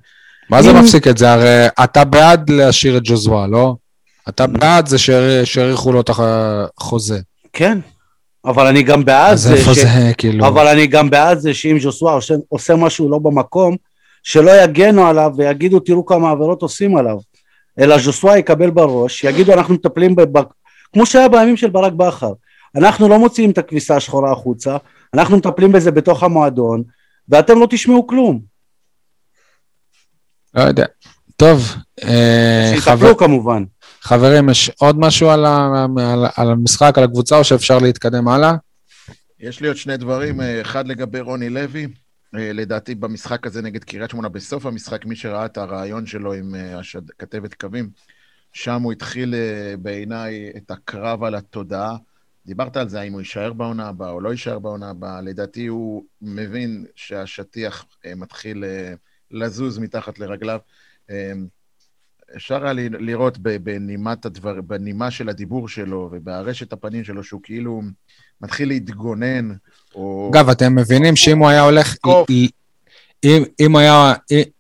מה 0.49 0.61
זה 0.61 0.73
מפסיק 0.73 1.07
את 1.07 1.17
זה? 1.17 1.33
הרי 1.33 1.67
אתה 1.83 2.03
בעד 2.03 2.49
להשאיר 2.49 2.97
את 2.97 3.01
ג'וזווה, 3.05 3.47
לא? 3.47 3.75
אתה 4.29 4.47
בעד 4.47 4.87
זה 4.87 4.97
שהאריכו 5.43 5.91
לו 5.91 6.01
את 6.01 6.09
החוזה. 6.09 7.19
כן, 7.53 7.79
אבל 8.47 8.67
אני 8.67 8.83
גם 8.83 9.05
בעד 9.05 9.35
זה, 9.35 9.57
ש... 9.57 9.69
זה 9.69 10.11
כאילו... 10.17 10.47
אבל 10.47 10.67
אני 10.67 10.87
גם 10.87 11.09
בעד 11.09 11.37
זה 11.39 11.53
שאם 11.53 11.79
ז'וסווה 11.79 12.13
עושה, 12.13 12.33
עושה 12.49 12.75
משהו 12.75 13.09
לא 13.09 13.19
במקום, 13.19 13.75
שלא 14.23 14.63
יגנו 14.63 15.07
עליו 15.07 15.31
ויגידו 15.37 15.79
תראו 15.79 16.05
כמה 16.05 16.31
עבירות 16.31 16.61
עושים 16.61 16.97
עליו, 16.97 17.17
אלא 17.79 17.97
ז'וסווה 17.97 18.37
יקבל 18.37 18.69
בראש, 18.69 19.23
יגידו 19.23 19.53
אנחנו 19.53 19.73
מטפלים, 19.73 20.15
בב... 20.15 20.43
כמו 20.93 21.05
שהיה 21.05 21.29
בימים 21.29 21.57
של 21.57 21.69
ברק 21.69 21.93
בכר, 21.93 22.31
אנחנו 22.75 23.09
לא 23.09 23.19
מוציאים 23.19 23.51
את 23.51 23.57
הכביסה 23.57 23.95
השחורה 23.95 24.31
החוצה, 24.31 24.77
אנחנו 25.13 25.37
מטפלים 25.37 25.71
בזה 25.71 25.91
בתוך 25.91 26.23
המועדון, 26.23 26.83
ואתם 27.29 27.59
לא 27.59 27.67
תשמעו 27.69 28.07
כלום. 28.07 28.39
לא 30.53 30.61
יודע. 30.61 30.85
טוב. 31.35 31.75
אה, 32.03 32.71
שיטפלו 32.75 32.97
חבר... 32.97 33.13
כמובן. 33.13 33.63
חברים, 34.07 34.49
יש 34.49 34.69
עוד 34.69 34.99
משהו 34.99 35.29
על, 35.29 35.45
על, 35.45 36.25
על 36.35 36.51
המשחק, 36.51 36.97
על 36.97 37.03
הקבוצה, 37.03 37.37
או 37.37 37.43
שאפשר 37.43 37.79
להתקדם 37.79 38.27
הלאה? 38.27 38.53
יש 39.39 39.61
לי 39.61 39.67
עוד 39.67 39.77
שני 39.77 39.97
דברים, 39.97 40.41
אה, 40.41 40.61
אחד 40.61 40.87
לגבי 40.87 41.19
רוני 41.19 41.49
לוי. 41.49 41.87
אה, 42.35 42.53
לדעתי 42.53 42.95
במשחק 42.95 43.47
הזה 43.47 43.61
נגד 43.61 43.83
קריית 43.83 44.09
שמונה, 44.09 44.29
בסוף 44.29 44.65
המשחק, 44.65 45.05
מי 45.05 45.15
שראה 45.15 45.45
את 45.45 45.57
הרעיון 45.57 46.05
שלו 46.05 46.33
עם 46.33 46.55
אה, 46.55 46.79
השד... 46.79 47.11
כתבת 47.19 47.53
קווים, 47.53 47.89
שם 48.53 48.81
הוא 48.81 48.91
התחיל 48.91 49.35
בעיניי 49.79 50.51
את 50.57 50.71
הקרב 50.71 51.23
על 51.23 51.35
התודעה. 51.35 51.95
דיברת 52.45 52.77
על 52.77 52.89
זה, 52.89 52.99
האם 52.99 53.13
הוא 53.13 53.21
יישאר 53.21 53.53
בעונה 53.53 53.87
הבאה 53.87 54.09
או 54.09 54.21
לא 54.21 54.29
יישאר 54.29 54.59
בעונה 54.59 54.89
הבאה. 54.89 55.21
לדעתי 55.21 55.67
הוא 55.67 56.03
מבין 56.21 56.85
שהשטיח 56.95 57.85
מתחיל 58.15 58.63
לזוז 59.31 59.77
מתחת 59.77 60.19
לרגליו. 60.19 60.59
אפשר 62.35 62.63
היה 62.63 62.73
לראות 62.99 63.37
בנימת 63.37 64.25
הדבר, 64.25 64.61
בנימה 64.61 65.11
של 65.11 65.29
הדיבור 65.29 65.67
שלו 65.67 66.09
ובארשת 66.11 66.73
הפנים 66.73 67.03
שלו, 67.03 67.23
שהוא 67.23 67.41
כאילו 67.43 67.81
מתחיל 68.41 68.67
להתגונן, 68.67 69.51
או... 69.95 70.31
אגב, 70.33 70.49
אתם 70.49 70.75
מבינים 70.75 71.15
שאם 71.15 71.37
הוא 71.37 71.47
היה 71.47 71.61
הולך... 71.61 71.95
אם, 73.23 73.43
אם, 73.59 73.75
היה, 73.75 74.13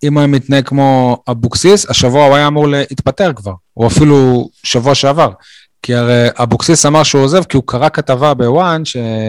אם 0.03 0.17
היה 0.17 0.27
מתנהג 0.27 0.67
כמו 0.67 1.17
אבוקסיס, 1.31 1.89
השבוע 1.89 2.25
הוא 2.25 2.35
היה 2.35 2.47
אמור 2.47 2.67
להתפטר 2.67 3.33
כבר, 3.33 3.53
או 3.77 3.87
אפילו 3.87 4.49
שבוע 4.63 4.95
שעבר. 4.95 5.31
כי 5.81 5.95
הרי 5.95 6.27
אבוקסיס 6.35 6.85
אמר 6.85 7.03
שהוא 7.03 7.23
עוזב 7.23 7.43
כי 7.43 7.57
הוא 7.57 7.63
קרא 7.67 7.89
כתבה 7.89 8.33
בוואן 8.33 8.81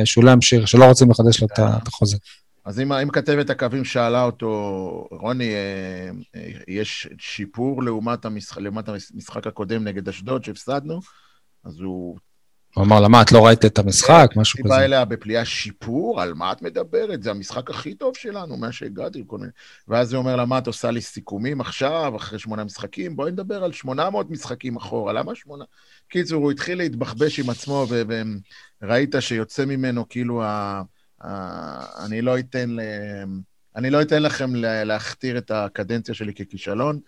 שהוא 0.05 0.25
לא 0.25 0.31
ימשיך, 0.31 0.69
שלא 0.69 0.85
רוצים 0.85 1.11
לחדש 1.11 1.41
לו 1.41 1.47
את 1.47 1.89
החוזה. 1.89 2.17
אז 2.65 2.81
אם, 2.81 2.93
אם 2.93 3.11
כתבת 3.11 3.51
הקווים 3.51 3.85
שאלה 3.85 4.23
אותו, 4.23 4.49
רוני, 5.11 5.55
אה, 5.55 6.11
אה, 6.37 6.51
יש 6.69 7.09
שיפור 7.19 7.83
לעומת 7.83 8.25
המשחק, 8.25 8.59
לעומת 8.59 8.89
המשחק 8.89 9.47
הקודם 9.47 9.85
נגד 9.85 10.09
אשדוד 10.09 10.45
שהפסדנו, 10.45 11.01
אז 11.65 11.81
הוא... 11.81 12.19
הוא 12.75 12.85
אמר 12.85 13.01
לה, 13.01 13.09
מה, 13.09 13.23
את 13.23 13.33
לא 13.33 13.47
ראית 13.47 13.65
את 13.65 13.79
המשחק? 13.79 14.31
משהו 14.37 14.59
כזה. 14.59 14.69
היא 14.69 14.79
באה 14.79 14.85
אליה 14.85 15.05
בפליאה 15.05 15.45
שיפור, 15.45 16.23
על 16.23 16.35
מה 16.35 16.53
את 16.53 16.63
מדברת? 16.63 17.23
זה 17.23 17.31
המשחק 17.31 17.71
הכי 17.71 17.95
טוב 17.95 18.17
שלנו, 18.17 18.57
מה 18.57 18.73
שהגעתי, 18.73 19.25
כל 19.27 19.39
מיני... 19.39 19.51
ואז 19.89 20.13
הוא 20.13 20.19
אומר 20.19 20.37
לה, 20.37 20.45
מה, 20.45 20.59
את 20.59 20.67
עושה 20.67 20.91
לי 20.91 21.01
סיכומים 21.01 21.61
עכשיו, 21.61 22.13
אחרי 22.17 22.39
שמונה 22.39 22.65
משחקים? 22.65 23.17
בואי 23.17 23.33
נדבר 23.33 23.65
על 23.65 23.73
800 23.73 24.31
משחקים 24.31 24.77
אחורה, 24.77 25.13
למה 25.13 25.35
שמונה? 25.35 25.65
קיצור, 26.09 26.43
הוא 26.43 26.53
התחיל 26.53 26.79
להתבחבש 26.79 27.41
עם 27.41 27.51
עצמו, 27.51 27.87
וראית 28.83 29.15
שיוצא 29.21 29.65
ממנו 29.65 30.09
כאילו 30.09 30.43
ה... 30.43 30.83
אה, 31.25 32.05
אני 32.05 32.23
לא 32.23 32.39
אתן. 32.39 32.77
אני 33.77 33.91
לא 33.91 34.03
אתן 34.03 34.23
לכם 34.23 34.55
להכתיר 34.55 35.39
את 35.39 35.51
הקדנציה 35.51 36.15
שלי 36.15 36.35
ככישלון. 36.35 37.01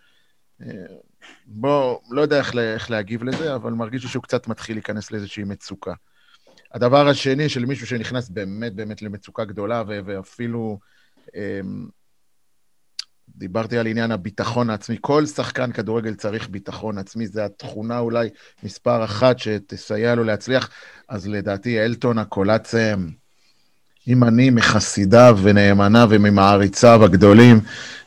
אה, 0.63 0.67
בוא, 1.47 1.99
לא 2.11 2.21
יודע 2.21 2.39
איך, 2.39 2.57
איך 2.57 2.91
להגיב 2.91 3.23
לזה, 3.23 3.55
אבל 3.55 3.73
מרגיש 3.73 4.03
לי 4.03 4.09
שהוא 4.09 4.23
קצת 4.23 4.49
מתחיל 4.49 4.77
להיכנס 4.77 5.11
לאיזושהי 5.11 5.45
מצוקה. 5.45 5.93
הדבר 6.75 7.09
השני 7.09 7.49
של 7.49 7.65
מישהו 7.65 7.87
שנכנס 7.87 8.29
באמת 8.29 8.75
באמת 8.75 9.03
למצוקה 9.03 9.45
גדולה, 9.45 9.83
ו- 9.89 10.01
ואפילו 10.05 10.79
אמ, 11.35 11.89
דיברתי 13.29 13.79
על 13.79 13.87
עניין 13.87 14.11
הביטחון 14.11 14.71
העצמי. 14.71 14.97
כל 15.01 15.27
שחקן 15.27 15.73
כדורגל 15.73 16.15
צריך 16.15 16.49
ביטחון 16.49 16.99
עצמי, 16.99 17.27
זו 17.27 17.41
התכונה 17.41 17.99
אולי 17.99 18.29
מספר 18.63 19.05
אחת 19.05 19.39
שתסייע 19.39 20.15
לו 20.15 20.25
להצליח. 20.25 20.71
אז 21.09 21.29
לדעתי 21.29 21.81
אלטון 21.81 22.19
הקולצם, 22.19 23.09
אם 24.09 24.25
אני 24.25 24.51
מחסידיו 24.51 25.39
ונאמניו 25.43 26.09
וממעריציו 26.11 27.05
הגדולים, 27.05 27.61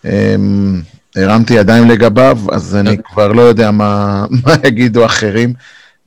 אמ, 0.06 0.82
הרמתי 1.16 1.54
ידיים 1.54 1.89
לגביו, 1.89 2.39
אז 2.52 2.76
אני 2.76 2.98
כבר 3.04 3.28
לא 3.28 3.41
יודע 3.41 3.72
מה, 3.72 4.26
מה 4.46 4.54
יגידו 4.64 5.06
אחרים. 5.06 5.54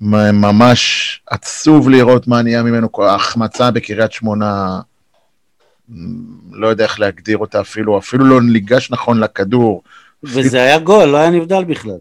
ממש 0.01 1.21
עצוב 1.31 1.89
לראות 1.89 2.29
מה 2.29 2.43
נהיה 2.43 2.63
ממנו, 2.63 2.89
ההחמצה 2.99 3.71
בקריית 3.71 4.13
שמונה, 4.13 4.81
לא 6.53 6.67
יודע 6.67 6.85
איך 6.85 7.01
להגדיר 7.01 7.39
אותה 7.39 7.61
אפילו, 7.61 7.99
אפילו 7.99 8.25
לא 8.25 8.43
ניגש 8.43 8.91
נכון 8.91 9.21
לכדור. 9.21 9.83
וזה 10.23 10.63
היה 10.63 10.79
גול, 10.79 11.05
לא 11.05 11.17
היה 11.17 11.31
נבדל 11.31 11.65
בכלל. 11.65 11.99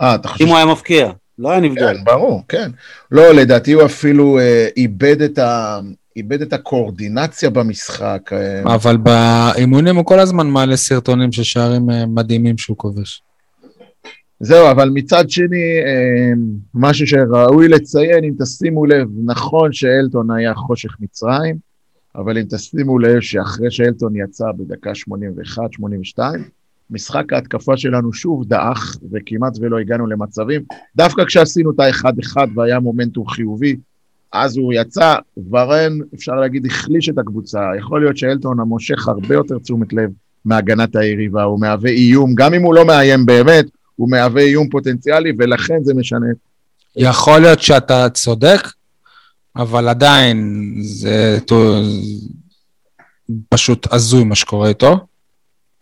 אה, 0.00 0.14
אתה 0.14 0.28
חושב... 0.28 0.44
אם 0.44 0.48
הוא 0.48 0.56
היה 0.56 0.66
מפקיע, 0.66 1.10
לא 1.38 1.50
היה 1.50 1.60
נבדל. 1.60 1.96
כן, 1.96 2.04
ברור, 2.04 2.42
כן. 2.48 2.70
לא, 3.10 3.30
לדעתי 3.30 3.72
הוא 3.72 3.84
אפילו 3.84 4.38
אה, 4.38 4.68
איבד 4.76 5.22
את 5.22 5.38
ה... 5.38 5.78
איבד 6.18 6.42
את 6.42 6.52
הקואורדינציה 6.52 7.50
במשחק. 7.50 8.30
אה. 8.32 8.74
אבל 8.74 8.96
באימונים 8.96 9.96
הוא 9.96 10.04
כל 10.04 10.18
הזמן 10.18 10.46
מעלה 10.46 10.76
סרטונים 10.76 11.32
של 11.32 11.42
שערים 11.42 11.90
אה, 11.90 12.06
מדהימים 12.06 12.58
שהוא 12.58 12.76
כובש. 12.76 13.22
זהו, 14.40 14.70
אבל 14.70 14.90
מצד 14.94 15.30
שני, 15.30 15.78
אה, 15.86 16.32
משהו 16.74 17.06
שראוי 17.06 17.68
לציין, 17.68 18.24
אם 18.24 18.32
תשימו 18.38 18.86
לב, 18.86 19.08
נכון 19.24 19.72
שאלטון 19.72 20.30
היה 20.30 20.54
חושך 20.54 20.96
מצרים, 21.00 21.56
אבל 22.16 22.38
אם 22.38 22.44
תשימו 22.50 22.98
לב 22.98 23.20
שאחרי 23.20 23.70
שאלטון 23.70 24.16
יצא 24.16 24.44
בדקה 24.56 24.92
81-82, 26.18 26.20
משחק 26.90 27.32
ההתקפה 27.32 27.76
שלנו 27.76 28.12
שוב 28.12 28.44
דעך, 28.44 28.96
וכמעט 29.12 29.52
ולא 29.60 29.78
הגענו 29.78 30.06
למצבים. 30.06 30.62
דווקא 30.96 31.24
כשעשינו 31.24 31.70
את 31.70 31.80
האחד-אחד 31.80 32.46
והיה 32.54 32.80
מומנטום 32.80 33.28
חיובי, 33.28 33.76
אז 34.32 34.56
הוא 34.56 34.72
יצא, 34.72 35.14
ורן, 35.50 35.98
אפשר 36.14 36.34
להגיד, 36.34 36.66
החליש 36.66 37.08
את 37.08 37.18
הקבוצה. 37.18 37.60
יכול 37.78 38.00
להיות 38.00 38.16
שאלטון 38.16 38.60
המושך 38.60 39.08
הרבה 39.08 39.34
יותר 39.34 39.58
תשומת 39.58 39.92
לב 39.92 40.10
מהגנת 40.44 40.96
היריבה, 40.96 41.42
הוא 41.42 41.60
מהווה 41.60 41.90
איום, 41.90 42.34
גם 42.34 42.54
אם 42.54 42.62
הוא 42.62 42.74
לא 42.74 42.84
מאיים 42.84 43.26
באמת, 43.26 43.66
הוא 43.96 44.10
מהווה 44.10 44.42
איום 44.42 44.68
פוטנציאלי, 44.68 45.32
ולכן 45.38 45.78
זה 45.82 45.94
משנה. 45.94 46.26
יכול 46.96 47.40
להיות 47.40 47.60
שאתה 47.60 48.08
צודק, 48.10 48.60
אבל 49.56 49.88
עדיין 49.88 50.74
זה... 50.80 51.38
פשוט 53.48 53.92
הזוי 53.92 54.24
מה 54.24 54.34
שקורה 54.34 54.68
איתו. 54.68 55.06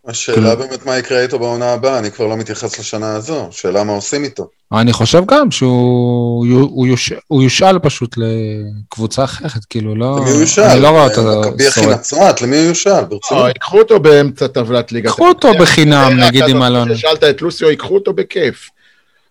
השאלה 0.07 0.37
כאילו... 0.37 0.57
באמת 0.57 0.85
מה 0.85 0.97
יקרה 0.97 1.21
איתו 1.21 1.39
בעונה 1.39 1.73
הבאה, 1.73 1.99
אני 1.99 2.11
כבר 2.11 2.27
לא 2.27 2.37
מתייחס 2.37 2.79
לשנה 2.79 3.15
הזו, 3.15 3.47
שאלה 3.51 3.83
מה 3.83 3.93
עושים 3.93 4.23
איתו. 4.23 4.47
אני 4.73 4.93
חושב 4.93 5.23
גם 5.25 5.51
שהוא 5.51 6.45
הוא 6.49 6.87
יוש... 6.87 7.13
הוא 7.27 7.43
יושאל 7.43 7.79
פשוט 7.79 8.15
לקבוצה 8.17 9.23
אחרת, 9.23 9.65
כאילו, 9.69 9.95
לא... 9.95 10.17
למי 10.21 10.29
הוא 10.29 10.41
יושאל? 10.41 10.63
אני 10.63 10.81
לא 10.81 10.89
רואה 10.89 11.03
אותו 11.03 11.39
מכבי 11.41 11.67
הכי 11.67 11.85
נצרת, 11.85 12.41
למי 12.41 12.57
הוא 12.57 12.65
יושאל? 12.65 13.03
ברצינות. 13.03 13.43
לא, 13.43 13.47
ייקחו 13.47 13.79
אותו 13.79 13.99
באמצע 13.99 14.47
טבלת 14.47 14.91
ליגת... 14.91 15.05
ייקחו 15.05 15.27
אותו 15.27 15.51
בחינם, 15.59 16.11
נגיד 16.19 16.43
עם 16.47 16.63
אלון. 16.63 16.93
כששאלת 16.93 17.23
את 17.23 17.41
לוסיו, 17.41 17.69
ייקחו 17.69 17.95
אותו 17.95 18.13
בכיף. 18.13 18.69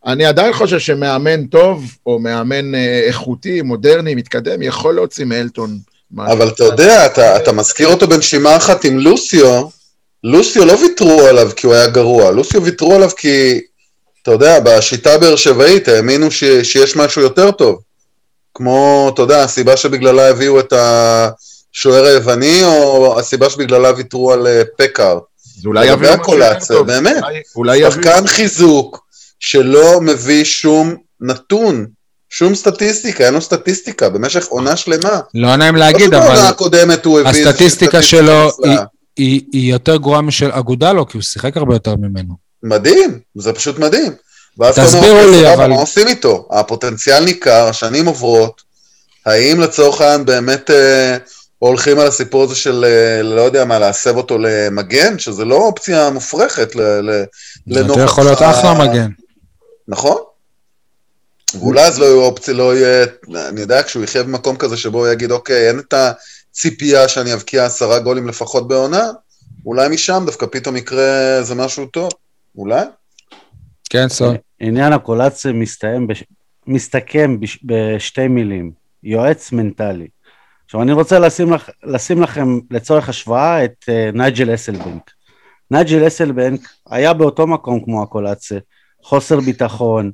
אני 0.07 0.25
עדיין 0.25 0.53
חושב 0.53 0.79
שמאמן 0.79 1.47
טוב, 1.47 1.85
או 2.07 2.19
מאמן 2.19 2.75
אה, 2.75 3.01
איכותי, 3.07 3.63
מודרני, 3.63 4.15
מתקדם, 4.15 4.63
יכול 4.63 4.95
להוציא 4.95 5.25
מאלטון. 5.25 5.79
אבל 6.19 6.49
אתה 6.49 6.65
יודע, 6.65 7.07
אתה 7.37 7.53
מזכיר 7.53 7.89
אותו 7.89 8.09
בנשימה 8.09 8.57
אחת 8.57 8.85
עם 8.85 8.99
לוסיו, 8.99 9.63
לוסיו 10.27 10.65
לא 10.65 10.73
ויתרו 10.73 11.21
עליו 11.21 11.51
כי 11.57 11.67
הוא 11.67 11.75
היה 11.75 11.87
גרוע, 11.87 12.31
לוסיו 12.31 12.65
ויתרו 12.65 12.95
עליו 12.95 13.11
כי, 13.17 13.61
אתה 14.23 14.31
יודע, 14.31 14.61
בשיטה 14.61 15.13
הבאר 15.13 15.37
שבעית 15.37 15.89
האמינו 15.89 16.31
ש, 16.31 16.45
שיש 16.45 16.97
משהו 16.97 17.23
יותר 17.23 17.51
טוב. 17.51 17.81
כמו, 18.55 19.11
אתה 19.15 19.23
יודע, 19.23 19.43
הסיבה 19.43 19.77
שבגללה 19.77 20.29
הביאו 20.29 20.61
את 20.61 20.73
השוער 20.73 22.05
היווני, 22.05 22.65
או 22.65 23.19
הסיבה 23.19 23.51
שבגללה 23.51 23.93
ויתרו 23.97 24.33
על 24.33 24.47
אה, 24.47 24.63
פקאר. 24.79 25.19
אז 25.59 25.67
אולי 25.67 25.87
יביאו 25.87 26.21
משהו 26.21 26.35
יותר 26.35 26.59
טוב. 26.69 26.87
באמת, 26.87 27.23
אולי, 27.57 27.83
שחקן 27.91 28.27
חיזוק 28.27 29.07
שלא 29.41 30.01
מביא 30.01 30.45
שום 30.45 30.97
נתון. 31.21 31.87
שום 32.31 32.55
סטטיסטיקה, 32.55 33.27
אין 33.27 33.35
לו 33.35 33.41
סטטיסטיקה 33.41 34.09
במשך 34.09 34.47
עונה 34.47 34.77
שלמה. 34.77 35.21
לא 35.35 35.57
נעים 35.57 35.77
להגיד, 35.77 36.13
לא 36.13 36.19
אבל... 36.19 36.35
לא 36.35 36.49
הקודמת 36.49 37.05
הוא 37.05 37.21
הביא 37.21 37.49
הסטטיסטיקה 37.49 38.03
שלו 38.03 38.51
היא, 38.65 38.79
היא, 39.17 39.41
היא 39.53 39.73
יותר 39.73 39.97
גרועה 39.97 40.21
משל 40.21 40.51
אגודלו, 40.53 41.07
כי 41.07 41.17
הוא 41.17 41.23
שיחק 41.23 41.57
הרבה 41.57 41.75
יותר 41.75 41.97
ממנו. 41.97 42.35
מדהים, 42.63 43.19
זה 43.35 43.53
פשוט 43.53 43.79
מדהים. 43.79 44.13
תסבירו 44.75 45.31
לי, 45.31 45.55
אבל... 45.55 45.69
מה 45.69 45.77
עושים 45.77 46.09
איתו? 46.09 46.49
הפוטנציאל 46.51 47.25
ניכר, 47.25 47.69
השנים 47.69 48.07
עוברות, 48.07 48.63
האם 49.27 49.61
לצורך 49.61 50.01
העניין 50.01 50.25
באמת 50.25 50.71
אה, 50.71 51.17
הולכים 51.59 51.99
על 51.99 52.07
הסיפור 52.07 52.43
הזה 52.43 52.55
של, 52.55 52.85
אה, 52.85 53.23
לא 53.23 53.41
יודע 53.41 53.65
מה, 53.65 53.79
להסב 53.79 54.17
אותו 54.17 54.39
למגן, 54.39 55.19
שזה 55.19 55.45
לא 55.45 55.57
אופציה 55.57 56.11
מופרכת 56.11 56.75
לנוכח... 57.67 57.95
זה 57.95 58.03
יכול 58.03 58.25
להיות 58.25 58.43
אחלה 58.43 58.75
מגן. 58.75 59.11
נכון. 59.89 60.17
ואולי 61.55 61.83
אז 61.83 61.99
לא 61.99 62.05
יהיו 62.05 62.23
אופציה, 62.23 62.55
לא 62.55 62.77
יהיה, 62.77 63.07
אני 63.49 63.61
יודע, 63.61 63.83
כשהוא 63.83 64.05
יחיה 64.05 64.23
במקום 64.23 64.57
כזה 64.57 64.77
שבו 64.77 64.99
הוא 64.99 65.09
יגיד, 65.09 65.31
אוקיי, 65.31 65.69
אין 65.69 65.79
את 65.79 65.95
הציפייה 66.57 67.09
שאני 67.09 67.35
אבקיע 67.35 67.65
עשרה 67.65 67.99
גולים 67.99 68.29
לפחות 68.29 68.69
בעונה, 68.69 69.03
אולי 69.67 69.89
משם 69.89 70.23
דווקא 70.27 70.47
פתאום 70.47 70.77
יקרה 70.77 71.39
איזה 71.39 71.55
משהו 71.55 71.87
טוב, 71.87 72.11
אולי? 72.59 72.83
כן, 73.91 74.09
סול. 74.09 74.37
עניין 74.61 74.93
הקולציה 74.93 75.53
מסתיים, 75.53 76.07
בש... 76.07 76.25
מסתכם 76.67 77.41
בש... 77.41 77.59
בשתי 77.65 78.29
מילים, 78.29 78.73
יועץ 79.03 79.53
מנטלי. 79.53 80.09
עכשיו 80.65 80.83
אני 80.83 80.93
רוצה 80.93 81.19
לשים, 81.19 81.53
לכ... 81.53 81.71
לשים 81.85 82.23
לכם 82.23 82.59
לצורך 82.71 83.09
השוואה 83.09 83.65
את 83.65 83.85
uh, 83.85 84.17
נייג'ל 84.17 84.55
אסלבנק. 84.55 85.11
נייג'ל 85.71 86.07
אסלבנק 86.07 86.61
היה 86.91 87.13
באותו 87.13 87.47
מקום 87.47 87.85
כמו 87.85 88.03
הקולציה, 88.03 88.59
חוסר 89.03 89.41
ביטחון, 89.41 90.11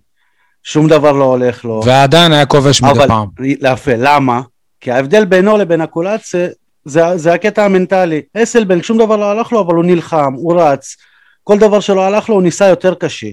שום 0.63 0.89
דבר 0.89 1.13
לא 1.13 1.25
הולך 1.25 1.65
לו. 1.65 1.83
ועדיין 1.87 2.33
היה 2.33 2.47
כובש 2.47 2.83
מדי 2.83 3.07
פעם. 3.09 3.29
אבל, 3.39 3.73
יפה, 3.73 3.93
למה? 3.97 4.41
כי 4.83 4.91
ההבדל 4.91 5.25
בינו 5.25 5.57
לבין 5.57 5.81
הקולציה 5.81 6.49
זה, 6.85 7.03
זה 7.17 7.33
הקטע 7.33 7.65
המנטלי. 7.65 8.23
אסלבנק, 8.35 8.85
שום 8.85 8.99
דבר 8.99 9.17
לא 9.17 9.31
הלך 9.31 9.53
לו, 9.53 9.61
אבל 9.61 9.75
הוא 9.75 9.85
נלחם, 9.85 10.33
הוא 10.35 10.61
רץ. 10.61 10.97
כל 11.45 11.59
דבר 11.59 11.81
שלא 11.81 12.05
הלך 12.05 12.29
לו, 12.29 12.35
הוא 12.35 12.43
ניסה 12.43 12.69
יותר 12.69 12.95
קשה. 12.95 13.27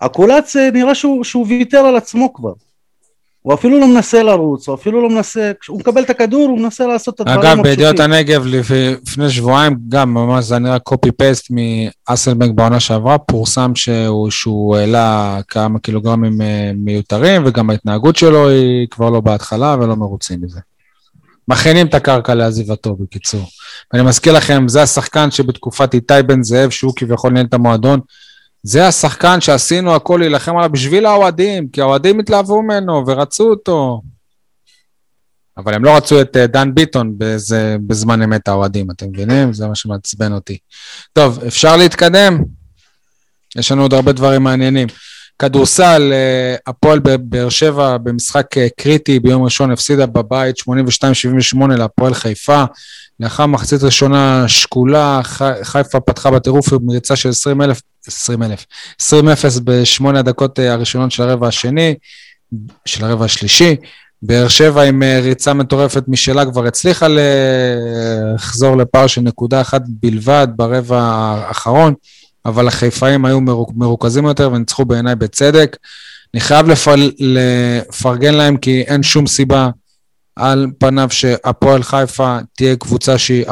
הקולציה 0.00 0.70
נראה 0.70 0.94
שהוא, 0.94 1.24
שהוא 1.24 1.46
ויתר 1.48 1.78
על 1.78 1.96
עצמו 1.96 2.32
כבר. 2.32 2.52
הוא 3.42 3.54
אפילו 3.54 3.78
לא 3.80 3.86
מנסה 3.86 4.22
לרוץ, 4.22 4.68
הוא 4.68 4.74
אפילו 4.74 5.02
לא 5.02 5.08
מנסה, 5.08 5.52
כשהוא 5.60 5.78
מקבל 5.78 6.02
את 6.02 6.10
הכדור, 6.10 6.48
הוא 6.48 6.58
מנסה 6.58 6.86
לעשות 6.86 7.14
את 7.14 7.20
הדברים 7.20 7.38
הפשוטים. 7.38 7.60
אגב, 7.60 7.68
בידיעות 7.68 8.00
הנגב 8.00 8.46
לפני 8.46 9.30
שבועיים, 9.30 9.76
גם 9.88 10.14
ממש 10.14 10.44
זה 10.44 10.58
נראה 10.58 10.78
קופי 10.78 11.12
פייסט 11.12 11.48
מאסלבנק 11.50 12.54
בעונה 12.54 12.80
שעברה, 12.80 13.18
פורסם 13.18 13.74
שהוא, 13.74 14.30
שהוא 14.30 14.76
העלה 14.76 15.38
כמה 15.48 15.78
קילוגרמים 15.78 16.42
אה, 16.42 16.70
מיותרים, 16.74 17.42
וגם 17.46 17.70
ההתנהגות 17.70 18.16
שלו 18.16 18.48
היא 18.48 18.88
כבר 18.90 19.10
לא 19.10 19.20
בהתחלה 19.20 19.76
ולא 19.80 19.96
מרוצים 19.96 20.38
מזה. 20.42 20.60
מכינים 21.48 21.86
את 21.86 21.94
הקרקע 21.94 22.34
לעזיבתו, 22.34 22.96
בקיצור. 22.96 23.46
ואני 23.92 24.04
מזכיר 24.04 24.32
לכם, 24.32 24.68
זה 24.68 24.82
השחקן 24.82 25.30
שבתקופת 25.30 25.94
איתי 25.94 26.14
בן 26.26 26.42
זאב, 26.42 26.70
שהוא 26.70 26.92
כביכול 26.96 27.32
ניהל 27.32 27.46
את 27.46 27.54
המועדון, 27.54 28.00
זה 28.62 28.86
השחקן 28.86 29.40
שעשינו 29.40 29.94
הכל 29.94 30.16
להילחם 30.20 30.56
עליו 30.56 30.70
בשביל 30.72 31.06
האוהדים, 31.06 31.68
כי 31.68 31.80
האוהדים 31.80 32.20
התלהבו 32.20 32.62
ממנו 32.62 33.06
ורצו 33.06 33.50
אותו. 33.50 34.00
אבל 35.56 35.74
הם 35.74 35.84
לא 35.84 35.96
רצו 35.96 36.20
את 36.20 36.36
אה, 36.36 36.46
דן 36.46 36.74
ביטון 36.74 37.14
בזה, 37.18 37.76
בזמן 37.86 38.22
אמת 38.22 38.48
האוהדים, 38.48 38.90
אתם 38.90 39.06
מבינים? 39.08 39.52
זה 39.52 39.66
מה 39.66 39.74
שמעצבן 39.74 40.32
אותי. 40.32 40.58
טוב, 41.12 41.44
אפשר 41.46 41.76
להתקדם? 41.76 42.38
יש 43.56 43.72
לנו 43.72 43.82
עוד 43.82 43.94
הרבה 43.94 44.12
דברים 44.12 44.42
מעניינים. 44.42 44.88
כדורסל, 45.38 46.12
אה, 46.12 46.56
הפועל 46.66 46.98
בבאר 46.98 47.48
שבע 47.48 47.96
במשחק 47.96 48.58
אה, 48.58 48.66
קריטי 48.76 49.20
ביום 49.20 49.42
ראשון 49.42 49.70
הפסידה 49.70 50.06
בבית 50.06 50.56
82-78 50.58 51.76
להפועל 51.78 52.14
חיפה. 52.14 52.64
לאחר 53.20 53.46
מחצית 53.46 53.82
ראשונה 53.82 54.44
שקולה, 54.48 55.20
חיפה 55.62 56.00
פתחה 56.00 56.30
בטירוף 56.30 56.72
עם 56.72 56.90
ריצה 56.90 57.16
של 57.16 57.28
20 57.28 57.62
אלף, 57.62 57.82
20 58.06 58.42
אלף, 58.42 58.66
20 59.00 59.28
אפס 59.28 59.60
בשמונה 59.64 60.18
הדקות 60.18 60.58
אה, 60.60 60.72
הראשונות 60.72 61.12
של 61.12 61.22
הרבע 61.22 61.48
השני, 61.48 61.94
של 62.84 63.04
הרבע 63.04 63.24
השלישי. 63.24 63.76
באר 64.22 64.48
שבע 64.48 64.82
עם 64.82 65.02
ריצה 65.22 65.54
מטורפת 65.54 66.04
משלה 66.08 66.44
כבר 66.44 66.66
הצליחה 66.66 67.06
לחזור 68.34 68.76
לפער 68.76 69.06
של 69.06 69.20
נקודה 69.20 69.60
אחת 69.60 69.82
בלבד 69.88 70.48
ברבע 70.56 71.00
האחרון. 71.00 71.94
אבל 72.48 72.68
החיפאים 72.68 73.24
היו 73.24 73.40
מרוכזים 73.74 74.24
יותר 74.24 74.50
וניצחו 74.52 74.84
בעיניי 74.84 75.14
בצדק. 75.14 75.76
אני 76.34 76.40
חייב 76.40 76.68
לפל... 76.68 77.10
לפרגן 77.18 78.34
להם 78.34 78.56
כי 78.56 78.82
אין 78.82 79.02
שום 79.02 79.26
סיבה 79.26 79.70
על 80.36 80.66
פניו 80.78 81.08
שהפועל 81.10 81.82
חיפה 81.82 82.38
תהיה 82.56 82.76
קבוצה 82.76 83.18
שהיא 83.18 83.44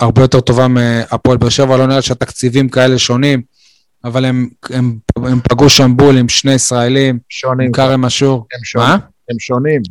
הרבה 0.00 0.22
יותר 0.22 0.40
טובה 0.40 0.68
מהפועל 0.68 1.36
באר 1.36 1.48
שבע, 1.48 1.76
לא 1.76 1.86
נראה 1.86 2.02
שהתקציבים 2.02 2.68
כאלה 2.68 2.98
שונים, 2.98 3.42
אבל 4.04 4.24
הם, 4.24 4.48
הם, 4.70 4.98
הם 5.16 5.40
פגעו 5.40 5.68
שם 5.68 5.96
בול 5.96 6.18
עם 6.18 6.28
שני 6.28 6.52
ישראלים, 6.52 7.18
שונים. 7.28 7.66
עם 7.66 7.72
כרם 7.72 8.04
אשור. 8.04 8.46
הם 8.54 8.64
שונים. 8.64 8.88
מה? 8.88 8.98
הם 9.30 9.38
שונים. 9.38 9.82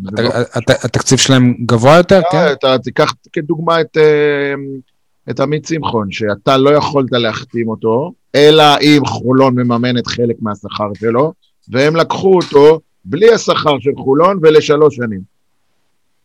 התקציב 0.68 1.18
שלהם 1.18 1.56
גבוה 1.66 1.98
יותר, 1.98 2.22
כן? 2.32 2.52
אתה 2.52 2.78
תיקח 2.84 3.14
כדוגמה 3.34 3.82
את... 3.82 3.98
אה, 5.28 5.32
את 5.32 5.40
עמית 5.40 5.66
שמחון, 5.66 6.12
שאתה 6.12 6.58
לא 6.58 6.70
יכולת 6.70 7.12
להחתים 7.12 7.68
אותו, 7.68 8.14
אלא 8.36 8.64
אם 8.82 9.02
חולון 9.06 9.56
מממנת 9.56 10.08
חלק 10.08 10.36
מהשכר 10.42 10.94
שלו, 11.00 11.34
והם 11.70 11.96
לקחו 11.96 12.36
אותו 12.36 12.80
בלי 13.06 13.34
השכר 13.34 13.80
של 13.80 13.92
חולון 13.98 14.40
ולשלוש 14.42 14.96
שנים. 14.96 15.22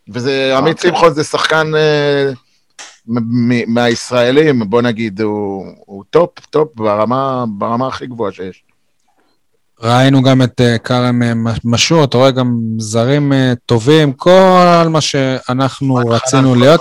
וזה, 0.09 0.59
עמית 0.59 0.77
אוקיי. 0.77 0.91
שמחון 0.91 1.13
זה 1.13 1.25
שחקן 1.25 1.73
אה, 1.75 2.31
מהישראלים, 3.67 4.71
בוא 4.71 4.83
נגיד, 4.83 5.21
הוא, 5.21 5.65
הוא 5.87 6.05
top, 6.11 6.31
top 6.51 6.69
ברמה, 6.75 7.45
ברמה 7.59 7.89
הכי 7.89 8.07
גבוהה 8.07 8.33
שיש. 8.33 8.63
ראינו 9.83 10.23
גם 10.23 10.43
את 10.43 10.61
אה, 10.61 10.79
כרם 10.79 11.23
אה, 11.23 11.51
משור, 11.65 12.05
אתה 12.05 12.17
רואה 12.17 12.31
גם 12.31 12.61
זרים 12.79 13.33
טובים, 13.67 14.13
כל 14.13 14.85
מה 14.91 15.01
שאנחנו 15.01 15.95
רצינו 15.95 16.55
להיות. 16.55 16.81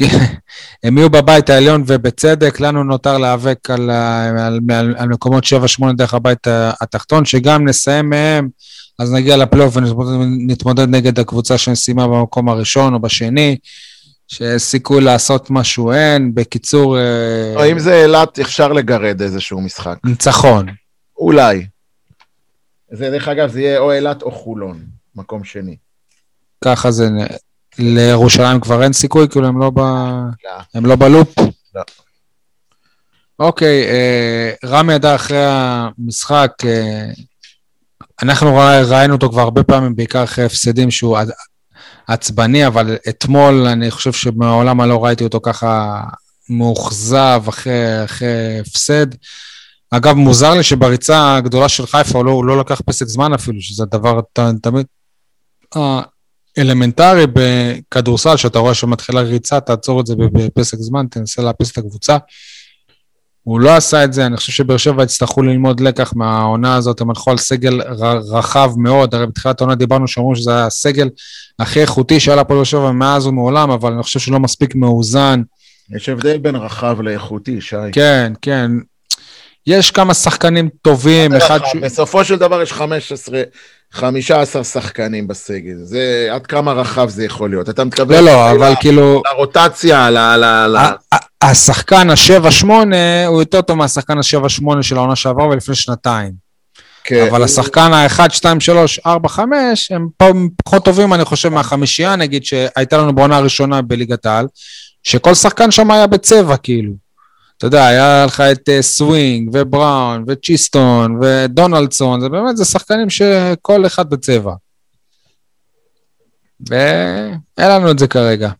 הם 0.84 0.98
יהיו 0.98 1.10
בבית 1.10 1.50
העליון 1.50 1.84
ובצדק, 1.86 2.60
לנו 2.60 2.84
נותר 2.84 3.18
להיאבק 3.18 3.70
על, 3.70 3.90
על, 3.90 4.60
על, 4.70 4.94
על 4.98 5.08
מקומות 5.08 5.44
7-8 5.44 5.92
דרך 5.96 6.14
הבית 6.14 6.46
התחתון, 6.80 7.24
שגם 7.24 7.68
נסיים 7.68 8.10
מהם, 8.10 8.48
אז 8.98 9.12
נגיע 9.12 9.36
לפלייאוף 9.36 9.76
ונתמודד 9.76 10.88
נגד 10.88 11.18
הקבוצה 11.18 11.58
שסיימה 11.58 12.08
במקום 12.08 12.48
הראשון 12.48 12.94
או 12.94 13.00
בשני, 13.00 13.56
שסיכוי 14.28 15.00
לעשות 15.00 15.50
משהו 15.50 15.92
אין, 15.92 16.34
בקיצור... 16.34 16.96
או 17.54 17.60
אה, 17.60 17.72
אם 17.72 17.78
זה 17.78 18.02
אילת, 18.02 18.38
אפשר 18.38 18.72
לגרד 18.72 19.22
איזשהו 19.22 19.60
משחק. 19.60 19.98
ניצחון. 20.04 20.66
אולי. 21.18 21.66
זה, 22.92 23.10
דרך 23.10 23.28
אגב, 23.28 23.50
זה 23.50 23.60
יהיה 23.60 23.78
או 23.78 23.92
אילת 23.92 24.22
או 24.22 24.30
חולון, 24.30 24.84
מקום 25.14 25.44
שני. 25.44 25.76
ככה 26.64 26.90
זה 26.90 27.08
לירושלים 27.78 28.60
כבר 28.60 28.82
אין 28.82 28.92
סיכוי? 28.92 29.28
כאילו 29.28 29.46
הם 29.46 29.60
לא, 29.60 29.70
ב... 29.70 29.78
לא. 29.78 30.50
הם 30.74 30.86
לא 30.86 30.96
בלופ? 30.96 31.34
לא. 31.74 31.82
אוקיי, 33.38 33.84
אה, 33.84 34.52
רמי 34.64 34.92
ידע 34.92 35.14
אחרי 35.14 35.44
המשחק, 35.46 36.52
אה, 36.64 37.06
אנחנו 38.22 38.56
ראינו 38.88 39.14
אותו 39.14 39.30
כבר 39.30 39.42
הרבה 39.42 39.62
פעמים, 39.62 39.96
בעיקר 39.96 40.24
אחרי 40.24 40.44
הפסדים 40.44 40.90
שהוא... 40.90 41.18
עצבני, 42.06 42.66
אבל 42.66 42.96
אתמול 43.08 43.66
אני 43.66 43.90
חושב 43.90 44.12
שמעולם 44.12 44.80
לא 44.80 45.04
ראיתי 45.04 45.24
אותו 45.24 45.40
ככה 45.42 46.00
מאוכזב 46.50 47.42
אחרי, 47.48 48.04
אחרי 48.04 48.60
הפסד. 48.60 49.06
אגב, 49.90 50.14
מוזר 50.14 50.54
לי 50.54 50.62
שבריצה 50.62 51.36
הגדולה 51.36 51.68
של 51.68 51.86
חיפה 51.86 52.18
הוא 52.18 52.24
לא, 52.24 52.30
הוא 52.30 52.44
לא 52.44 52.58
לקח 52.58 52.80
פסק 52.86 53.06
זמן 53.06 53.32
אפילו, 53.32 53.60
שזה 53.60 53.84
דבר 53.84 54.20
תמיד 54.62 54.86
אה, 55.76 56.02
אלמנטרי 56.58 57.24
בכדורסל, 57.32 58.36
שאתה 58.36 58.58
רואה 58.58 58.74
שמתחילה 58.74 59.20
ריצה, 59.20 59.60
תעצור 59.60 60.00
את 60.00 60.06
זה 60.06 60.14
בפסק 60.16 60.76
זמן, 60.78 61.06
תנסה 61.10 61.42
לאפס 61.42 61.72
את 61.72 61.78
הקבוצה. 61.78 62.16
הוא 63.42 63.60
לא 63.60 63.76
עשה 63.76 64.04
את 64.04 64.12
זה, 64.12 64.26
אני 64.26 64.36
חושב 64.36 64.52
שבאר 64.52 64.76
שבע 64.76 65.02
יצטרכו 65.02 65.42
ללמוד 65.42 65.80
לקח 65.80 66.12
מהעונה 66.16 66.76
הזאת, 66.76 67.00
הם 67.00 67.10
הלכו 67.10 67.30
על 67.30 67.38
סגל 67.38 67.80
רחב 68.32 68.72
מאוד, 68.76 69.14
הרי 69.14 69.26
בתחילת 69.26 69.60
העונה 69.60 69.74
דיברנו 69.74 70.08
שאמרו 70.08 70.36
שזה 70.36 70.64
הסגל 70.64 71.08
הכי 71.58 71.80
איכותי 71.80 72.20
שהיה 72.20 72.36
לפועל 72.36 72.58
באר 72.58 72.64
שבע 72.64 72.92
מאז 72.92 73.26
ומעולם, 73.26 73.70
אבל 73.70 73.92
אני 73.92 74.02
חושב 74.02 74.20
שהוא 74.20 74.32
לא 74.32 74.40
מספיק 74.40 74.74
מאוזן. 74.74 75.42
יש 75.96 76.08
הבדל 76.08 76.38
בין 76.38 76.56
רחב 76.56 77.00
לאיכותי, 77.00 77.60
שי. 77.60 77.76
כן, 77.92 78.32
כן. 78.42 78.70
יש 79.66 79.90
כמה 79.90 80.14
שחקנים 80.14 80.68
טובים, 80.82 81.34
אחד 81.34 81.60
ש... 81.64 81.76
בסופו 81.76 82.24
של 82.24 82.36
דבר 82.36 82.62
יש 82.62 82.72
15, 82.72 83.42
15 83.92 84.64
שחקנים 84.64 85.28
בסגל, 85.28 85.76
זה 85.82 86.28
עד 86.32 86.46
כמה 86.46 86.72
רחב 86.72 87.08
זה 87.08 87.24
יכול 87.24 87.50
להיות. 87.50 87.68
אתה 87.68 87.84
מתכוון... 87.84 88.14
לא, 88.16 88.20
לא, 88.20 88.50
אבל 88.50 88.74
כאילו... 88.80 89.22
לרוטציה, 89.32 90.10
ל... 90.10 90.16
ל... 90.16 90.76
השחקן 91.42 92.10
ה-7-8 92.10 92.66
הוא 93.26 93.42
יותר 93.42 93.60
טוב 93.62 93.76
מהשחקן 93.76 94.18
ה-7-8 94.18 94.82
של 94.82 94.96
העונה 94.96 95.16
שעברה 95.16 95.48
ולפני 95.48 95.74
שנתיים. 95.74 96.32
כן. 97.04 97.26
אבל 97.30 97.42
השחקן 97.42 97.92
ה-1, 97.92 98.30
2, 98.30 98.60
3, 98.60 98.98
4, 99.06 99.28
5, 99.28 99.92
הם 99.92 100.08
פחות 100.64 100.84
טובים, 100.84 101.14
אני 101.14 101.24
חושב, 101.24 101.48
מהחמישייה, 101.48 102.16
נגיד, 102.16 102.44
שהייתה 102.44 102.98
לנו 102.98 103.14
בעונה 103.14 103.36
הראשונה 103.36 103.82
בליגת 103.82 104.26
העל, 104.26 104.46
שכל 105.02 105.34
שחקן 105.34 105.70
שם 105.70 105.90
היה 105.90 106.06
בצבע, 106.06 106.56
כאילו. 106.56 107.03
אתה 107.64 107.76
יודע, 107.76 107.86
היה 107.86 108.24
לך 108.26 108.40
את 108.40 108.68
אה, 108.68 108.82
סווינג, 108.82 109.50
ובראון, 109.52 110.24
וצ'יסטון, 110.26 111.18
ודונלדסון, 111.22 112.20
זה 112.20 112.28
באמת, 112.28 112.56
זה 112.56 112.64
שחקנים 112.64 113.10
שכל 113.10 113.86
אחד 113.86 114.10
בצבע. 114.10 114.52
ואין 116.68 117.38
לנו 117.58 117.90
את 117.90 117.98
זה 117.98 118.06
כרגע. 118.06 118.50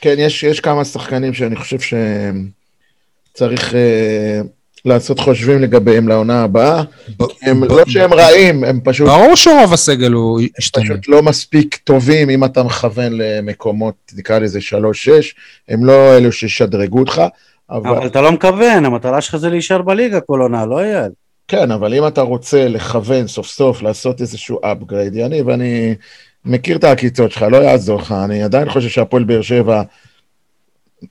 כן, 0.00 0.14
יש, 0.18 0.42
יש 0.42 0.60
כמה 0.60 0.84
שחקנים 0.84 1.34
שאני 1.34 1.56
חושב 1.56 1.76
שצריך 3.32 3.72
uh, 3.72 4.46
לעשות 4.84 5.20
חושבים 5.20 5.62
לגביהם 5.62 6.08
לעונה 6.08 6.42
הבאה. 6.42 6.82
ב- 7.18 7.22
הם 7.42 7.60
ב- 7.60 7.64
לא 7.64 7.84
שהם 7.88 8.14
רעים, 8.14 8.64
הם 8.64 8.80
פשוט... 8.84 9.06
ברור 9.06 9.36
שרוב 9.36 9.72
הסגל 9.72 10.12
הוא 10.12 10.40
השתנה. 10.58 10.84
פשוט 10.84 11.08
לא 11.08 11.22
מספיק 11.22 11.76
טובים 11.76 12.30
אם 12.30 12.44
אתה 12.44 12.62
מכוון 12.62 13.12
למקומות, 13.12 13.94
נקרא 14.16 14.38
לזה 14.38 14.58
3-6, 14.58 14.62
הם 15.68 15.84
לא 15.84 16.16
אלו 16.16 16.32
שישדרגו 16.32 16.98
אותך. 16.98 17.22
אבל... 17.70 17.90
אבל 17.90 18.06
אתה 18.06 18.20
לא 18.20 18.32
מכוון, 18.32 18.84
המטרה 18.84 19.20
שלך 19.20 19.36
זה 19.36 19.50
להישאר 19.50 19.82
בליגה 19.82 20.20
כל 20.20 20.40
עונה, 20.40 20.66
לא 20.66 20.80
אייל? 20.80 21.10
כן, 21.48 21.70
אבל 21.70 21.94
אם 21.94 22.06
אתה 22.06 22.20
רוצה 22.20 22.68
לכוון 22.68 23.26
סוף 23.26 23.46
סוף 23.46 23.82
לעשות 23.82 24.20
איזשהו 24.20 24.60
upgrade, 24.64 25.14
יניב, 25.14 25.48
אני 25.48 25.94
מכיר 26.44 26.76
את 26.76 26.84
העקיצות 26.84 27.30
שלך, 27.32 27.42
לא 27.42 27.56
יעזור 27.56 28.00
לך, 28.00 28.14
אני 28.24 28.42
עדיין 28.42 28.70
חושב 28.70 28.88
שהפועל 28.88 29.24
באר 29.24 29.42
שבע 29.42 29.82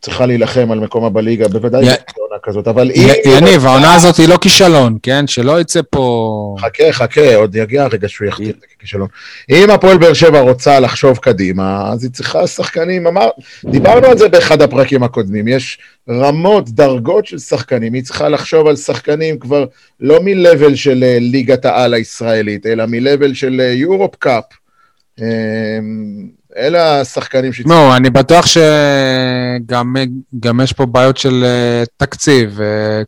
צריכה 0.02 0.26
להילחם 0.26 0.72
על 0.72 0.80
מקומה 0.80 1.10
בליגה, 1.10 1.48
בוודאי 1.48 1.86
י... 1.86 1.90
עונה 2.18 2.40
כזאת, 2.44 2.68
אבל 2.68 2.92
אם... 2.92 3.08
יניב, 3.26 3.66
העונה 3.66 3.96
הזאת 3.96 4.18
היא 4.18 4.30
לא 4.30 4.38
כישלון, 4.38 4.98
כן? 5.04 5.28
שלא 5.28 5.62
יצא 5.62 5.80
פה... 5.90 6.56
חכה, 6.60 6.92
חכה, 6.92 7.36
עוד 7.36 7.56
יגיע 7.56 7.84
הרגע 7.84 8.10
שהוא 8.10 8.28
יכתיב 8.28 8.50
את 8.50 8.56
זה 8.62 8.66
ככישלון. 8.78 9.08
אם 9.50 9.70
הפועל 9.70 9.98
באר 9.98 10.14
שבע 10.14 10.40
רוצה 10.40 10.80
לחשוב 10.80 11.18
קדימה, 11.18 11.92
אז 11.92 12.04
היא 12.04 12.12
צריכה 12.12 12.48
שחקנים, 12.48 13.08
אמר... 13.08 13.30
דיברנו 13.66 14.08
על 14.08 14.18
זה 14.18 14.30
באחד 14.30 14.62
הפרקים 14.62 15.04
הקודמים, 15.04 15.48
יש 15.48 15.80
רמות, 16.10 16.70
דרגות 16.70 17.26
של 17.26 17.38
שחקנים, 17.38 17.94
היא 17.94 18.04
צריכה 18.04 18.30
לחשוב 18.30 18.68
על 18.68 18.76
שחקנים 18.76 19.40
כבר 19.40 19.66
לא 20.00 20.20
מ-level 20.24 20.76
של 20.76 21.04
אה, 21.04 21.18
ליגת 21.22 21.66
העל 21.66 21.94
הישראלית, 21.94 22.66
אלא 22.66 22.86
מ-level 22.86 23.34
של 23.34 23.60
יורופ 23.74 24.14
אה, 24.14 24.20
קאפ. 24.20 24.44
אלה 26.58 27.00
השחקנים 27.02 27.54
ש... 27.54 27.62
לא, 27.66 27.96
אני 27.96 28.10
בטוח 28.10 28.46
שגם 28.46 29.96
יש 30.64 30.74
פה 30.74 30.86
בעיות 30.86 31.18
של 31.18 31.46
uh, 31.46 31.88
תקציב. 31.98 32.60
Uh, 32.60 32.62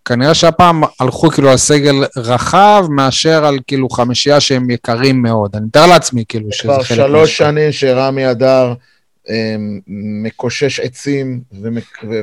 כנראה 0.06 0.34
שהפעם 0.34 0.84
הלכו 1.00 1.30
כאילו 1.30 1.50
על 1.50 1.58
סגל 1.58 1.96
רחב 2.18 2.86
מאשר 2.90 3.46
על 3.46 3.60
כאילו 3.68 3.90
חמישייה 3.90 4.40
שהם 4.40 4.70
יקרים 4.70 5.22
מאוד. 5.22 5.56
אני 5.56 5.66
מתאר 5.66 5.88
לעצמי 5.88 6.24
כאילו 6.30 6.52
שזה 6.52 6.68
חלק... 6.68 6.86
כבר 6.86 7.08
שלוש 7.08 7.38
שנים 7.38 7.72
שרמי 7.72 8.32
אדר 8.32 8.74
מקושש 9.88 10.80
עצים 10.80 11.42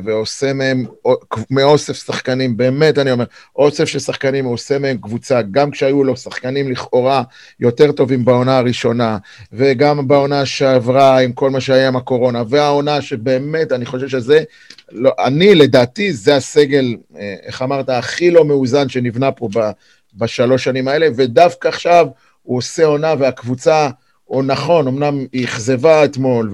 ועושה 0.05 0.53
מהם, 0.53 0.85
מאוסף 1.51 1.93
שחקנים, 2.07 2.57
באמת 2.57 2.99
אני 2.99 3.13
אומר, 3.13 3.25
אוסף 3.57 3.85
של 3.85 3.99
שחקנים, 3.99 4.45
הוא 4.45 4.55
עושה 4.55 4.79
מהם 4.79 4.99
קבוצה, 4.99 5.43
גם 5.43 5.71
כשהיו 5.71 6.05
לו 6.05 6.17
שחקנים 6.17 6.71
לכאורה 6.71 7.23
יותר 7.61 7.93
טובים 7.93 8.25
בעונה 8.25 8.59
הראשונה, 8.59 9.19
וגם 9.53 10.09
בעונה 10.09 10.47
שעברה 10.47 11.19
עם 11.21 11.33
כל 11.33 11.51
מה 11.51 11.61
שהיה 11.61 11.89
עם 11.89 11.97
הקורונה, 11.97 12.43
והעונה 12.49 13.03
שבאמת, 13.03 13.73
אני 13.73 13.87
חושב 13.87 14.09
שזה, 14.09 14.43
לא, 14.93 15.13
אני 15.25 15.55
לדעתי, 15.55 16.13
זה 16.13 16.37
הסגל, 16.37 16.97
אה, 17.19 17.35
איך 17.43 17.63
אמרת, 17.63 17.89
הכי 17.89 18.31
לא 18.31 18.45
מאוזן 18.45 18.89
שנבנה 18.89 19.33
פה 19.33 19.49
בשלוש 20.15 20.65
שנים 20.65 20.89
האלה, 20.89 21.07
ודווקא 21.17 21.69
עכשיו 21.69 22.07
הוא 22.43 22.59
עושה 22.59 22.85
עונה 22.85 23.15
והקבוצה, 23.19 23.89
או 24.29 24.43
נכון, 24.43 24.89
אמנם 24.89 25.27
היא 25.33 25.45
אכזבה 25.45 26.05
אתמול, 26.05 26.51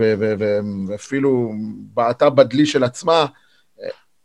ואפילו 0.88 1.52
בעטה 1.94 2.30
בדלי 2.30 2.66
של 2.66 2.84
עצמה, 2.84 3.26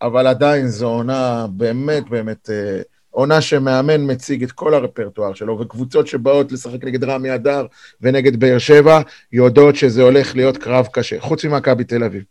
אבל 0.01 0.27
עדיין 0.27 0.67
זו 0.67 0.87
עונה 0.87 1.47
באמת 1.49 2.09
באמת, 2.09 2.49
אה, 2.49 2.81
עונה 3.09 3.41
שמאמן 3.41 4.11
מציג 4.11 4.43
את 4.43 4.51
כל 4.51 4.73
הרפרטואר 4.73 5.33
שלו, 5.33 5.59
וקבוצות 5.59 6.07
שבאות 6.07 6.51
לשחק 6.51 6.83
נגד 6.83 7.03
רמי 7.03 7.35
אדר 7.35 7.65
ונגד 8.01 8.39
באר 8.39 8.57
שבע, 8.57 9.01
יודעות 9.31 9.75
שזה 9.75 10.01
הולך 10.01 10.35
להיות 10.35 10.57
קרב 10.57 10.87
קשה, 10.91 11.19
חוץ 11.19 11.45
ממכבי 11.45 11.83
תל 11.83 12.03
אביב. 12.03 12.23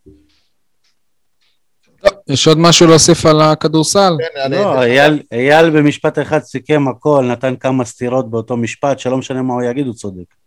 יש 2.29 2.49
עוד 2.49 2.59
משהו 2.59 2.87
להוסיף 2.87 3.27
על 3.27 3.41
הכדורסל? 3.41 4.13
כן, 4.35 4.51
לא, 4.51 4.83
אייל 5.33 5.71
במשפט 5.71 6.19
אחד 6.19 6.39
סיכם 6.39 6.89
הכל, 6.89 7.25
נתן 7.33 7.57
כמה 7.57 7.85
סתירות 7.85 8.31
באותו 8.31 8.57
משפט, 8.57 8.99
שלא 8.99 9.17
משנה 9.17 9.43
מה 9.43 9.55
הוא 9.55 9.63
יגיד, 9.63 9.87
הוא 9.87 9.95
צודק. 9.95 10.44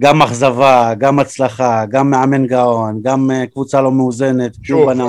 גם 0.00 0.22
אכזבה, 0.22 0.92
גם 0.98 1.18
הצלחה, 1.18 1.84
גם 1.88 2.10
מאמן 2.10 2.46
גאון, 2.46 3.00
גם 3.02 3.30
אה, 3.30 3.46
קבוצה 3.46 3.80
לא 3.80 3.92
מאוזנת, 3.92 4.56
שוב, 4.62 4.88
אני 4.88 5.02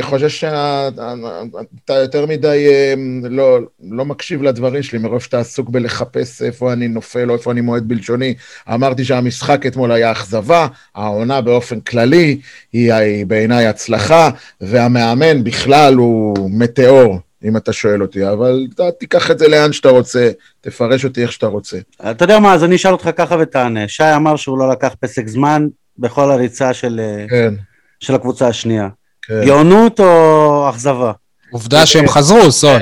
חושב 0.00 0.28
שאתה 0.28 1.94
יותר 1.94 2.26
מדי 2.26 2.66
אה, 2.68 2.94
לא, 3.30 3.58
לא 3.90 4.04
מקשיב 4.04 4.42
לדברים 4.42 4.82
שלי, 4.82 4.98
מרוב 4.98 5.22
שאתה 5.22 5.38
עסוק 5.38 5.68
בלחפש 5.68 6.42
איפה 6.42 6.72
אני 6.72 6.88
נופל 6.88 7.30
או 7.30 7.34
איפה 7.34 7.52
אני 7.52 7.60
מועד 7.60 7.88
בלשוני. 7.88 8.34
אמרתי 8.74 9.04
שהמשחק 9.04 9.66
אתמול 9.66 9.92
היה 9.92 10.12
אכזבה, 10.12 10.66
העונה 10.94 11.40
באופן 11.40 11.80
כללי 11.80 12.40
היא, 12.72 12.92
היא 12.92 13.26
בעיניי 13.26 13.66
הצלחה, 13.66 14.30
והמאמן 14.60 15.44
בכלל 15.44 15.94
הוא 15.94 16.50
מטאור. 16.50 17.27
אם 17.44 17.56
אתה 17.56 17.72
שואל 17.72 18.02
אותי, 18.02 18.28
אבל 18.28 18.66
אתה 18.74 18.82
תיקח 18.98 19.30
את 19.30 19.38
זה 19.38 19.48
לאן 19.48 19.72
שאתה 19.72 19.88
רוצה, 19.88 20.30
תפרש 20.60 21.04
אותי 21.04 21.22
איך 21.22 21.32
שאתה 21.32 21.46
רוצה. 21.46 21.78
אתה 22.10 22.24
יודע 22.24 22.38
מה, 22.38 22.54
אז 22.54 22.64
אני 22.64 22.76
אשאל 22.76 22.92
אותך 22.92 23.10
ככה 23.16 23.36
ותענה. 23.40 23.88
שי 23.88 24.14
אמר 24.16 24.36
שהוא 24.36 24.58
לא 24.58 24.70
לקח 24.70 24.94
פסק 25.00 25.28
זמן 25.28 25.66
בכל 25.98 26.30
הריצה 26.30 26.74
של, 26.74 27.00
כן. 27.30 27.54
של 28.00 28.14
הקבוצה 28.14 28.48
השנייה. 28.48 28.88
כן. 29.22 29.44
גאונות 29.44 30.00
או 30.00 30.70
אכזבה? 30.70 31.12
עובדה 31.50 31.86
שהם 31.86 32.08
חזרו, 32.08 32.52
סון. 32.52 32.80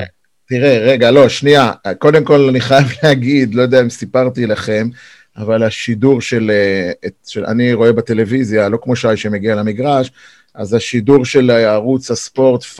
תראה, 0.49 0.77
רגע, 0.77 1.11
לא, 1.11 1.29
שנייה. 1.29 1.71
קודם 1.97 2.23
כל, 2.23 2.47
אני 2.49 2.61
חייב 2.61 2.87
להגיד, 3.03 3.55
לא 3.55 3.61
יודע 3.61 3.81
אם 3.81 3.89
סיפרתי 3.89 4.45
לכם, 4.45 4.89
אבל 5.37 5.63
השידור 5.63 6.21
של, 6.21 6.51
אה, 6.53 7.09
של 7.27 7.45
אני 7.45 7.73
רואה 7.73 7.93
בטלוויזיה, 7.93 8.69
לא 8.69 8.77
כמו 8.81 8.95
שי 8.95 9.17
שמגיע 9.17 9.55
למגרש, 9.55 10.11
אז 10.57 10.73
השידור 10.73 11.25
של 11.25 11.51
ערוץ 11.51 12.11
הספורט 12.11 12.63
5 12.63 12.79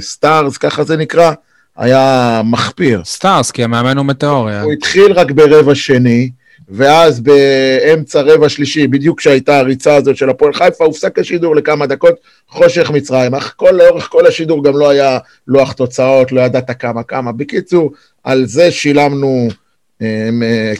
Stars, 0.00 0.56
אה, 0.56 0.58
ככה 0.58 0.84
זה 0.84 0.96
נקרא, 0.96 1.32
היה 1.76 2.42
מחפיר. 2.44 3.04
Stars, 3.04 3.50
כי 3.50 3.64
המאמן 3.64 3.96
הוא 3.96 4.06
מטאוריה. 4.06 4.62
הוא 4.62 4.72
התחיל 4.72 5.12
רק 5.12 5.30
ברבע 5.30 5.74
שני, 5.74 6.30
ואז 6.68 7.20
באמצע 7.20 8.20
רבע 8.20 8.48
שלישי, 8.48 8.86
בדיוק 8.86 9.18
כשהייתה 9.18 9.58
הריצה 9.58 9.94
הזאת 9.94 10.16
של 10.16 10.30
הפועל 10.30 10.52
חיפה, 10.52 10.84
הופסק 10.84 11.18
השידור 11.18 11.56
לכמה 11.56 11.86
דקות, 11.86 12.14
חושך 12.48 12.90
מצרים. 12.90 13.34
אך 13.34 13.54
כל, 13.56 13.70
לאורך 13.70 14.08
כל 14.10 14.26
השידור 14.26 14.64
גם 14.64 14.76
לא 14.76 14.90
היה 14.90 15.18
לוח 15.48 15.72
תוצאות, 15.72 16.32
לא 16.32 16.40
ידעת 16.40 16.70
כמה 16.80 17.02
כמה. 17.02 17.32
בקיצור, 17.32 17.92
על 18.24 18.46
זה 18.46 18.70
שילמנו 18.70 19.48
אה, 19.48 19.54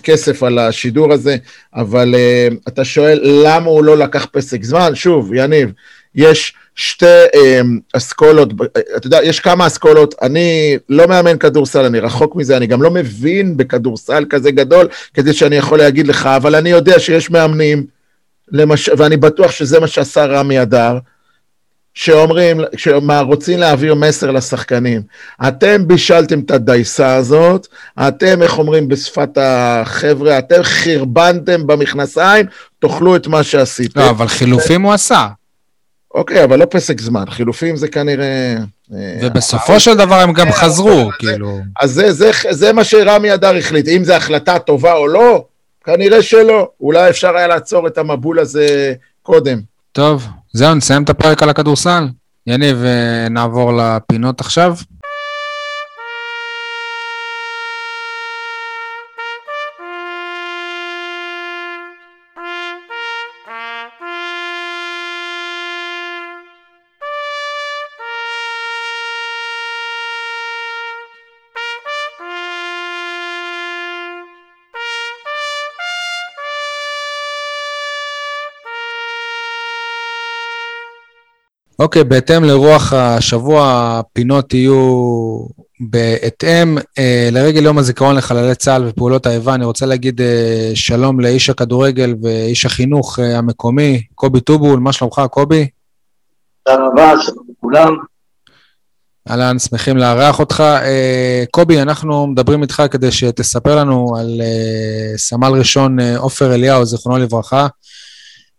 כסף 0.03 0.43
על 0.43 0.59
השידור 0.59 1.13
הזה, 1.13 1.37
אבל 1.75 2.15
uh, 2.15 2.55
אתה 2.69 2.85
שואל 2.85 3.21
למה 3.23 3.67
הוא 3.67 3.85
לא 3.85 3.99
לקח 3.99 4.27
פסק 4.33 4.65
זמן? 4.65 4.95
שוב, 4.95 5.35
יניב, 5.35 5.73
יש 6.15 6.55
שתי 6.75 7.25
um, 7.35 7.97
אסכולות, 7.97 8.49
אתה 8.97 9.07
יודע, 9.07 9.19
יש 9.23 9.41
כמה 9.41 9.67
אסכולות, 9.67 10.15
אני 10.23 10.79
לא 10.89 11.07
מאמן 11.07 11.39
כדורסל, 11.39 11.85
אני 11.85 12.01
רחוק 12.01 12.37
מזה, 12.37 12.57
אני 12.57 12.67
גם 12.67 12.83
לא 12.83 12.91
מבין 12.91 13.57
בכדורסל 13.57 14.25
כזה 14.31 14.51
גדול, 14.51 14.89
כדי 15.15 15.33
שאני 15.33 15.57
יכול 15.57 15.79
להגיד 15.79 16.07
לך, 16.09 16.27
אבל 16.27 16.55
אני 16.55 16.71
יודע 16.71 16.99
שיש 16.99 17.31
מאמנים 17.31 17.87
למש... 18.53 18.91
ואני 18.99 19.17
בטוח 19.17 19.51
שזה 19.51 19.81
מה 19.81 19.87
שעשה 19.87 20.25
רמי 20.25 20.63
אדר, 20.63 20.99
שאומרים, 21.99 22.61
רוצים 23.21 23.59
להעביר 23.59 23.95
מסר 23.95 24.31
לשחקנים. 24.31 25.03
אתם 25.49 25.89
בישלתם 25.89 26.41
את 26.41 26.51
הדייסה 26.51 27.15
הזאת, 27.15 27.67
אתם, 28.09 28.43
איך 28.43 28.59
אומרים 28.59 28.89
בשפת 28.89 29.39
החבר'ה, 29.41 30.39
אתם 30.39 30.63
חרבנתם 30.63 31.67
במכנסיים, 31.67 32.47
תאכלו 32.79 33.17
את 33.17 33.27
מה 33.27 33.43
שעשיתם. 33.43 34.01
לא, 34.01 34.11
אבל 34.11 34.29
חילופים 34.29 34.83
הוא 34.83 34.93
עשה. 34.93 35.27
אוקיי, 36.15 36.45
אבל 36.45 36.59
לא 36.59 36.67
פסק 36.71 37.01
זמן, 37.01 37.25
חילופים 37.31 37.77
זה 37.77 37.89
כנראה... 37.89 38.57
אה, 38.95 39.19
ובסופו 39.23 39.81
של 39.81 39.95
דבר 39.95 40.21
הם 40.21 40.33
גם 40.33 40.53
חזרו, 40.53 41.11
כאילו... 41.19 41.61
אז 41.81 41.93
זה, 41.93 42.13
זה, 42.13 42.31
זה 42.51 42.73
מה 42.73 42.85
שרמי 42.85 43.35
אדר 43.35 43.57
החליט, 43.57 43.89
אם 43.89 44.05
זו 44.05 44.13
החלטה 44.13 44.59
טובה 44.59 44.93
או 44.93 45.09
לא, 45.09 45.45
כנראה 45.85 46.23
שלא. 46.23 46.71
אולי 46.81 47.11
אפשר 47.11 47.37
היה 47.37 47.47
לעצור 47.47 47.87
את 47.87 47.99
המבול 47.99 48.39
הזה 48.39 48.95
קודם. 49.23 49.61
טוב, 49.93 50.27
זהו, 50.59 50.75
נסיים 50.75 51.03
את 51.03 51.11
הפרק 51.11 51.43
על 51.43 51.49
הכדורסל. 51.49 52.09
יניב, 52.47 52.85
אה, 52.85 53.29
נעבור 53.29 53.73
לפינות 53.77 54.41
עכשיו. 54.41 54.77
אוקיי, 81.79 82.05
בהתאם 82.05 82.45
לרוח 82.45 82.93
השבוע, 82.93 83.63
הפינות 83.99 84.55
יהיו 84.55 85.39
בהתאם. 85.81 86.79
אה, 86.99 87.29
לרגל 87.33 87.65
יום 87.65 87.79
הזיכרון 87.79 88.17
לחללי 88.17 88.55
צה"ל 88.55 88.89
ופעולות 88.89 89.27
האיבה, 89.27 89.55
אני 89.55 89.65
רוצה 89.65 89.87
להגיד 89.87 90.21
אה, 90.21 90.71
שלום 90.75 91.21
לאיש 91.21 91.51
הכדורגל 91.51 92.15
ואיש 92.23 92.67
החינוך 92.67 93.19
אה, 93.19 93.39
המקומי, 93.39 94.03
קובי 94.15 94.41
טובול, 94.41 94.81
מה 94.81 94.93
שלומך, 94.93 95.23
קובי? 95.31 95.69
תודה 96.63 96.79
רבה, 96.87 97.13
שלום 97.23 97.45
לכולם. 97.51 97.97
אהלן, 99.31 99.59
שמחים 99.59 99.97
לארח 99.97 100.39
אותך. 100.39 100.61
אה, 100.61 101.45
קובי, 101.51 101.83
אנחנו 101.83 102.27
מדברים 102.27 102.63
איתך 102.63 102.83
כדי 102.91 103.13
שתספר 103.13 103.77
לנו 103.77 104.17
על 104.19 104.41
אה, 104.41 105.19
סמל 105.19 105.49
ראשון 105.49 105.97
עופר 106.17 106.55
אליהו, 106.55 106.85
זיכרונו 106.85 107.19
לברכה. 107.19 107.67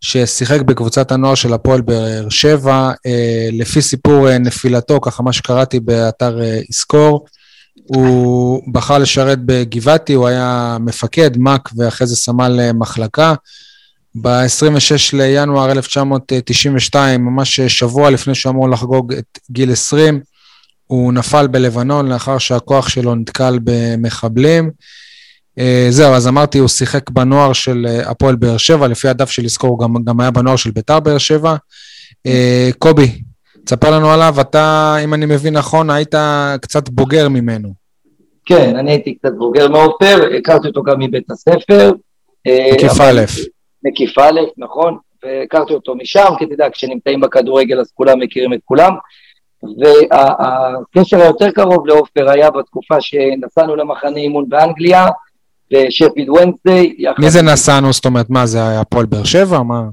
ששיחק 0.01 0.61
בקבוצת 0.61 1.11
הנוער 1.11 1.35
של 1.35 1.53
הפועל 1.53 1.81
באר 1.81 2.29
שבע, 2.29 2.91
אה, 3.05 3.49
לפי 3.51 3.81
סיפור 3.81 4.29
אה, 4.29 4.37
נפילתו, 4.37 5.01
ככה 5.01 5.23
מה 5.23 5.33
שקראתי 5.33 5.79
באתר 5.79 6.41
אה, 6.41 6.59
יזכור, 6.69 7.25
הוא 7.75 8.61
בחר 8.71 8.97
לשרת 8.97 9.39
בגבעתי, 9.45 10.13
הוא 10.13 10.27
היה 10.27 10.77
מפקד, 10.79 11.37
מ"ק 11.37 11.69
ואחרי 11.75 12.07
זה 12.07 12.15
סמל 12.15 12.71
מחלקה. 12.73 13.33
ב-26 14.15 15.13
לינואר 15.13 15.71
1992, 15.71 17.25
ממש 17.25 17.59
שבוע 17.59 18.09
לפני 18.09 18.35
שהוא 18.35 18.51
אמור 18.51 18.69
לחגוג 18.69 19.13
את 19.13 19.39
גיל 19.51 19.71
20, 19.71 20.19
הוא 20.87 21.13
נפל 21.13 21.47
בלבנון 21.47 22.09
לאחר 22.09 22.37
שהכוח 22.37 22.89
שלו 22.89 23.15
נתקל 23.15 23.59
במחבלים. 23.63 24.71
אה, 25.59 25.87
זהו, 25.89 26.13
אז 26.13 26.27
אמרתי, 26.27 26.57
הוא 26.57 26.67
שיחק 26.67 27.09
בנוער 27.09 27.53
של 27.53 27.85
אה, 27.89 28.09
הפועל 28.09 28.35
באר 28.35 28.57
שבע, 28.57 28.87
לפי 28.87 29.07
הדף 29.07 29.29
של 29.29 29.43
לזכור, 29.43 29.69
הוא 29.69 29.79
גם, 29.79 29.93
גם 30.03 30.19
היה 30.19 30.31
בנוער 30.31 30.55
של 30.55 30.71
ביתר 30.71 30.99
באר 30.99 31.17
שבע. 31.17 31.55
אה, 32.25 32.69
קובי, 32.79 33.21
תספר 33.65 33.91
לנו 33.91 34.11
עליו, 34.11 34.35
אתה, 34.41 34.95
אם 35.03 35.13
אני 35.13 35.25
מבין 35.25 35.57
נכון, 35.57 35.89
היית 35.89 36.15
קצת 36.61 36.89
בוגר 36.89 37.29
ממנו. 37.29 37.69
כן, 38.45 38.75
אני 38.75 38.91
הייתי 38.91 39.15
קצת 39.15 39.33
בוגר 39.37 39.67
מעופר, 39.67 40.29
הכרתי 40.37 40.67
אותו 40.67 40.83
גם 40.83 40.99
מבית 40.99 41.31
הספר. 41.31 41.91
מקיף 42.73 43.01
א'. 43.01 43.21
מקיף 43.83 44.17
א', 44.17 44.39
נכון, 44.57 44.97
והכרתי 45.23 45.73
אותו 45.73 45.95
משם, 45.95 46.29
כי 46.37 46.45
אתה 46.45 46.53
יודע, 46.53 46.67
כשנמצאים 46.71 47.21
בכדורגל 47.21 47.79
אז 47.79 47.91
כולם 47.93 48.19
מכירים 48.19 48.53
את 48.53 48.59
כולם. 48.65 48.91
והקשר 49.63 51.21
היותר 51.21 51.51
קרוב 51.51 51.87
לעופר 51.87 52.29
היה 52.29 52.51
בתקופה 52.51 53.01
שנסענו 53.01 53.75
למחנה 53.75 54.17
אימון 54.17 54.49
באנגליה, 54.49 55.05
בשפיד 55.71 56.29
ונסדי. 56.29 56.95
מי 57.19 57.29
זה 57.29 57.41
נסענו? 57.41 57.93
זאת 57.93 58.05
אומרת, 58.05 58.29
מה, 58.29 58.45
זה 58.45 58.67
היה 58.67 58.81
הפועל 58.81 59.05
באר 59.05 59.23
שבע? 59.23 59.63
מה? 59.63 59.83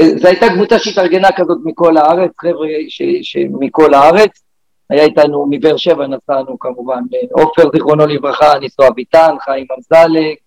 אה, 0.00 0.08
זו 0.18 0.28
הייתה 0.28 0.46
קבוצה 0.48 0.78
שהתארגנה 0.78 1.28
כזאת 1.36 1.58
מכל 1.64 1.96
הארץ, 1.96 2.30
חבר'ה 2.40 2.68
מכל 3.60 3.94
הארץ. 3.94 4.30
היה 4.90 5.04
איתנו 5.04 5.46
מבאר 5.50 5.76
שבע 5.76 6.06
נסענו 6.06 6.58
כמובן, 6.58 7.00
עופר 7.32 7.62
זיכרונו 7.74 8.06
לברכה, 8.06 8.58
ניסו 8.58 8.82
אביטן, 8.88 9.34
חיים 9.44 9.66
אמזלק, 9.76 10.38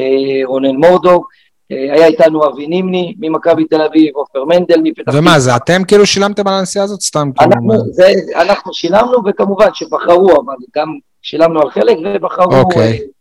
אה, 0.00 0.46
רונן 0.46 0.76
מורדוק, 0.76 1.28
אה, 1.72 1.94
היה 1.94 2.06
איתנו 2.06 2.48
אבי 2.48 2.66
נימני 2.66 3.14
ממכבי 3.18 3.64
תל 3.64 3.82
אביב, 3.82 4.10
עופר 4.14 4.44
מנדל 4.44 4.80
מפתח 4.82 5.12
ומה, 5.14 5.38
זה 5.38 5.56
אתם 5.56 5.84
כאילו 5.84 6.06
שילמתם 6.06 6.48
על 6.48 6.54
הנסיעה 6.54 6.84
הזאת 6.84 7.00
סתם? 7.00 7.30
כאילו, 7.38 7.52
אנחנו, 7.52 7.92
זה, 7.92 8.08
אנחנו 8.34 8.74
שילמנו 8.74 9.18
וכמובן 9.26 9.68
שבחרו, 9.74 10.30
אבל 10.30 10.54
גם 10.76 10.88
שילמנו 11.22 11.62
על 11.62 11.70
חלק 11.70 11.96
ובחרו 12.04 12.52
okay. 12.52 13.15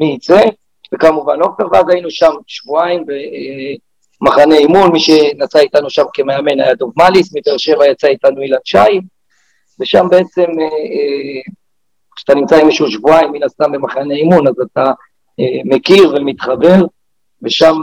מי 0.00 0.14
יצא. 0.14 0.40
וכמובן 0.94 1.40
עופר, 1.40 1.64
ואז 1.72 1.84
היינו 1.88 2.10
שם 2.10 2.32
שבועיים 2.46 3.04
במחנה 4.20 4.54
אימון, 4.54 4.92
מי 4.92 5.00
שנסע 5.00 5.58
איתנו 5.58 5.90
שם 5.90 6.02
כמאמן 6.12 6.60
היה 6.60 6.74
דוב 6.74 6.92
מליס, 6.96 7.30
מבאר 7.34 7.56
שבע 7.56 7.86
יצא 7.86 8.06
איתנו 8.06 8.42
אילן 8.42 8.58
שי, 8.64 9.00
ושם 9.80 10.06
בעצם, 10.10 10.42
אה, 10.60 10.64
אה, 10.64 11.52
כשאתה 12.16 12.34
נמצא 12.34 12.56
עם 12.56 12.66
מישהו 12.66 12.90
שבועיים, 12.90 13.32
מן 13.32 13.42
הסתם 13.42 13.72
במחנה 13.72 14.14
אימון, 14.14 14.46
אז 14.48 14.54
אתה 14.72 14.84
אה, 15.40 15.60
מכיר 15.64 16.14
ומתחבר, 16.16 16.76
ושם 17.42 17.76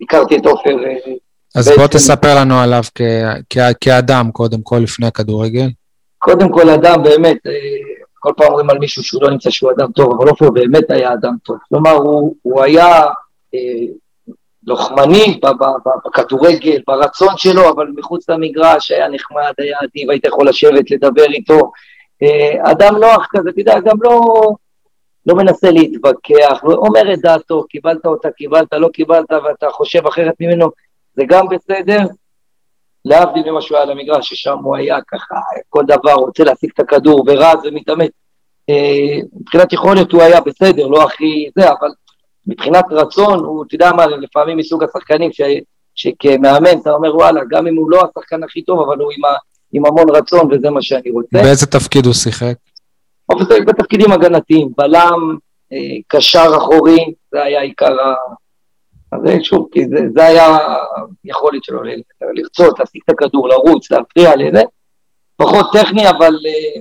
הכרתי 0.00 0.36
את 0.36 0.46
עופר. 0.46 0.76
אז 1.54 1.68
בעצם, 1.68 1.80
בוא 1.80 1.86
תספר 1.86 2.40
לנו 2.40 2.60
עליו 2.60 2.82
כאדם, 3.80 4.30
קודם 4.32 4.62
כל, 4.62 4.78
לפני 4.78 5.06
הכדורגל. 5.06 5.68
קודם 6.18 6.52
כל, 6.52 6.70
אדם 6.70 7.02
באמת, 7.02 7.36
כל 8.24 8.32
פעם 8.36 8.48
אומרים 8.48 8.70
על 8.70 8.78
מישהו 8.78 9.02
שהוא 9.02 9.22
לא 9.22 9.30
נמצא 9.30 9.50
שהוא 9.50 9.70
אדם 9.70 9.92
טוב, 9.92 10.14
אבל 10.14 10.28
עופר 10.28 10.50
באמת 10.50 10.90
היה 10.90 11.12
אדם 11.12 11.34
טוב. 11.44 11.56
כלומר, 11.68 11.90
הוא, 11.90 12.34
הוא 12.42 12.62
היה 12.62 13.02
אה, 13.54 13.86
לוחמני 14.66 15.40
בכדורגל, 16.06 16.78
ברצון 16.86 17.36
שלו, 17.36 17.70
אבל 17.70 17.86
מחוץ 17.96 18.28
למגרש 18.28 18.90
היה 18.90 19.08
נחמד, 19.08 19.52
היה 19.58 19.76
אדיב, 19.84 20.10
היית 20.10 20.26
יכול 20.26 20.48
לשבת, 20.48 20.90
לדבר 20.90 21.24
איתו. 21.24 21.72
אה, 22.22 22.70
אדם 22.72 22.96
נוח 22.96 23.26
כזה, 23.30 23.50
אתה 23.50 23.60
יודע, 23.60 23.80
גם 23.80 23.96
לא, 24.02 24.20
לא 25.26 25.34
מנסה 25.34 25.70
להתווכח, 25.70 26.60
לא 26.64 26.74
אומר 26.74 27.14
את 27.14 27.18
דעתו, 27.18 27.64
קיבלת 27.64 28.06
אותה, 28.06 28.30
קיבלת, 28.30 28.72
לא 28.72 28.88
קיבלת, 28.88 29.32
ואתה 29.44 29.66
חושב 29.70 30.06
אחרת 30.06 30.34
ממנו, 30.40 30.70
זה 31.14 31.22
גם 31.28 31.46
בסדר, 31.48 31.98
להבדיל 33.04 33.50
ממה 33.50 33.60
שהוא 33.60 33.78
היה 33.78 33.86
למגרש, 33.86 34.28
ששם 34.28 34.58
הוא 34.62 34.76
היה 34.76 34.98
ככה, 35.08 35.34
כל 35.68 35.82
דבר, 35.86 36.12
רוצה 36.12 36.44
להשיג 36.44 36.70
את 36.74 36.80
הכדור 36.80 37.24
ורז 37.26 37.58
ומתאמץ. 37.64 38.10
אה, 38.70 39.18
מבחינת 39.40 39.72
יכולת 39.72 40.12
הוא 40.12 40.22
היה 40.22 40.40
בסדר, 40.40 40.86
לא 40.86 41.02
הכי 41.02 41.50
זה, 41.56 41.70
אבל 41.70 41.88
מבחינת 42.46 42.84
רצון, 42.90 43.38
הוא, 43.38 43.64
אתה 43.66 43.74
יודע 43.74 43.92
מה, 43.92 44.06
לפעמים 44.06 44.56
מסוג 44.56 44.84
השחקנים 44.84 45.32
ש, 45.32 45.40
שכמאמן 45.94 46.78
אתה 46.82 46.90
אומר, 46.90 47.16
וואלה, 47.16 47.40
גם 47.50 47.66
אם 47.66 47.76
הוא 47.76 47.90
לא 47.90 48.02
השחקן 48.02 48.42
הכי 48.42 48.62
טוב, 48.62 48.80
אבל 48.80 48.98
הוא 48.98 49.12
עם, 49.16 49.24
ה, 49.24 49.28
עם 49.72 49.86
המון 49.86 50.16
רצון 50.16 50.52
וזה 50.52 50.70
מה 50.70 50.82
שאני 50.82 51.10
רוצה. 51.10 51.38
באיזה 51.42 51.66
תפקיד 51.66 52.06
הוא 52.06 52.14
שיחק? 52.14 52.54
בתפקידים 53.66 54.12
הגנתיים, 54.12 54.68
בלם, 54.76 55.36
אה, 55.72 55.78
קשר 56.08 56.50
אחורי, 56.56 57.12
זה 57.32 57.42
היה 57.42 57.60
עיקר. 57.60 57.96
אז 59.14 59.42
שוב, 59.42 59.68
כי 59.72 59.84
זה, 59.88 59.96
זה 60.14 60.24
היה 60.24 60.58
היכולת 61.24 61.64
שלו 61.64 61.82
לרצות, 62.34 62.78
להשיג 62.78 63.00
את 63.04 63.10
הכדור, 63.10 63.48
לרוץ, 63.48 63.90
להפריע 63.90 64.36
לזה. 64.36 64.62
פחות 65.36 65.66
טכני, 65.72 66.08
אבל 66.08 66.34
אה, 66.46 66.80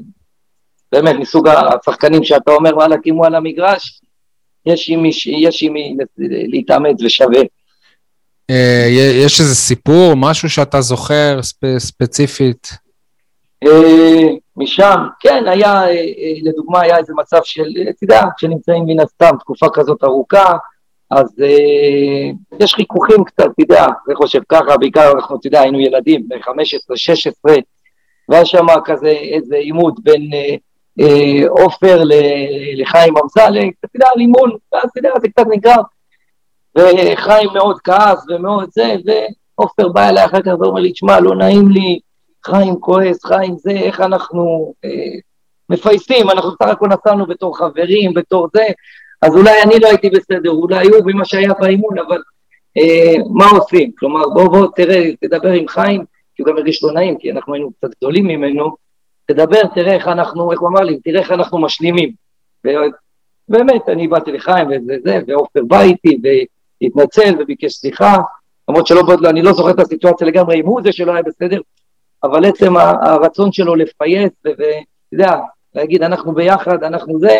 באמת 0.91 1.15
מסוג 1.19 1.47
השחקנים 1.47 2.23
שאתה 2.23 2.51
אומר, 2.51 2.75
וואלה, 2.75 2.97
קימו 2.97 3.25
על 3.25 3.36
המגרש, 3.36 4.01
יש 4.65 4.89
עם 5.61 5.73
מי 5.73 5.97
להתאמץ 6.47 7.01
ושווה. 7.03 7.41
אה, 8.49 8.86
יש 9.25 9.39
איזה 9.39 9.55
סיפור, 9.55 10.13
משהו 10.15 10.49
שאתה 10.49 10.81
זוכר 10.81 11.39
ספ, 11.41 11.77
ספציפית? 11.77 12.67
אה, 13.63 14.27
משם, 14.57 14.97
כן, 15.19 15.43
היה, 15.47 15.81
לדוגמה, 16.43 16.81
היה 16.81 16.97
איזה 16.97 17.13
מצב 17.13 17.39
של, 17.43 17.63
אתה 17.89 18.03
יודע, 18.03 18.21
כשנמצאים 18.38 18.86
מן 18.86 18.99
הסתם 18.99 19.36
תקופה 19.39 19.67
כזאת 19.73 20.03
ארוכה, 20.03 20.53
אז 21.16 21.36
אה, 21.43 22.32
יש 22.59 22.74
חיכוכים 22.74 23.24
קצת, 23.24 23.45
אתה 23.45 23.53
יודע, 23.59 23.86
אני 24.07 24.16
חושב 24.16 24.39
ככה, 24.49 24.78
בעיקר 24.78 25.11
אנחנו, 25.11 25.36
אתה 25.36 25.47
יודע, 25.47 25.61
היינו 25.61 25.80
ילדים, 25.80 26.28
בני 26.28 26.43
15, 26.43 26.97
16, 26.97 27.55
והיה 28.30 28.45
שם 28.45 28.66
כזה 28.86 29.09
איזה 29.09 29.55
עימות 29.55 29.93
בין 30.03 30.30
עופר 31.49 32.11
אה, 32.11 32.16
אה, 32.16 32.72
לחיים 32.76 33.14
אמסלם, 33.24 33.70
אתה 33.80 33.95
יודע, 33.95 34.07
על 34.14 34.20
אימון, 34.20 34.51
ואז 34.74 34.84
אתה 34.91 34.99
יודע, 34.99 35.09
זה 35.22 35.30
קצת 35.30 35.45
נגרר. 35.49 35.82
וחיים 36.78 37.49
מאוד 37.53 37.80
כעס 37.84 38.26
ומאוד 38.30 38.70
זה, 38.72 38.95
ועופר 39.05 39.89
בא 39.89 40.09
אליי 40.09 40.26
אחר 40.26 40.41
כך 40.41 40.51
ואומר 40.59 40.82
לי, 40.82 40.91
תשמע, 40.91 41.20
לא 41.20 41.36
נעים 41.36 41.70
לי, 41.70 41.99
חיים 42.45 42.80
כועס, 42.80 43.26
חיים 43.26 43.55
זה, 43.57 43.72
איך 43.72 44.01
אנחנו 44.01 44.74
אה, 44.86 44.89
מפייסים, 45.70 46.30
אנחנו 46.30 46.51
סך 46.51 46.68
הכל 46.68 46.88
נסענו 46.88 47.26
בתור 47.26 47.57
חברים, 47.57 48.14
בתור 48.14 48.47
זה, 48.53 48.66
אז 49.24 49.36
אולי 49.36 49.61
אני 49.63 49.80
לא 49.80 49.88
הייתי 49.88 50.09
בסדר, 50.09 50.49
אולי 50.49 50.88
הוא 50.88 51.05
במה 51.05 51.26
שהיה 51.26 51.53
באימון, 51.59 51.99
אבל 52.07 52.21
אה, 52.78 53.13
מה 53.34 53.45
עושים? 53.45 53.91
כלומר, 53.99 54.30
בוא, 54.30 54.47
בוא, 54.47 54.67
תראה, 54.76 55.11
תדבר 55.21 55.51
עם 55.51 55.67
חיים, 55.67 56.05
כי 56.36 56.43
הוא 56.43 56.47
גם 56.47 56.57
הרגיש 56.57 56.84
לא 56.84 56.91
נעים, 56.91 57.17
כי 57.17 57.32
אנחנו 57.32 57.53
היינו 57.53 57.71
קצת 57.71 57.89
גדולים 57.97 58.28
ממנו, 58.28 58.76
תדבר, 59.26 59.61
תראה 59.76 59.93
איך 59.93 60.07
אנחנו, 60.07 60.51
איך 60.51 60.59
הוא 60.59 60.69
אמר 60.69 60.80
לי, 60.82 60.99
תראה 60.99 61.21
איך 61.21 61.32
אנחנו 61.32 61.61
משלימים. 61.61 62.11
ובאמת, 63.49 63.89
אני 63.89 64.07
באתי 64.07 64.32
לחיים 64.32 64.67
וזה, 64.67 64.95
זה, 65.03 65.19
ועופר 65.28 65.63
בא 65.67 65.82
איתי, 65.82 66.17
והתנצל 66.24 67.36
וביקש 67.39 67.74
סליחה, 67.74 68.17
למרות 68.69 68.88
שלא, 68.88 69.01
לא, 69.21 69.30
אני 69.30 69.41
לא 69.41 69.53
זוכר 69.53 69.71
את 69.71 69.80
הסיטואציה 69.80 70.28
לגמרי, 70.28 70.59
אם 70.59 70.65
הוא 70.65 70.82
זה 70.84 70.91
שלא 70.91 71.11
היה 71.11 71.24
בסדר, 71.24 71.61
אבל 72.24 72.45
עצם 72.45 72.78
הרצון 72.78 73.51
שלו 73.51 73.76
לפייס, 73.76 74.32
ואתה 74.45 74.63
יודע, 75.11 75.36
להגיד, 75.76 76.03
אנחנו 76.03 76.34
ביחד, 76.34 76.84
אנחנו 76.84 77.19
זה, 77.19 77.39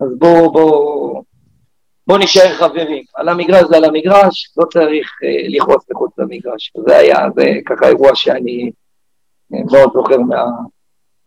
אז 0.00 0.08
בואו, 0.18 0.52
בואו, 0.52 1.22
בואו 2.06 2.18
נשאר 2.18 2.54
חברים. 2.58 3.04
על 3.14 3.28
המגרש 3.28 3.64
זה 3.68 3.76
על 3.76 3.84
המגרש, 3.84 4.50
לא 4.56 4.64
צריך 4.72 5.08
אה, 5.24 5.48
לכעוס 5.48 5.84
מחוץ 5.90 6.12
למגרש. 6.18 6.72
זה 6.86 6.96
היה, 6.96 7.16
זה 7.36 7.44
ככה 7.66 7.88
אירוע 7.88 8.14
שאני 8.14 8.70
אה, 9.54 9.58
מאוד 9.72 9.90
זוכר 9.94 10.18
מה, 10.18 10.44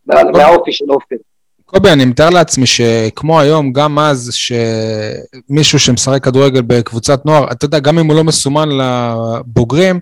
מה, 0.06 0.24
מהאופי 0.32 0.72
של 0.72 0.86
אופן. 0.90 1.16
קובי, 1.66 1.90
אני 1.92 2.06
מתאר 2.06 2.30
לעצמי 2.30 2.68
שכמו 2.68 3.40
היום, 3.40 3.74
גם 3.74 4.00
אז, 4.00 4.34
שמישהו 4.34 5.80
שמשחק 5.80 6.24
כדורגל 6.24 6.62
בקבוצת 6.62 7.26
נוער, 7.26 7.52
אתה 7.52 7.66
יודע, 7.66 7.80
גם 7.80 8.00
אם 8.00 8.08
הוא 8.08 8.16
לא 8.16 8.24
מסומן 8.24 8.70
לבוגרים, 8.70 10.00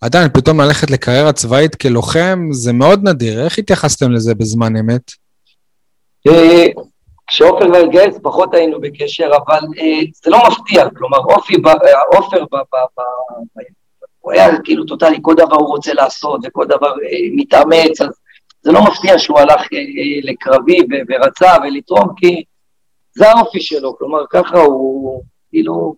עדיין 0.00 0.28
פתאום 0.34 0.60
ללכת 0.60 0.90
לקריירה 0.90 1.32
צבאית 1.32 1.74
כלוחם, 1.74 2.48
זה 2.52 2.72
מאוד 2.72 3.08
נדיר. 3.08 3.44
איך 3.44 3.58
התייחסתם 3.58 4.10
לזה 4.10 4.34
בזמן 4.34 4.76
אמת? 4.76 5.10
אה, 7.30 7.34
כשעופר 7.34 7.66
לא 7.66 7.78
התגייס 7.78 8.18
פחות 8.22 8.54
היינו 8.54 8.80
בקשר, 8.80 9.30
אבל 9.46 9.60
אה, 9.78 10.00
זה 10.24 10.30
לא 10.30 10.38
מפתיע, 10.48 10.90
כלומר 10.90 11.18
אופי, 11.18 11.54
אה, 11.66 11.72
עופר, 12.16 12.44
הוא 14.20 14.32
היה 14.32 14.60
כאילו 14.64 14.84
טוטאלי, 14.84 15.18
כל 15.22 15.34
דבר 15.34 15.56
הוא 15.56 15.68
רוצה 15.68 15.94
לעשות 15.94 16.40
וכל 16.44 16.66
דבר 16.66 16.90
אה, 16.90 17.28
מתאמץ, 17.36 18.00
אז 18.00 18.20
זה 18.62 18.72
לא 18.72 18.84
מפתיע 18.84 19.18
שהוא 19.18 19.38
הלך 19.38 19.60
אה, 19.72 19.78
אה, 19.78 20.20
לקרבי 20.22 20.78
ורצה 21.08 21.52
ולתרום, 21.62 22.08
כי 22.16 22.42
זה 23.14 23.28
האופי 23.30 23.60
שלו, 23.60 23.98
כלומר 23.98 24.24
ככה 24.30 24.60
הוא 24.60 25.22
כאילו 25.50 25.94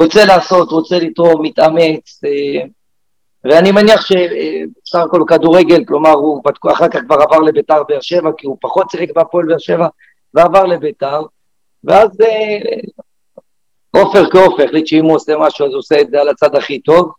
רוצה 0.00 0.24
לעשות, 0.24 0.70
רוצה 0.70 0.98
לתרום, 0.98 1.42
מתאמץ, 1.42 2.20
אה, 2.24 2.66
ואני 3.44 3.72
מניח 3.72 4.06
שבסך 4.06 4.98
הכל 5.06 5.24
כדורגל, 5.28 5.84
כלומר 5.84 6.10
הוא 6.10 6.42
אחר 6.72 6.88
כך 6.88 7.00
כבר 7.06 7.16
עבר 7.22 7.38
לביתר 7.38 7.82
באר 7.88 8.00
שבע, 8.00 8.30
כי 8.38 8.46
הוא 8.46 8.56
פחות 8.60 8.90
שיחק 8.90 9.08
בהפועל 9.14 9.46
באר 9.46 9.58
שבע, 9.58 9.88
ועבר 10.34 10.64
לביתר, 10.64 11.22
ואז 11.84 12.10
עופר 13.90 14.30
כעופר 14.30 14.64
החליט 14.64 14.86
שאם 14.86 15.04
הוא 15.04 15.14
עושה 15.14 15.32
משהו 15.38 15.66
אז 15.66 15.72
הוא 15.72 15.78
עושה 15.78 16.00
את 16.00 16.10
זה 16.10 16.20
על 16.20 16.28
הצד 16.28 16.54
הכי 16.54 16.78
טוב, 16.78 17.12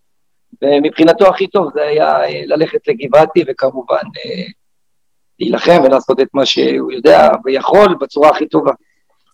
ומבחינתו 0.62 1.28
הכי 1.28 1.48
טוב 1.48 1.70
זה 1.74 1.82
היה 1.82 2.18
ללכת 2.46 2.88
לגבעתי 2.88 3.44
וכמובן 3.48 4.02
להילחם 5.40 5.82
ולעשות 5.84 6.20
את 6.20 6.28
מה 6.34 6.46
שהוא 6.46 6.92
יודע 6.92 7.30
ויכול 7.46 7.96
בצורה 8.02 8.30
הכי 8.30 8.48
טובה. 8.48 8.72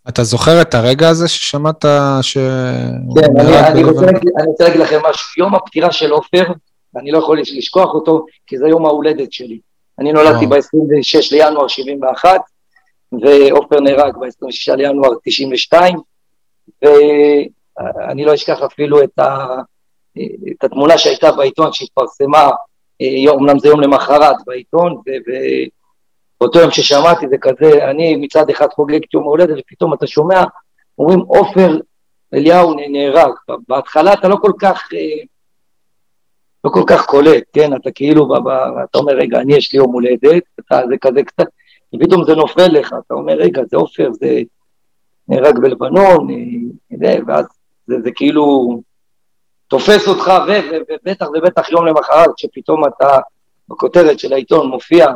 אתה 0.10 0.24
זוכר 0.24 0.62
את 0.62 0.74
הרגע 0.74 1.10
הזה 1.10 1.28
ששמעת 1.28 1.86
ש... 2.22 2.38
כן, 2.38 3.40
אני, 3.40 3.68
אני, 3.68 3.84
רוצה, 3.84 4.06
אני 4.10 4.48
רוצה 4.48 4.64
להגיד 4.64 4.82
לכם 4.82 5.00
משהו. 5.10 5.44
יום 5.44 5.56
הפטירה 5.56 5.92
של 5.92 6.12
עופר, 6.12 6.44
ואני 6.94 7.12
לא 7.12 7.18
יכול 7.18 7.40
לשכוח 7.40 7.94
אותו, 7.94 8.26
כי 8.48 8.58
זה 8.58 8.68
יום 8.68 8.86
ההולדת 8.86 9.34
שלי. 9.34 9.60
אני 10.00 10.14
נולדתי 10.14 10.48
ב-26 10.48 11.28
לינואר 11.32 11.68
71, 11.68 12.42
ועופר 13.12 13.80
נהרג 13.80 14.18
ב-26 14.18 14.76
לינואר 14.76 15.10
92, 15.24 15.98
ואני 16.82 18.26
לא 18.26 18.34
אשכח 18.34 18.62
אפילו 18.62 19.04
את, 19.04 19.20
ה, 19.20 19.48
את 20.52 20.64
התמונה 20.64 20.98
שהייתה 20.98 21.32
בעיתון 21.32 21.74
שהתפרסמה, 21.74 22.50
אומנם 23.28 23.60
זה 23.60 23.68
יום 23.68 23.82
למחרת 23.82 24.36
בעיתון, 24.46 25.02
באותו 26.40 26.60
יום 26.60 26.72
ששמעתי 26.72 27.26
זה 27.30 27.38
כזה, 27.42 27.90
אני 27.90 28.16
מצד 28.16 28.50
אחד 28.50 28.68
חוגג 28.74 29.04
את 29.04 29.14
יום 29.14 29.24
ההולדת 29.24 29.58
ופתאום 29.60 29.94
אתה 29.94 30.08
שומע, 30.08 30.44
אומרים 31.00 31.20
עופר 31.20 31.80
אליהו 32.34 32.74
נהרג, 32.90 33.32
בהתחלה 33.68 34.14
אתה 34.14 34.28
לא 34.28 34.36
כל 34.42 34.52
כך, 34.60 34.90
לא 36.64 36.70
כל 36.70 36.84
כך 36.88 37.06
קולט, 37.06 37.44
כן, 37.54 37.76
אתה 37.76 37.92
כאילו, 37.92 38.36
אתה 38.84 38.98
אומר 38.98 39.14
רגע, 39.14 39.40
אני 39.40 39.56
יש 39.56 39.74
לי 39.74 39.80
יום 39.80 39.94
הולדת, 39.94 40.44
אתה, 40.60 40.82
זה 40.90 40.96
כזה 41.02 41.24
קצת, 41.24 41.48
ופתאום 41.94 42.24
זה 42.24 42.36
נופל 42.36 42.68
לך, 42.68 42.96
אתה 43.06 43.14
אומר, 43.14 43.34
רגע, 43.34 43.62
זה 43.66 43.78
עופר, 43.78 44.10
זה 44.12 44.42
נהרג 45.28 45.60
בלבנון, 45.60 46.28
אה, 47.04 47.18
ואז 47.28 47.46
זה, 47.88 47.96
זה 48.04 48.12
כאילו 48.12 48.76
תופס 49.68 50.08
אותך, 50.08 50.32
ובטח 50.90 51.28
ובטח 51.34 51.70
יום 51.70 51.86
למחרת, 51.86 52.38
שפתאום 52.38 52.86
אתה 52.86 53.20
בכותרת 53.70 54.20
של 54.20 54.34
העיתון 54.34 54.68
מופיע 54.68 55.08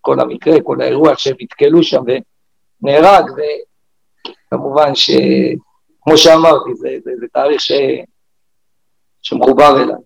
כל 0.00 0.20
המקרה, 0.20 0.60
כל 0.60 0.80
האירוע, 0.80 1.12
שהם 1.16 1.36
נתקלו 1.40 1.82
שם 1.82 2.02
ונהרג, 2.82 3.30
וכמובן 4.46 4.94
שכמו 4.94 6.16
שאמרתי, 6.16 6.74
זה, 6.74 6.88
זה, 7.04 7.10
זה 7.20 7.26
תאריך 7.32 7.60
ש... 7.60 7.72
שמחובר 9.22 9.82
אליי. 9.82 9.96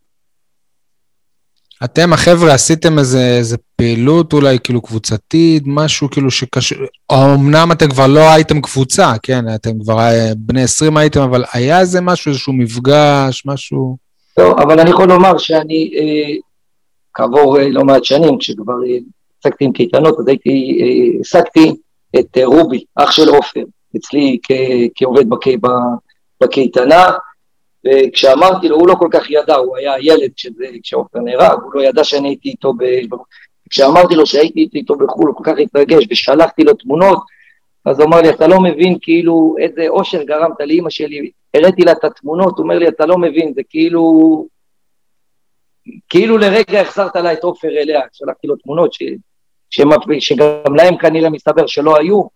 אתם 1.85 2.12
החבר'ה 2.12 2.55
עשיתם 2.55 2.99
איזה, 2.99 3.37
איזה 3.39 3.57
פעילות 3.76 4.33
אולי 4.33 4.59
כאילו 4.64 4.83
קבוצתית, 4.83 5.62
משהו 5.66 6.11
כאילו 6.11 6.31
שקשור, 6.31 6.79
אמנם 7.12 7.72
אתם 7.72 7.89
כבר 7.89 8.07
לא 8.07 8.31
הייתם 8.31 8.61
קבוצה, 8.61 9.12
כן, 9.22 9.55
אתם 9.55 9.70
כבר 9.79 9.99
אה, 9.99 10.33
בני 10.37 10.62
20 10.62 10.97
הייתם, 10.97 11.20
אבל 11.20 11.45
היה 11.53 11.81
איזה 11.81 12.01
משהו, 12.01 12.29
איזשהו 12.31 12.53
מפגש, 12.53 13.43
משהו... 13.47 13.97
לא, 14.39 14.53
אבל 14.53 14.81
אני 14.81 14.91
יכול 14.91 15.09
לומר 15.09 15.39
שאני, 15.39 15.91
אה, 15.99 16.35
כעבור 17.14 17.59
אה, 17.59 17.68
לא 17.68 17.85
מעט 17.85 18.05
שנים, 18.05 18.39
כשכבר 18.39 18.74
עסקתי 19.45 19.64
עם 19.64 19.72
קייטנות, 19.72 20.18
אז 20.18 20.29
הייתי, 20.29 20.81
העסקתי 21.18 21.74
את 22.18 22.39
רובי, 22.45 22.85
אח 22.97 23.11
של 23.11 23.29
עופר, 23.29 23.62
אצלי 23.97 24.39
כעובד 24.95 25.24
בקייטנה, 26.41 27.05
וכשאמרתי 27.89 28.68
לו, 28.68 28.76
הוא 28.76 28.89
לא 28.89 28.95
כל 28.95 29.09
כך 29.12 29.30
ידע, 29.30 29.57
הוא 29.57 29.76
היה 29.76 29.93
ילד 30.01 30.30
כשעופר 30.82 31.18
נהרג, 31.18 31.59
הוא 31.62 31.74
לא 31.74 31.82
ידע 31.82 32.05
שאני 32.05 32.28
הייתי 32.28 32.49
איתו, 32.49 32.72
ב... 32.72 32.84
כשאמרתי 33.70 34.14
לו 34.14 34.26
שהייתי 34.26 34.68
איתו 34.74 34.95
בחו"ל, 34.95 35.28
הוא 35.28 35.36
כל 35.36 35.45
כך 35.45 35.59
התרגש, 35.59 36.05
ושלחתי 36.11 36.64
לו 36.64 36.74
תמונות, 36.74 37.18
אז 37.84 38.01
הוא 38.01 38.09
אמר 38.09 38.20
לי, 38.20 38.30
אתה 38.30 38.47
לא 38.47 38.61
מבין 38.61 38.99
כאילו 39.01 39.55
איזה 39.59 39.89
אושר 39.89 40.22
גרמת 40.22 40.61
לאימא 40.61 40.91
שלי, 40.91 41.30
הראיתי 41.55 41.82
לה 41.82 41.93
את 41.93 42.05
התמונות, 42.05 42.59
הוא 42.59 42.62
אומר 42.62 42.78
לי, 42.78 42.89
אתה 42.89 43.07
לא 43.07 43.18
מבין, 43.18 43.53
זה 43.55 43.62
כאילו, 43.68 44.47
כאילו 46.09 46.39
לרגע 46.39 46.80
החזרת 46.80 47.16
לה 47.16 47.32
את 47.32 47.45
עופר 47.45 47.68
אליה, 47.68 48.01
שלחתי 48.12 48.47
לו 48.47 48.57
תמונות 48.57 48.93
ש... 48.93 49.03
שגם 50.20 50.74
להם 50.76 50.97
כנראה 50.97 51.30
מסתבר 51.30 51.66
שלא 51.66 51.97
היו, 51.97 52.14
הוא 52.14 52.30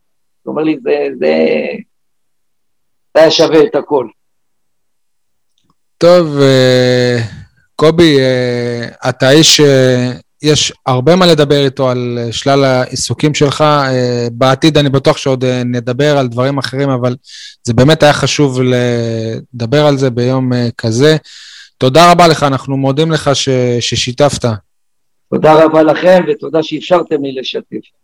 אומר 0.47 0.63
לי, 0.63 0.79
זה, 0.83 1.09
זה, 1.19 1.47
זה 3.15 3.21
היה 3.21 3.31
שווה 3.31 3.63
את 3.65 3.75
הכל. 3.75 4.09
טוב, 6.03 6.41
אה, 6.41 7.19
קובי, 7.77 8.19
אה, 8.19 9.09
אתה 9.09 9.31
איש 9.31 9.61
שיש 9.61 10.73
הרבה 10.87 11.17
מה 11.17 11.27
לדבר 11.27 11.65
איתו 11.65 11.91
על 11.91 12.19
שלל 12.31 12.65
העיסוקים 12.65 13.35
שלך. 13.35 13.61
אה, 13.61 14.27
בעתיד 14.33 14.79
אני 14.79 14.89
בטוח 14.89 15.17
שעוד 15.17 15.45
נדבר 15.45 16.19
על 16.19 16.29
דברים 16.29 16.59
אחרים, 16.59 16.91
אבל 16.91 17.17
זה 17.63 17.75
באמת 17.75 18.03
היה 18.03 18.13
חשוב 18.13 18.61
לדבר 18.63 19.87
על 19.87 19.99
זה 19.99 20.11
ביום 20.11 20.53
כזה. 20.79 21.17
תודה 21.79 22.11
רבה 22.13 22.29
לך, 22.29 22.43
אנחנו 22.43 22.77
מודים 22.77 23.13
לך. 23.13 23.31
ששיתפת. 23.81 24.45
תודה 25.31 25.65
רבה 25.65 25.83
לכם 25.83 26.25
ותודה 26.29 26.63
שאפשרתם 26.63 27.23
לי 27.23 27.33
לשתף. 27.41 28.02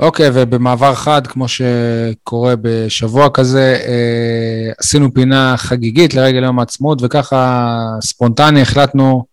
אוקיי, 0.00 0.28
okay, 0.28 0.30
ובמעבר 0.34 0.94
חד, 0.94 1.26
כמו 1.26 1.46
שקורה 1.48 2.54
בשבוע 2.60 3.30
כזה, 3.30 3.78
אה, 3.86 4.72
עשינו 4.78 5.14
פינה 5.14 5.54
חגיגית 5.56 6.14
לרגל 6.14 6.44
יום 6.44 6.58
העצמאות, 6.58 6.98
וככה 7.02 7.76
ספונטני 8.00 8.62
החלטנו 8.62 9.24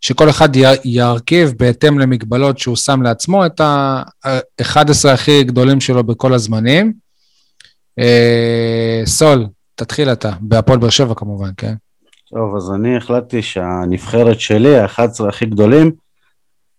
שכל 0.00 0.30
אחד 0.30 0.48
ירכיב 0.84 1.52
בהתאם 1.58 1.98
למגבלות 1.98 2.58
שהוא 2.58 2.76
שם 2.76 3.02
לעצמו 3.02 3.46
את 3.46 3.60
ה-11 3.60 5.08
הכי 5.14 5.44
גדולים 5.44 5.80
שלו 5.80 6.04
בכל 6.04 6.34
הזמנים. 6.34 6.92
אה, 7.98 9.02
סול, 9.06 9.46
תתחיל 9.74 10.12
אתה, 10.12 10.30
בהפועל 10.40 10.78
באר 10.78 10.90
שבע 10.90 11.14
כמובן, 11.14 11.50
כן? 11.56 11.74
טוב, 12.30 12.56
אז 12.56 12.70
אני 12.70 12.96
החלטתי 12.96 13.42
שהנבחרת 13.42 14.40
שלי, 14.40 14.78
ה-11 14.78 15.28
הכי 15.28 15.46
גדולים, 15.46 15.90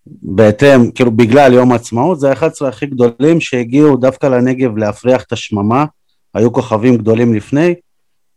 בהתאם, 0.08 0.92
כאילו 0.92 1.12
בגלל 1.12 1.54
יום 1.54 1.72
העצמאות, 1.72 2.20
זה 2.20 2.32
ה-11 2.32 2.68
הכי 2.68 2.86
גדולים 2.86 3.40
שהגיעו 3.40 3.98
דווקא 3.98 4.28
לנגב 4.28 4.78
להפריח 4.78 5.24
את 5.24 5.32
השממה, 5.32 5.86
היו 6.34 6.54
כוכבים 6.54 6.98
גדולים 6.98 7.34
לפני, 7.34 7.76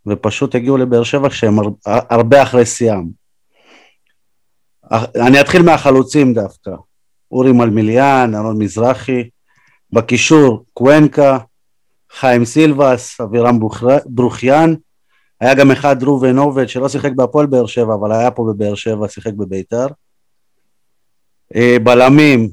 ופשוט 0.06 0.54
הגיעו 0.54 0.76
לבאר 0.76 1.02
שבע 1.02 1.28
כשהם 1.28 1.56
הרבה 1.86 2.42
אחרי 2.42 2.66
שיאם. 2.66 3.04
אני 5.16 5.40
אתחיל 5.40 5.62
מהחלוצים 5.62 6.34
דווקא, 6.34 6.70
אורי 7.30 7.52
מלמיליאן, 7.52 8.34
ארון 8.34 8.58
מזרחי, 8.58 9.28
בקישור 9.92 10.64
קוונקה, 10.74 11.38
חיים 12.12 12.44
סילבס, 12.44 13.20
אבירם 13.20 13.58
ברוכיאן, 14.06 14.74
היה 15.40 15.54
גם 15.54 15.70
אחד 15.70 16.02
ראובן 16.02 16.38
עובד 16.38 16.68
שלא 16.68 16.88
שיחק 16.88 17.12
בהפועל 17.12 17.46
באר 17.46 17.66
שבע, 17.66 17.94
אבל 17.94 18.12
היה 18.12 18.30
פה 18.30 18.52
בבאר 18.52 18.74
שבע, 18.74 19.08
שיחק 19.08 19.32
בביתר. 19.32 19.86
אה, 21.56 21.76
בלמים, 21.82 22.50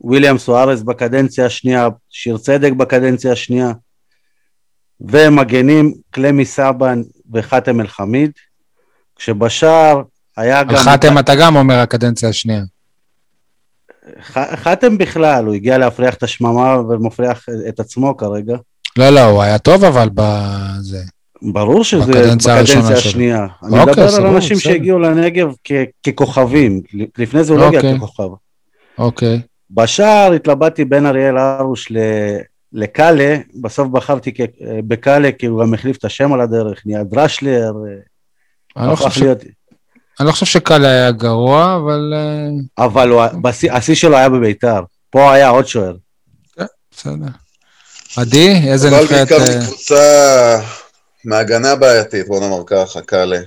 וויליאם 0.00 0.38
סוארס 0.38 0.82
בקדנציה 0.82 1.46
השנייה, 1.46 1.88
שיר 2.10 2.38
צדק 2.38 2.72
בקדנציה 2.72 3.32
השנייה, 3.32 3.72
ומגנים 5.00 5.94
קלמי 6.10 6.44
סבן 6.44 7.02
וחאתם 7.32 7.80
אל-חמיד, 7.80 8.30
כשבשער 9.16 10.02
היה 10.36 10.62
גם... 10.64 10.76
חאתם 10.76 11.18
אתה 11.18 11.32
גם 11.34 11.56
אומר 11.56 11.78
הקדנציה 11.78 12.28
השנייה. 12.28 12.62
חאתם 14.54 14.98
בכלל, 14.98 15.44
הוא 15.46 15.54
הגיע 15.54 15.78
להפריח 15.78 16.14
את 16.14 16.22
השממה 16.22 16.80
ומפריח 16.80 17.46
את 17.68 17.80
עצמו 17.80 18.16
כרגע. 18.16 18.56
לא, 18.96 19.10
לא, 19.10 19.20
הוא 19.20 19.42
היה 19.42 19.58
טוב 19.58 19.84
אבל 19.84 20.08
בזה. 20.14 21.02
ברור 21.42 21.84
שזה 21.84 22.12
בקדנציה 22.12 22.58
השנייה. 22.96 23.46
אני 23.62 23.80
אוקיי, 23.80 24.04
מדבר 24.04 24.14
על 24.14 24.26
אנשים 24.26 24.58
שהגיעו 24.58 24.98
לנגב 24.98 25.52
ככוכבים, 26.06 26.80
לפני 27.18 27.44
זה 27.44 27.52
הוא 27.52 27.60
לא 27.60 27.66
הגיע 27.66 27.78
אוקיי. 27.78 27.96
ככוכב. 27.96 28.28
אוקיי. 28.98 29.40
בשער 29.70 30.32
התלבטתי 30.32 30.84
בין 30.84 31.06
אריאל 31.06 31.38
הרוש 31.38 31.92
לקאלה, 32.72 33.36
בסוף 33.60 33.88
בחרתי 33.88 34.32
בקאלה 34.60 35.32
כי 35.32 35.46
הוא 35.46 35.62
גם 35.62 35.74
החליף 35.74 35.96
את 35.96 36.04
השם 36.04 36.32
על 36.32 36.40
הדרך, 36.40 36.82
נהיה 36.86 37.04
דרשלר. 37.04 37.72
אני 38.76 38.88
לא 38.88 38.96
חושב 38.96 39.22
להיות... 39.22 39.38
אני 40.20 40.26
לא 40.26 40.32
חושב 40.32 40.46
שקאלה 40.46 40.88
היה 40.88 41.10
גרוע, 41.10 41.76
אבל... 41.76 42.14
אה, 42.16 42.84
אבל 42.84 43.12
השיא 43.70 43.94
שלו 43.94 44.16
היה 44.16 44.28
בביתר, 44.28 44.80
פה 45.10 45.32
היה 45.32 45.48
עוד 45.48 45.66
שוער. 45.66 45.94
כן, 46.56 46.64
בסדר. 46.90 47.26
עדי, 48.16 48.60
איזה 48.68 48.90
נבחרת... 48.90 49.32
אבל 49.32 49.38
בעיקר 49.38 49.58
מקבוצה 49.60 50.60
מהגנה 51.24 51.76
בעייתית, 51.76 52.28
בוא 52.28 52.40
נאמר 52.40 52.62
ככה, 52.66 53.00
קאלה. 53.00 53.40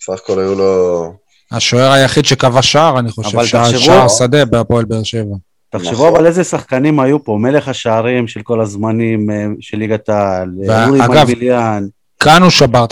סך 0.00 0.12
הכל 0.12 0.38
היו 0.38 0.54
לו... 0.54 1.12
השוער 1.52 1.92
היחיד 1.92 2.24
שקבע 2.24 2.62
שער, 2.62 2.98
אני 2.98 3.10
חושב, 3.10 3.44
שער 3.78 4.08
שדה 4.08 4.44
בהפועל 4.44 4.84
באר 4.84 5.02
שבע. 5.02 5.36
תחשבו 5.70 6.08
אבל 6.08 6.26
איזה 6.26 6.44
שחקנים 6.44 7.00
היו 7.00 7.24
פה, 7.24 7.38
מלך 7.40 7.68
השערים 7.68 8.28
של 8.28 8.42
כל 8.42 8.60
הזמנים, 8.60 9.30
אה, 9.30 9.46
של 9.60 9.76
ליגת 9.78 10.08
העל, 10.08 10.50
אורי 10.68 11.00
מלביליאן. 11.08 11.86
כאן 12.20 12.42
הוא 12.42 12.50
שבר 12.50 12.84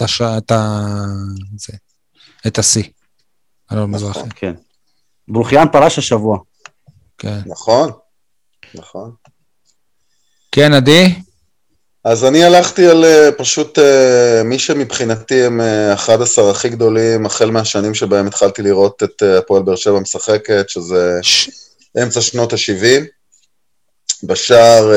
את 2.46 2.58
השיא. 2.58 2.82
אלון 3.72 3.90
מזרחי. 3.90 4.20
כן. 4.34 4.52
ברוכיאן 5.28 5.66
פרש 5.72 5.98
השבוע. 5.98 6.38
כן. 7.18 7.38
נכון, 7.46 7.90
נכון. 8.74 9.12
כן, 10.52 10.72
עדי? 10.72 11.14
אז 12.04 12.24
אני 12.24 12.44
הלכתי 12.44 12.86
על 12.86 13.04
אה, 13.04 13.32
פשוט 13.32 13.78
אה, 13.78 14.42
מי 14.44 14.58
שמבחינתי 14.58 15.44
הם 15.44 15.60
11 15.94 16.44
אה, 16.44 16.50
הכי 16.50 16.68
גדולים, 16.68 17.26
החל 17.26 17.50
מהשנים 17.50 17.94
שבהם 17.94 18.26
התחלתי 18.26 18.62
לראות 18.62 19.02
את 19.02 19.22
הפועל 19.22 19.62
באר 19.62 19.76
שבע 19.76 20.00
משחקת, 20.00 20.68
שזה 20.68 21.18
ש... 21.22 21.50
אמצע 22.02 22.20
שנות 22.20 22.52
ה-70. 22.52 23.04
בשער 24.22 24.92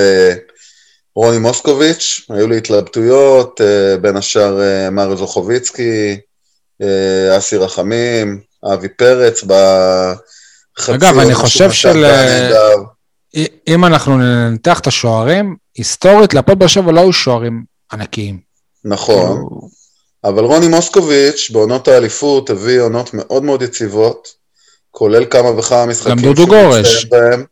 רוני 1.15 1.37
מוסקוביץ', 1.37 2.21
היו 2.29 2.47
לי 2.47 2.57
התלבטויות, 2.57 3.61
בין 4.01 4.17
השאר 4.17 4.59
מריו 4.91 5.17
זוכוביצקי, 5.17 6.19
אסי 7.37 7.57
רחמים, 7.57 8.39
אבי 8.73 8.87
פרץ, 8.89 9.43
בחצי... 9.43 10.93
אגב, 10.95 11.19
אני 11.19 11.35
חושב 11.35 11.71
של... 11.71 12.05
אם 13.67 13.85
אנחנו 13.85 14.17
ננתח 14.17 14.79
את 14.79 14.87
השוערים, 14.87 15.55
היסטורית 15.77 16.33
להפועל 16.33 16.57
באר 16.57 16.67
שבע 16.67 16.91
לא 16.91 16.99
היו 16.99 17.13
שוערים 17.13 17.63
ענקיים. 17.91 18.39
נכון, 18.85 19.15
כאילו- 19.15 19.69
אבל 20.23 20.43
רוני 20.43 20.67
מוסקוביץ' 20.67 21.49
בעונות 21.53 21.87
האליפות 21.87 22.49
הביא 22.49 22.81
עונות 22.81 23.13
מאוד 23.13 23.43
מאוד 23.43 23.61
יציבות, 23.61 24.27
כולל 24.91 25.25
כמה 25.25 25.59
וכמה 25.59 25.85
משחקים. 25.85 26.15
גם 26.15 26.21
דודו 26.21 26.47
גורש. 26.47 27.05
בהם, 27.05 27.45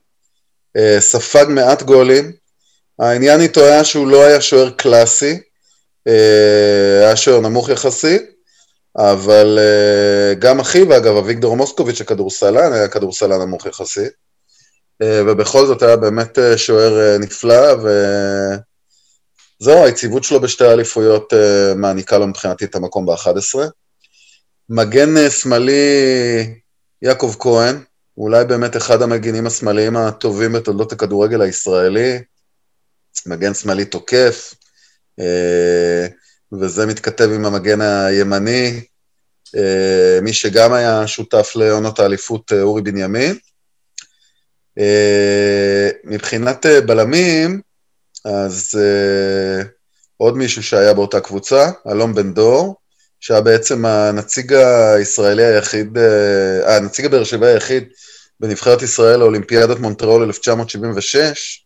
אה, 0.77 0.97
ספג 0.99 1.45
מעט 1.49 1.83
גולים. 1.83 2.31
העניין 2.99 3.41
איתו 3.41 3.61
היה 3.61 3.83
שהוא 3.83 4.07
לא 4.07 4.25
היה 4.25 4.41
שוער 4.41 4.69
קלאסי, 4.69 5.39
אה, 6.07 6.99
היה 7.01 7.15
שוער 7.15 7.39
נמוך 7.39 7.69
יחסית, 7.69 8.21
אבל 8.97 9.59
אה, 9.61 10.33
גם 10.33 10.59
אחיו, 10.59 10.97
אגב, 10.97 11.15
אביגדור 11.15 11.57
מוסקוביץ', 11.57 12.01
הכדורסלן, 12.01 12.73
היה 12.73 12.87
כדורסלן 12.87 13.41
נמוך 13.41 13.65
יחסית. 13.65 14.24
ובכל 15.03 15.65
זאת 15.65 15.81
היה 15.81 15.95
באמת 15.95 16.37
שוער 16.55 17.17
נפלא, 17.19 17.75
וזהו, 19.61 19.85
היציבות 19.85 20.23
שלו 20.23 20.39
בשתי 20.41 20.65
האליפויות 20.65 21.33
מעניקה 21.75 22.17
לו 22.17 22.27
מבחינתי 22.27 22.65
את 22.65 22.75
המקום 22.75 23.05
ב-11. 23.05 23.59
מגן 24.69 25.29
שמאלי, 25.29 26.53
יעקב 27.01 27.35
כהן, 27.39 27.75
אולי 28.17 28.45
באמת 28.45 28.77
אחד 28.77 29.01
המגינים 29.01 29.47
השמאליים 29.47 29.97
הטובים 29.97 30.53
בתולדות 30.53 30.91
הכדורגל 30.91 31.41
הישראלי, 31.41 32.19
מגן 33.25 33.53
שמאלי 33.53 33.85
תוקף, 33.85 34.53
וזה 36.59 36.85
מתכתב 36.85 37.29
עם 37.35 37.45
המגן 37.45 37.81
הימני, 37.81 38.81
מי 40.21 40.33
שגם 40.33 40.73
היה 40.73 41.07
שותף 41.07 41.51
לעונות 41.55 41.99
האליפות, 41.99 42.51
אורי 42.61 42.81
בנימין. 42.81 43.37
מבחינת 46.03 46.65
בלמים, 46.85 47.61
אז 48.25 48.79
עוד 50.17 50.37
מישהו 50.37 50.63
שהיה 50.63 50.93
באותה 50.93 51.19
קבוצה, 51.19 51.71
אלון 51.87 52.15
בן 52.15 52.33
דור, 52.33 52.75
שהיה 53.19 53.41
בעצם 53.41 53.85
הנציג 53.85 54.53
הישראלי 54.53 55.45
היחיד, 55.45 55.97
אה, 55.97 56.77
הנציג 56.77 57.05
הבאר 57.05 57.23
שבעי 57.23 57.53
היחיד 57.53 57.83
בנבחרת 58.39 58.81
ישראל 58.81 59.19
לאולימפיאדת 59.19 59.79
מונטריאול 59.79 60.23
1976, 60.23 61.65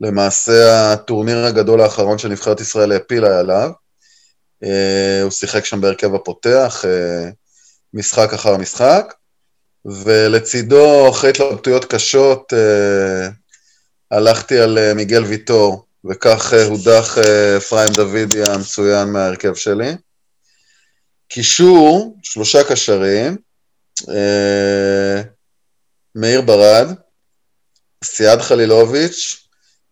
למעשה 0.00 0.92
הטורניר 0.92 1.46
הגדול 1.46 1.80
האחרון 1.80 2.18
שנבחרת 2.18 2.60
ישראל 2.60 2.92
העפילה 2.92 3.38
עליו. 3.38 3.70
אה, 4.64 5.22
הוא 5.22 5.30
שיחק 5.30 5.64
שם 5.64 5.80
בהרכב 5.80 6.14
הפותח, 6.14 6.84
אה, 6.84 7.30
משחק 7.94 8.32
אחר 8.32 8.56
משחק, 8.56 9.14
ולצידו, 9.84 11.10
אחרי 11.10 11.30
התלבטויות 11.30 11.84
קשות, 11.84 12.52
הלכתי 14.10 14.58
על 14.58 14.92
מיגל 14.94 15.24
ויטור, 15.24 15.86
וכך 16.10 16.54
הודח 16.68 17.18
אפרים 17.56 17.88
דוידי 17.88 18.42
המצוין 18.50 19.08
מההרכב 19.08 19.54
שלי. 19.54 19.92
קישור, 21.28 22.16
שלושה 22.22 22.64
קשרים, 22.64 23.36
אה, 24.08 25.22
מאיר 26.14 26.40
ברד, 26.40 26.86
סיעד 28.04 28.40
חלילוביץ' 28.40 29.46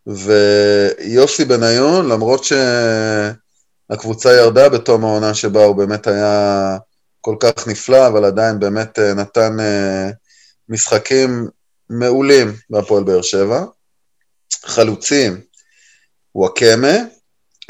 ויוסי 0.07 1.45
בניון, 1.45 2.09
למרות 2.09 2.45
שהקבוצה 3.89 4.32
ירדה 4.32 4.68
בתום 4.68 5.05
העונה 5.05 5.34
שבה 5.34 5.64
הוא 5.64 5.76
באמת 5.76 6.07
היה 6.07 6.76
כל 7.21 7.37
כך 7.41 7.69
נפלא, 7.69 8.07
אבל 8.07 8.25
עדיין 8.25 8.61
באמת 8.61 8.99
אה, 8.99 9.14
נתן 9.14 9.61
אה, 9.61 10.11
משחקים 10.69 11.49
מעולים 11.91 12.53
בהפועל 12.71 13.05
באר 13.05 13.23
שבע. 13.23 13.64
חלוצים, 14.64 15.41
וואקמה, 16.35 16.97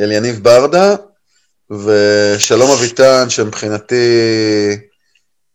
אליניב 0.01 0.42
ברדה 0.42 0.96
ושלום 1.70 2.70
אביטן, 2.70 3.30
שמבחינתי 3.30 3.96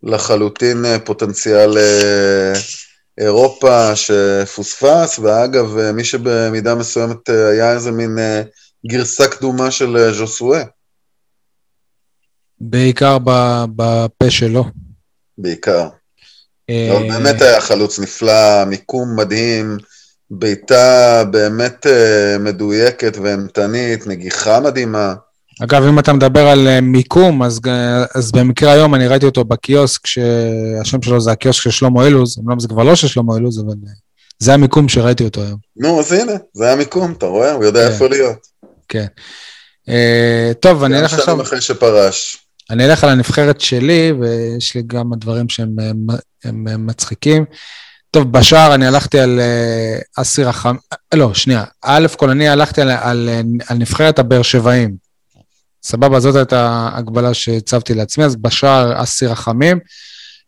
לחלוטין 0.03 0.85
אה, 0.85 0.99
פוטנציאל 0.99 1.77
אירופה 3.17 3.95
שפוספס, 3.95 5.19
ואגב, 5.19 5.91
מי 5.93 6.03
שבמידה 6.03 6.75
מסוימת 6.75 7.29
היה 7.29 7.73
איזה 7.73 7.91
מין 7.91 8.17
גרסה 8.87 9.27
קדומה 9.27 9.71
של 9.71 10.11
ז'וסואה. 10.11 10.63
בעיקר 12.69 13.17
בפה 13.75 14.29
שלו. 14.29 14.65
בעיקר. 15.37 15.87
אבל 16.69 17.09
באמת 17.09 17.41
היה 17.41 17.61
חלוץ 17.61 17.99
נפלא, 17.99 18.65
מיקום 18.65 19.15
מדהים, 19.15 19.77
בעיטה 20.31 21.23
באמת 21.31 21.85
מדויקת 22.39 23.17
ואימתנית, 23.23 24.07
נגיחה 24.07 24.59
מדהימה. 24.59 25.13
אגב, 25.63 25.83
אם 25.83 25.99
אתה 25.99 26.13
מדבר 26.13 26.47
על 26.47 26.67
אה, 26.67 26.81
מיקום, 26.81 27.43
אז, 27.43 27.59
אז 28.15 28.31
במקרה 28.31 28.71
היום 28.71 28.95
אני 28.95 29.07
ראיתי 29.07 29.25
אותו 29.25 29.43
בקיוסק, 29.43 30.07
שהשם 30.07 31.01
שלו 31.01 31.21
זה 31.21 31.31
הקיוסק 31.31 31.61
של 31.61 31.71
שלמה 31.71 32.05
אילוז, 32.05 32.39
אמנם 32.39 32.59
זה 32.59 32.67
כבר 32.67 32.83
לא 32.83 32.95
של 32.95 33.07
שלמה 33.07 33.35
אילוז, 33.35 33.59
אבל 33.59 33.73
זה 34.39 34.53
המיקום 34.53 34.89
שראיתי 34.89 35.23
אותו 35.23 35.41
היום. 35.41 35.57
נו, 35.77 35.99
אז 35.99 36.11
הנה, 36.11 36.33
זה 36.53 36.71
המיקום, 36.71 37.13
אתה 37.17 37.25
רואה? 37.25 37.51
הוא 37.51 37.63
יודע 37.63 37.87
כן. 37.87 37.93
איפה 37.93 38.07
להיות. 38.07 38.47
כן. 38.87 39.05
Uh, 39.89 40.53
טוב, 40.59 40.83
אני 40.83 40.99
אלך 40.99 41.13
עכשיו... 41.13 41.41
אחרי 41.41 41.61
שפרש. 41.61 42.42
אני 42.69 42.85
אלך 42.85 43.03
על 43.03 43.09
הנבחרת 43.09 43.61
שלי, 43.61 44.13
ויש 44.19 44.75
לי 44.75 44.83
גם 44.87 45.11
דברים 45.17 45.49
שהם 45.49 45.75
הם, 46.43 46.67
הם 46.67 46.87
מצחיקים. 46.87 47.45
טוב, 48.11 48.31
בשער 48.31 48.75
אני 48.75 48.87
הלכתי 48.87 49.19
על 49.19 49.39
uh, 49.39 50.21
אסיר 50.21 50.49
החם... 50.49 50.75
לא, 51.13 51.33
שנייה. 51.33 51.63
א' 51.81 52.07
כל 52.17 52.29
אני 52.29 52.47
הלכתי 52.47 52.81
על, 52.81 52.89
על, 52.89 53.29
על 53.67 53.77
נבחרת 53.77 54.19
הבאר 54.19 54.41
שבעים. 54.41 54.95
סבבה, 55.83 56.19
זאת 56.19 56.35
הייתה 56.35 56.89
הגבלה 56.93 57.33
שהצבתי 57.33 57.93
לעצמי, 57.93 58.23
אז 58.23 58.35
בשער 58.35 59.03
אסיר 59.03 59.31
החמים. 59.31 59.79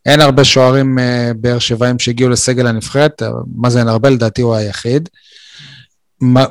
אין 0.05 0.21
הרבה 0.21 0.43
שוערים 0.43 0.97
uh, 0.97 1.33
באר 1.37 1.59
שבעים 1.59 1.99
שהגיעו 1.99 2.29
לסגל 2.29 2.67
הנבחרת, 2.67 3.21
מה 3.55 3.69
זה 3.69 3.79
אין 3.79 3.87
הרבה? 3.87 4.09
לדעתי 4.09 4.41
הוא 4.41 4.55
היחיד. 4.55 5.09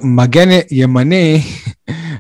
מגן 0.03 0.49
ימני, 0.71 1.43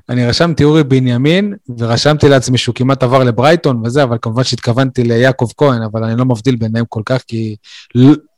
אני 0.09 0.26
רשמתי 0.26 0.64
אורי 0.64 0.84
בנימין, 0.84 1.55
ורשמתי 1.78 2.28
לעצמי 2.28 2.59
שהוא 2.59 2.74
כמעט 2.74 3.03
עבר 3.03 3.24
לברייטון 3.24 3.82
וזה, 3.86 4.03
אבל 4.03 4.16
כמובן 4.22 4.45
שהתכוונתי 4.45 5.03
ליעקב 5.03 5.49
כהן, 5.57 5.82
אבל 5.82 6.05
אני 6.05 6.18
לא 6.18 6.24
מבדיל 6.24 6.57
ביניהם 6.57 6.84
כל 6.88 7.03
כך, 7.07 7.22
כי, 7.28 7.57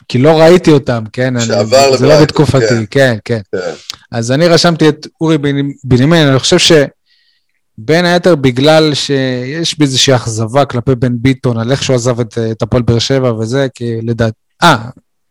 כי 0.09 0.18
לא 0.18 0.40
ראיתי 0.40 0.70
אותם, 0.70 1.04
כן? 1.12 1.40
שעבר 1.40 1.62
לברייטון, 1.62 1.98
זה 1.98 2.07
לא 2.07 2.20
בתקופתי, 2.20 2.66
כן, 2.68 2.84
כן. 2.90 3.16
כן. 3.24 3.40
כן. 3.52 3.70
אז 4.12 4.32
אני 4.32 4.48
רשמתי 4.48 4.88
את 4.88 5.07
אורי 5.20 5.38
בנימין, 5.84 6.26
אני 6.26 6.38
חושב 6.38 6.59
שבין 6.59 8.04
היתר 8.04 8.34
בגלל 8.34 8.94
שיש 8.94 9.78
בי 9.78 9.84
איזושהי 9.84 10.14
אכזבה 10.14 10.64
כלפי 10.64 10.94
בן 10.94 11.12
ביטון, 11.18 11.59
על 11.59 11.70
איך 11.70 11.82
שהוא 11.82 11.96
עזב 11.96 12.20
את, 12.20 12.38
את 12.50 12.62
הפועל 12.62 12.82
באר 12.82 12.98
שבע 12.98 13.34
וזה, 13.34 13.66
כי 13.74 13.98
לדעת... 14.02 14.32
אה, 14.62 14.76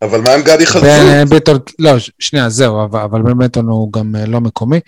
אבל 0.01 0.21
מה 0.21 0.33
עם 0.33 0.41
גדי 0.41 0.65
חזות? 0.65 0.89
ביטון, 1.29 1.57
לא, 1.79 1.91
שנייה, 2.19 2.49
זהו, 2.49 2.83
אבל, 2.83 2.99
אבל 2.99 3.21
בן 3.21 3.37
ביטון 3.37 3.67
הוא 3.67 3.93
גם 3.93 4.15
אה, 4.15 4.25
לא 4.25 4.41
מקומי. 4.41 4.79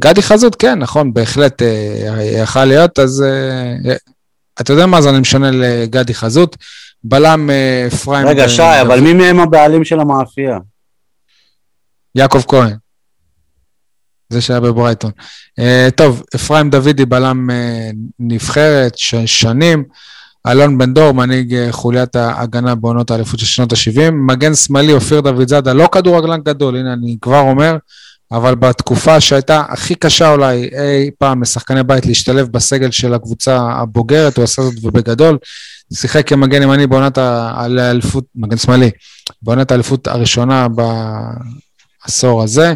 גדי 0.00 0.22
חזות, 0.22 0.54
כן, 0.54 0.78
נכון, 0.78 1.14
בהחלט 1.14 1.62
אה, 1.62 2.22
יכל 2.42 2.64
להיות, 2.64 2.98
אז 2.98 3.22
אה, 3.22 3.94
אתה 4.60 4.72
יודע 4.72 4.86
מה, 4.86 5.02
זה 5.02 5.10
אני 5.10 5.18
משנה 5.18 5.50
לגדי 5.50 6.14
חזות. 6.14 6.56
בלם 7.04 7.50
אפרים... 7.86 8.26
רגע, 8.26 8.48
שי, 8.48 8.80
אבל 8.80 9.00
מי 9.00 9.12
מהם 9.12 9.40
הבעלים 9.40 9.84
של 9.84 10.00
המאפייה? 10.00 10.58
יעקב 12.14 12.42
כהן. 12.48 12.76
זה 14.28 14.40
שהיה 14.40 14.60
בברייטון. 14.60 15.10
טוב, 15.96 16.22
אפרים 16.34 16.70
דוידי 16.70 17.04
בלם 17.04 17.50
נבחרת, 18.18 18.92
שנים. 19.26 19.84
אלון 20.46 20.78
בן 20.78 20.94
דור, 20.94 21.12
מנהיג 21.12 21.54
אה, 21.54 21.72
חוליית 21.72 22.16
ההגנה 22.16 22.74
בעונות 22.74 23.10
האליפות 23.10 23.38
של 23.38 23.46
שנות 23.46 23.72
ה-70. 23.72 24.10
מגן 24.10 24.54
שמאלי, 24.54 24.92
אופיר 24.92 25.20
דוד 25.20 25.48
זאדה, 25.48 25.72
לא 25.72 25.88
כדורגלן 25.92 26.40
גדול, 26.40 26.76
הנה 26.76 26.92
אני 26.92 27.16
כבר 27.22 27.40
אומר, 27.40 27.76
אבל 28.32 28.54
בתקופה 28.54 29.20
שהייתה 29.20 29.62
הכי 29.68 29.94
קשה 29.94 30.32
אולי 30.32 30.56
אי 30.56 31.10
פעם 31.18 31.42
לשחקני 31.42 31.82
בית 31.82 32.06
להשתלב 32.06 32.48
בסגל 32.48 32.90
של 32.90 33.14
הקבוצה 33.14 33.60
הבוגרת, 33.72 34.36
הוא 34.36 34.44
עשה 34.44 34.62
זאת 34.62 34.74
ובגדול. 34.82 35.38
שיחק 35.94 36.28
כמגן 36.28 36.62
ימני 36.62 36.86
בעונת 36.86 37.18
האליפות, 37.18 38.24
מגן 38.34 38.56
שמאלי, 38.56 38.90
בעונת 39.42 39.70
האליפות 39.70 40.06
הראשונה 40.06 40.66
בעשור 42.04 42.42
הזה. 42.42 42.74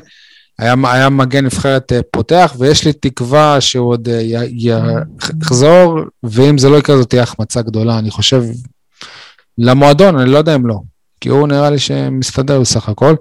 היה, 0.59 0.75
היה 0.85 1.09
מגן 1.09 1.45
נבחרת 1.45 1.93
אה, 1.93 2.01
פותח, 2.11 2.55
ויש 2.59 2.85
לי 2.85 2.93
תקווה 2.93 3.61
שהוא 3.61 3.89
עוד 3.89 4.09
אה, 4.09 4.43
יחזור, 4.51 5.99
ואם 6.23 6.59
זה 6.59 6.69
לא 6.69 6.77
יקרה 6.77 6.97
זאת 6.97 7.11
תהיה 7.11 7.23
החמצה 7.23 7.63
גדולה, 7.63 7.99
אני 7.99 8.11
חושב, 8.11 8.45
למועדון, 9.59 10.19
אני 10.19 10.31
לא 10.31 10.39
יודע 10.39 10.55
אם 10.55 10.67
לא, 10.67 10.79
כי 11.21 11.29
הוא 11.29 11.49
נראה 11.49 11.71
לי 11.71 11.79
שמסתדר 11.79 12.61
בסך 12.61 12.89
הכל. 12.89 13.15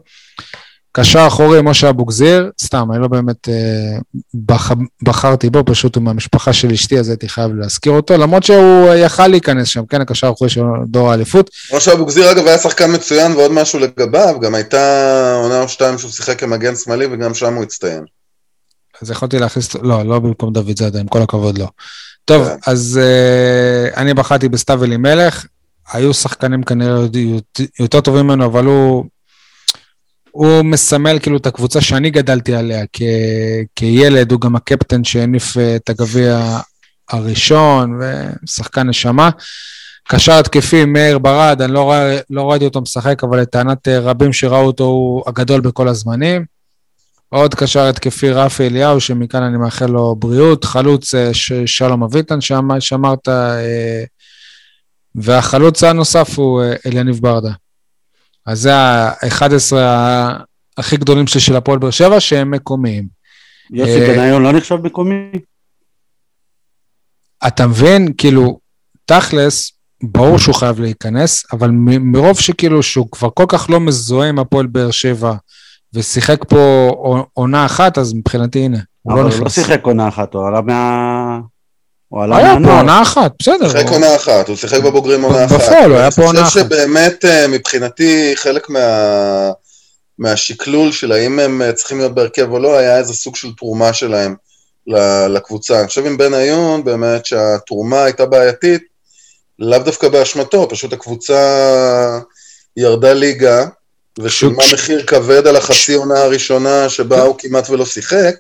קשר 0.96 1.28
אחורי, 1.28 1.62
משה 1.62 1.90
אבוגזיר, 1.90 2.52
סתם, 2.62 2.88
אני 2.92 3.02
לא 3.02 3.08
באמת 3.08 3.50
אה, 3.50 4.00
בח, 4.34 4.72
בחרתי 5.04 5.50
בו, 5.50 5.64
פשוט 5.66 5.96
הוא 5.96 6.04
מהמשפחה 6.04 6.54
של 6.54 6.72
אשתי, 6.72 7.00
אז 7.00 7.10
הייתי 7.10 7.30
חייב 7.30 7.52
להזכיר 7.54 7.92
אותו, 7.92 8.18
למרות 8.18 8.44
שהוא 8.44 8.94
יכל 8.94 9.28
להיכנס 9.28 9.68
שם, 9.68 9.86
כן, 9.86 10.02
הקשר 10.02 10.28
האחורי 10.28 10.50
של 10.50 10.62
דור 10.88 11.12
האליפות. 11.12 11.50
משה 11.76 11.94
אבוגזיר, 11.94 12.32
אגב, 12.32 12.48
היה 12.48 12.58
שחקן 12.58 12.94
מצוין, 12.94 13.32
ועוד 13.32 13.52
משהו 13.52 13.80
לגביו, 13.80 14.40
גם 14.42 14.56
הייתה 14.56 15.36
עונה 15.44 15.62
או 15.62 15.68
שתיים 15.68 15.98
שהוא 15.98 16.12
שיחק 16.12 16.40
כמגן 16.40 16.76
שמאלי, 16.76 17.06
וגם 17.12 17.34
שם 17.34 17.54
הוא 17.54 17.64
הצטיין. 17.64 18.04
אז 19.02 19.12
יכולתי 19.12 19.40
להכניס, 19.40 19.76
לא, 19.76 20.06
לא 20.06 20.20
במקום 20.20 20.54
דוד 20.54 20.78
זאדה, 20.78 21.00
עם 21.00 21.08
כל 21.08 21.22
הכבוד 21.22 21.58
לא. 21.58 21.68
טוב, 22.26 22.48
כן. 22.48 22.56
אז 22.68 23.00
uh, 23.02 23.98
אני 23.98 24.14
בחרתי 24.14 24.50
בסתיו 24.50 24.84
אלימלך, 24.84 25.46
היו 25.92 26.14
שחקנים 26.14 26.64
כנראה 26.64 27.06
יותר 27.80 28.02
טובים 28.02 28.26
ממנו, 28.26 28.46
אבל 28.46 28.66
הוא 28.66 29.06
הוא 30.34 30.62
מסמל 30.62 31.20
כאילו 31.20 31.38
את 31.38 31.46
הקבוצה 31.46 31.82
שאני 31.82 32.10
גדלתי 32.10 32.56
עליה 32.56 32.86
כ, 32.94 33.02
כילד, 33.76 34.32
הוא 34.32 34.42
גם 34.42 34.56
הקפטן 34.56 35.04
שהניף 35.04 35.58
אה, 35.58 35.76
את 35.76 35.90
הגביע 35.90 36.60
הראשון, 37.10 38.00
ושחקן 38.00 38.90
נשמה. 38.90 39.30
קשר 40.10 40.34
התקפי, 40.34 40.86
מאיר 40.86 41.18
ברד, 41.18 41.62
אני 41.62 41.74
לא, 41.74 41.92
רא, 41.92 42.04
לא 42.30 42.52
ראיתי 42.52 42.66
אותו 42.66 42.82
משחק, 42.82 43.24
אבל 43.24 43.40
לטענת 43.42 43.88
אה, 43.88 44.00
רבים 44.00 44.34
שראו 44.34 44.66
אותו, 44.66 44.84
הוא 44.84 45.24
הגדול 45.28 45.62
בכל 45.62 45.88
הזמנים. 45.88 46.46
עוד 47.30 47.56
קשר 47.56 47.82
התקפי 47.90 48.32
רפי 48.32 48.68
אליהו, 48.68 49.00
שמכאן 49.00 49.44
אני 49.44 49.58
מאחל 49.58 49.86
לו 49.86 50.16
בריאות. 50.16 50.66
חלוץ 50.66 51.16
אה, 51.16 51.34
ש, 51.34 51.52
שלום 51.66 52.04
אביטן, 52.04 52.42
שאמרת, 52.80 53.28
והחלוץ 55.16 55.84
הנוסף 55.84 56.40
הוא 56.40 56.64
אליניב 56.86 57.20
ברדה. 57.22 57.52
אז 58.46 58.60
זה 58.60 58.76
ה-11 58.76 59.76
הכי 60.78 60.98
גדולים 60.98 61.28
שלי 61.28 61.42
של 61.42 61.56
הפועל 61.56 61.80
באר 61.80 61.90
שבע, 61.90 62.20
שהם 62.20 62.52
מקומיים. 62.52 63.08
יוסי 63.72 64.02
אה, 64.02 64.08
בניון 64.08 64.44
לא 64.44 64.52
נחשב 64.52 64.76
מקומי? 64.76 65.32
אתה 67.48 67.68
מבין, 67.68 68.14
כאילו, 68.18 68.60
תכלס, 69.06 69.72
ברור 70.04 70.38
שהוא 70.38 70.56
חייב 70.56 70.80
להיכנס, 70.80 71.46
אבל 71.54 71.70
מרוב 72.02 72.40
שכאילו 72.40 72.84
שהוא 72.84 73.08
כבר 73.12 73.30
כל 73.34 73.46
כך 73.48 73.70
לא 73.70 73.80
מזוהה 73.80 74.30
עם 74.30 74.40
הפועל 74.40 74.68
באר 74.68 74.92
שבע, 74.92 75.34
ושיחק 75.94 76.44
פה 76.50 76.90
עונה 77.34 77.66
אחת, 77.66 77.98
אז 77.98 78.14
מבחינתי 78.14 78.60
הנה, 78.60 78.78
הוא 79.02 79.18
לא 79.18 79.20
נכנס. 79.20 79.34
אבל 79.34 79.40
הוא 79.40 79.44
לא 79.44 79.50
שיחק 79.50 79.82
עונה 79.84 80.08
אחת, 80.08 80.34
הוא 80.34 80.48
עלה 80.48 80.62
מה... 80.62 81.40
הוא 82.14 82.24
עלה 82.24 82.38
היה 82.38 82.56
פה 82.64 82.78
עונה 82.78 83.02
אחת, 83.02 83.32
בסדר. 83.40 83.70
שיחק 83.70 83.90
עונה 83.90 84.16
אחת, 84.16 84.48
הוא 84.48 84.56
שיחק 84.56 84.80
בבוגרים 84.80 85.22
עונה 85.22 85.46
אחת. 85.46 85.56
בפועל, 85.56 85.92
הוא 85.92 86.00
היה 86.00 86.12
פה 86.12 86.26
עונה 86.26 86.42
אחת. 86.42 86.58
אני 86.58 86.64
חושב 86.64 86.76
שבאמת 86.76 87.26
אה, 87.26 87.48
מבחינתי 87.48 88.32
חלק 88.36 88.70
מה... 88.70 89.52
מהשקלול 90.20 90.92
של 90.92 91.12
האם 91.12 91.40
הם 91.40 91.62
אה, 91.62 91.74
צריכים 91.74 91.98
להיות 91.98 92.16
בהרכב 92.16 92.52
או 92.52 92.60
לא, 92.60 92.78
היה 92.78 92.98
איזה 92.98 93.14
סוג 93.14 93.36
של 93.36 93.48
תרומה 93.58 93.94
שלהם 93.94 94.36
לקבוצה. 95.30 95.80
אני 95.80 95.88
חושב 95.88 96.06
עם 96.06 96.18
בניון, 96.18 96.84
באמת 96.84 97.26
שהתרומה 97.26 98.04
הייתה 98.04 98.26
בעייתית, 98.26 98.84
לאו 99.60 99.80
דווקא 99.80 100.08
באשמתו, 100.08 100.70
פשוט 100.70 100.94
הקבוצה 100.94 102.20
ירדה 102.78 103.14
ליגה, 103.14 103.66
ושילמה 104.20 104.64
מחיר 104.74 105.04
כבד 105.04 105.48
על 105.48 105.56
החצי 105.56 105.94
עונה 105.94 106.20
הראשונה 106.20 106.90
שבה 106.90 107.22
הוא 107.22 107.36
כמעט 107.38 107.70
ולא 107.70 107.86
שיחק. 107.86 108.36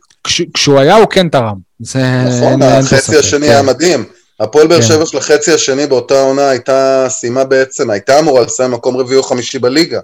כשהוא 0.53 0.79
היה 0.79 0.95
הוא 0.95 1.07
כן 1.09 1.29
תרם. 1.29 1.55
נכון, 1.79 2.61
החצי 2.61 3.17
השני 3.17 3.47
היה 3.47 3.59
כן. 3.59 3.65
מדהים. 3.65 4.05
הפועל 4.39 4.67
באר 4.67 4.81
כן. 4.81 4.87
שבע 4.87 5.05
של 5.05 5.17
החצי 5.17 5.51
השני 5.51 5.87
באותה 5.87 6.21
עונה 6.21 6.49
הייתה 6.49 7.05
סיימה 7.09 7.43
בעצם, 7.43 7.89
הייתה 7.89 8.19
אמורה 8.19 8.41
לסיים 8.41 8.71
מקום 8.71 8.97
רביעי 8.97 9.17
או 9.17 9.23
חמישי 9.23 9.59
בליגה. 9.59 9.99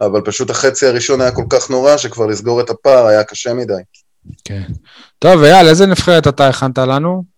אבל 0.00 0.20
פשוט 0.20 0.50
החצי 0.50 0.86
הראשון 0.86 1.20
היה 1.20 1.30
כל 1.30 1.44
כך 1.50 1.70
נורא, 1.70 1.96
שכבר 1.96 2.26
לסגור 2.26 2.60
את 2.60 2.70
הפער 2.70 3.06
היה 3.06 3.24
קשה 3.24 3.54
מדי. 3.54 3.72
כן. 4.44 4.62
טוב, 5.18 5.42
אייל, 5.42 5.68
איזה 5.68 5.86
נבחרת 5.86 6.28
אתה 6.28 6.48
הכנת 6.48 6.78
לנו? 6.78 7.35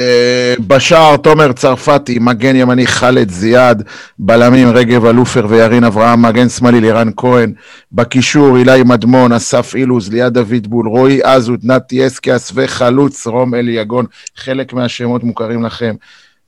אה, 0.00 0.54
בשער 0.66 1.16
תומר 1.16 1.52
צרפתי, 1.52 2.18
מגן 2.18 2.56
ימני 2.56 2.86
חאלד 2.86 3.30
זיאד, 3.30 3.82
בלמים 4.18 4.68
רגב 4.68 5.04
אלופר 5.04 5.46
וירין 5.48 5.84
אברהם, 5.84 6.22
מגן 6.22 6.48
שמאלי 6.48 6.80
לירן 6.80 7.08
כהן, 7.16 7.52
בקישור 7.92 8.56
אילי 8.56 8.82
מדמון, 8.82 9.32
אסף 9.32 9.74
אילוז, 9.74 10.12
ליעד 10.12 10.34
דוד 10.34 10.66
בול, 10.66 10.88
רועי 10.88 11.22
עזות, 11.22 11.60
נתי 11.62 12.06
אסקיאס 12.06 12.52
וחלוץ 12.54 13.26
רום 13.26 13.54
אלי 13.54 13.72
יגון, 13.72 14.06
חלק 14.36 14.72
מהשמות 14.72 15.24
מוכרים 15.24 15.62
לכם. 15.62 15.94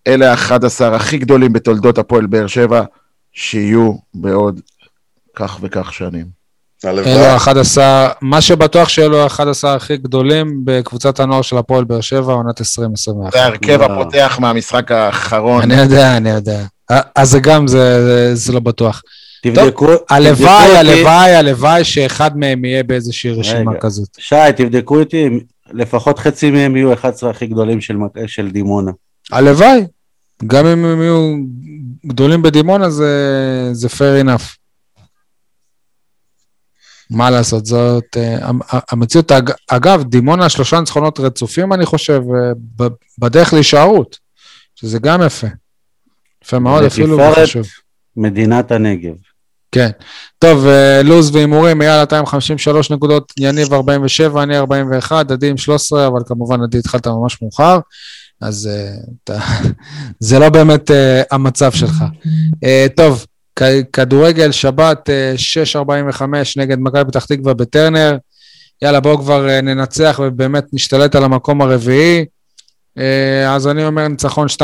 אלה 0.07 0.33
ה-11 0.33 0.85
הכי 0.95 1.19
גדולים 1.19 1.53
בתולדות 1.53 1.99
הפועל 1.99 2.27
באר 2.27 2.47
שבע, 2.47 2.83
שיהיו 3.33 3.93
בעוד 4.15 4.61
כך 5.35 5.59
וכך 5.61 5.93
שנים. 5.93 6.42
אלו 6.85 7.25
ה-11, 7.25 7.79
מה 8.21 8.41
שבטוח 8.41 8.89
שאלו 8.89 9.23
ה-11 9.23 9.69
הכי 9.69 9.97
גדולים 9.97 10.61
בקבוצת 10.65 11.21
הנוער 11.21 11.43
של 11.43 11.57
הפועל 11.57 11.85
באר 11.85 12.01
שבע, 12.01 12.33
עונת 12.33 12.61
2021. 12.61 13.33
זה 13.33 13.43
ההרכב 13.43 13.83
הפותח 13.83 14.39
מהמשחק 14.41 14.93
האחרון. 14.93 15.63
אני 15.63 15.75
יודע, 15.75 16.17
אני 16.17 16.31
יודע. 16.31 16.65
אז 17.15 17.31
זה 17.31 17.41
גם, 17.41 17.69
זה 18.35 18.53
לא 18.53 18.61
בטוח. 18.61 19.03
תבדקו, 19.43 19.89
הלוואי, 20.11 20.77
הלוואי, 20.77 21.35
הלוואי 21.35 21.85
שאחד 21.85 22.39
מהם 22.39 22.65
יהיה 22.65 22.83
באיזושהי 22.83 23.31
רשימה 23.31 23.73
כזאת. 23.81 24.09
שי, 24.19 24.37
תבדקו 24.57 25.01
איתי, 25.01 25.29
לפחות 25.73 26.19
חצי 26.19 26.51
מהם 26.51 26.77
יהיו 26.77 26.93
11 26.93 27.31
הכי 27.31 27.47
גדולים 27.47 27.81
של, 27.81 27.97
של 28.27 28.51
דימונה. 28.51 28.91
הלוואי, 29.33 29.85
גם 30.47 30.67
אם 30.67 30.85
הם 30.85 31.03
יהיו 31.03 31.37
גדולים 32.07 32.43
בדימונה 32.43 32.91
זה, 32.91 33.69
זה 33.73 33.89
fair 33.89 34.25
enough. 34.25 34.62
מה 37.13 37.31
לעשות, 37.31 37.67
זאת 37.67 38.17
uh, 38.17 38.53
המציאות. 38.91 39.33
אגב, 39.69 40.03
דימונה 40.03 40.49
שלושה 40.49 40.81
ניצחונות 40.81 41.21
רצופים, 41.21 41.73
אני 41.73 41.87
חושב, 41.87 42.23
uh, 42.23 42.85
בדרך 43.19 43.53
להישארות, 43.53 44.19
שזה 44.75 44.99
גם 44.99 45.23
יפה. 45.27 45.47
יפה 46.45 46.59
מאוד, 46.59 46.85
אפילו 46.85 47.19
חשוב. 47.43 47.67
מדינת 48.17 48.73
הנגב. 48.73 49.15
כן. 49.73 49.91
טוב, 50.39 50.67
uh, 50.67 51.03
לוז 51.05 51.37
והימורים, 51.37 51.83
אייל 51.83 52.01
253 52.01 52.91
נקודות, 52.91 53.33
יניב 53.39 53.73
47, 53.73 54.43
אני 54.43 54.59
41, 54.59 55.31
עדי 55.31 55.51
עם 55.51 55.57
13, 55.57 56.07
אבל 56.07 56.21
כמובן 56.27 56.63
עדי 56.63 56.79
התחלת 56.79 57.07
ממש 57.07 57.43
מאוחר, 57.43 57.79
אז 58.41 58.71
אתה, 59.25 59.39
זה 60.19 60.39
לא 60.39 60.49
באמת 60.49 60.91
uh, 60.91 60.95
המצב 61.31 61.73
שלך. 61.73 62.05
Uh, 62.55 62.95
טוב, 62.97 63.27
כדורגל, 63.93 64.53
שבת, 64.53 65.09
6.45 65.75 66.23
נגד 66.57 66.79
מכבי 66.79 67.05
פתח 67.05 67.25
תקווה 67.25 67.55
בטרנר. 67.55 68.17
יאללה, 68.83 69.01
בואו 69.01 69.19
כבר 69.19 69.49
אה, 69.49 69.61
ננצח 69.61 70.21
ובאמת 70.23 70.65
נשתלט 70.73 71.15
על 71.15 71.25
המקום 71.25 71.63
הרביעי. 71.63 72.25
אה, 72.99 73.55
אז 73.55 73.69
אני 73.69 73.85
אומר 73.85 74.09
ניצחון 74.09 74.47
2-0. 74.47 74.61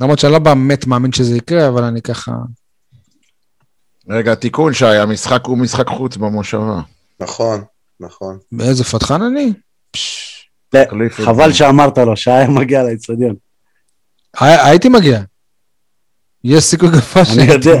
למרות 0.00 0.18
שאני 0.18 0.32
לא 0.32 0.38
באמת 0.38 0.86
מאמין 0.86 1.12
שזה 1.12 1.36
יקרה, 1.36 1.68
אבל 1.68 1.84
אני 1.84 2.02
ככה... 2.02 2.32
רגע, 4.08 4.34
תיקון 4.34 4.74
שי, 4.74 4.86
המשחק 4.86 5.40
הוא 5.44 5.58
משחק 5.58 5.88
חוץ 5.88 6.16
במושבה. 6.16 6.80
נכון, 7.20 7.64
נכון. 8.00 8.38
באיזה 8.52 8.84
פתחן 8.84 9.22
אני? 9.22 9.52
חבל 11.10 11.52
שאמרת 11.52 11.98
לו, 11.98 12.16
שהיה 12.16 12.48
מגיע 12.48 12.82
לאצטדיון. 12.82 13.34
הייתי 14.40 14.88
מגיע. 14.88 15.20
יש 16.44 16.64
סיכוי 16.64 16.88
גבוה 16.88 17.24
שאני 17.24 17.52
יודע. 17.52 17.80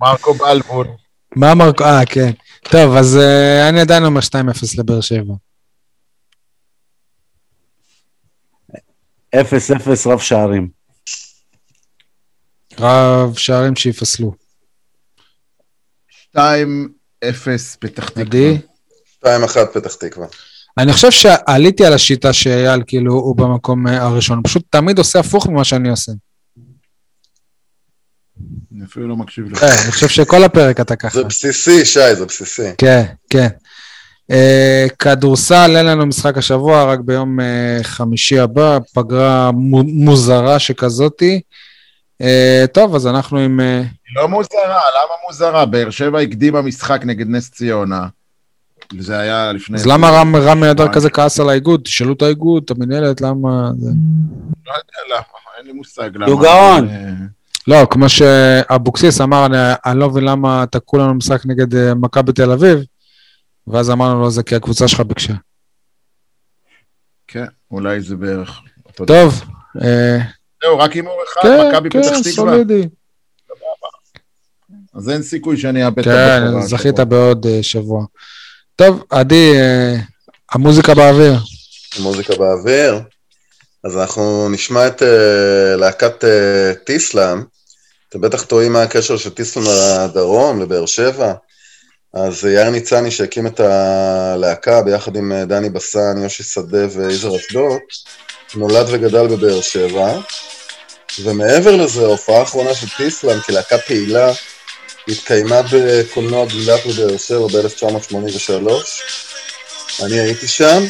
מרקו 0.00 0.34
בלבול. 0.34 0.86
מה 1.36 1.54
מרקו? 1.54 1.84
אה, 1.84 2.06
כן. 2.06 2.30
טוב, 2.62 2.96
אז 2.96 3.16
uh, 3.16 3.68
אני 3.68 3.80
עדיין 3.80 4.04
אומר 4.04 4.20
2-0 4.20 4.34
לבאר 4.78 5.00
שבע. 5.00 5.34
0-0 9.36 9.38
רב 10.06 10.18
שערים. 10.18 10.68
רב 12.80 13.36
שערים 13.36 13.76
שיפסלו. 13.76 14.32
2-0 16.36 16.38
פתח 17.80 18.08
תקווה. 18.08 18.22
עדי? 18.22 18.58
2-1 19.24 19.28
פתח 19.74 19.94
תקווה. 19.94 20.26
אני 20.78 20.92
חושב 20.92 21.10
שעליתי 21.10 21.84
על 21.84 21.92
השיטה 21.92 22.32
שאייל, 22.32 22.82
כאילו, 22.86 23.14
הוא 23.14 23.36
במקום 23.36 23.86
אה, 23.86 24.02
הראשון. 24.02 24.40
פשוט 24.44 24.62
תמיד 24.70 24.98
עושה 24.98 25.20
הפוך 25.20 25.46
ממה 25.46 25.64
שאני 25.64 25.90
עושה. 25.90 26.12
אני 28.78 28.86
אפילו 28.86 29.08
לא 29.08 29.16
מקשיב 29.16 29.52
לך. 29.52 29.58
כן, 29.58 29.66
אני 29.84 29.92
חושב 29.92 30.08
שכל 30.08 30.44
הפרק 30.44 30.80
אתה 30.80 30.96
ככה. 30.96 31.18
זה 31.18 31.24
בסיסי, 31.24 31.84
שי, 31.84 32.14
זה 32.14 32.26
בסיסי. 32.26 32.70
כן, 32.78 33.04
כן. 33.30 33.48
אה, 34.30 34.86
כדורסל, 34.98 35.76
אין 35.76 35.86
לנו 35.86 36.06
משחק 36.06 36.38
השבוע, 36.38 36.84
רק 36.84 37.00
ביום 37.00 37.40
אה, 37.40 37.78
חמישי 37.82 38.38
הבא, 38.38 38.78
פגרה 38.94 39.50
מוזרה 39.84 40.58
שכזאתי. 40.58 41.40
אה, 42.22 42.64
טוב, 42.72 42.94
אז 42.94 43.06
אנחנו 43.06 43.38
עם... 43.38 43.60
היא 43.60 44.16
לא 44.16 44.28
מוזרה, 44.28 44.62
למה 44.66 45.14
מוזרה? 45.26 45.66
באר 45.66 45.90
שבע 45.90 46.20
הקדימה 46.20 46.62
משחק 46.62 47.00
נגד 47.04 47.28
נס 47.28 47.50
ציונה. 47.50 48.06
זה 48.98 49.18
היה 49.18 49.52
לפני... 49.52 49.76
אז 49.76 49.86
למה 49.86 50.10
רם, 50.10 50.36
רם 50.36 50.64
אדר 50.64 50.92
כזה 50.92 51.10
כעס 51.10 51.40
על 51.40 51.48
האיגוד? 51.48 51.80
תשאלו 51.84 52.12
את 52.12 52.22
האיגוד, 52.22 52.62
את 52.64 52.70
המנהלת, 52.70 53.20
למה... 53.20 53.70
לא 54.66 54.72
יודע 54.72 55.16
למה, 55.16 55.22
אין 55.58 55.66
לי 55.66 55.72
מושג 55.72 56.10
למה. 56.14 56.26
הוא 56.26 56.42
גאון. 56.42 56.88
לא, 57.68 57.86
כמו 57.90 58.08
שאבוקסיס 58.08 59.20
אמר, 59.20 59.46
אני, 59.46 59.56
אני 59.86 59.98
לא 59.98 60.10
מבין 60.10 60.24
למה 60.24 60.64
תקעו 60.70 60.98
לנו 60.98 61.14
משחק 61.14 61.46
נגד 61.46 61.74
uh, 61.74 61.94
מכבי 61.94 62.32
תל 62.32 62.50
אביב, 62.50 62.78
ואז 63.66 63.90
אמרנו 63.90 64.20
לו, 64.20 64.30
זה 64.30 64.42
כי 64.42 64.54
הקבוצה 64.54 64.88
שלך 64.88 65.00
ביקשה. 65.00 65.32
כן, 67.26 67.44
אולי 67.70 68.00
זה 68.00 68.16
בערך. 68.16 68.60
טוב. 69.06 69.44
אה, 69.82 70.18
זהו, 70.62 70.78
רק 70.78 70.92
הימור 70.92 71.20
אחד, 71.28 71.40
כן, 71.42 71.68
מכבי 71.68 71.90
כן, 71.90 72.02
פתח 72.02 72.08
תקווה. 72.08 72.22
כן, 72.22 72.30
כן, 72.30 72.30
סולידי. 72.30 72.88
אז 74.94 75.10
אין 75.10 75.22
סיכוי 75.22 75.56
שאני 75.56 75.86
אאבד 75.86 75.98
את 75.98 76.06
הבכורה. 76.06 76.60
כן, 76.62 76.66
זכית 76.66 77.00
בעוד 77.00 77.46
uh, 77.46 77.62
שבוע. 77.62 78.04
טוב, 78.76 79.04
עדי, 79.10 79.54
המוזיקה 80.52 80.94
באוויר. 80.94 81.38
המוזיקה 81.98 82.36
באוויר. 82.36 83.00
אז 83.84 83.96
אנחנו 83.96 84.48
נשמע 84.48 84.86
את 84.86 85.02
uh, 85.02 85.76
להקת 85.76 86.24
טיסלאם. 86.84 87.57
אתם 88.08 88.20
בטח 88.20 88.42
טועים 88.42 88.72
מה 88.72 88.82
הקשר 88.82 89.16
של 89.16 89.30
טיסלאם 89.30 89.64
לדרום, 89.64 90.62
לבאר 90.62 90.86
שבע. 90.86 91.32
אז 92.14 92.44
יאיר 92.44 92.70
ניצני 92.70 93.10
שהקים 93.10 93.46
את 93.46 93.60
הלהקה 93.60 94.82
ביחד 94.82 95.16
עם 95.16 95.32
uh, 95.32 95.46
דני 95.46 95.70
בסן, 95.70 96.22
יושי 96.22 96.42
שדה 96.42 96.86
ויזר 96.90 97.36
אשדוד, 97.36 97.78
נולד 98.54 98.86
וגדל 98.88 99.26
בבאר 99.26 99.60
שבע. 99.60 100.20
ומעבר 101.22 101.76
לזה, 101.76 102.04
ההופעה 102.04 102.38
האחרונה 102.38 102.74
של 102.74 102.86
טיסלאם 102.96 103.40
כלהקה 103.40 103.78
פעילה 103.78 104.32
התקיימה 105.08 105.60
בקולנוע 105.72 106.46
גילת 106.46 106.80
בבאר 106.86 107.16
שבע 107.16 107.46
ב-1983. 107.46 108.70
אני 110.04 110.20
הייתי 110.20 110.48
שם, 110.48 110.84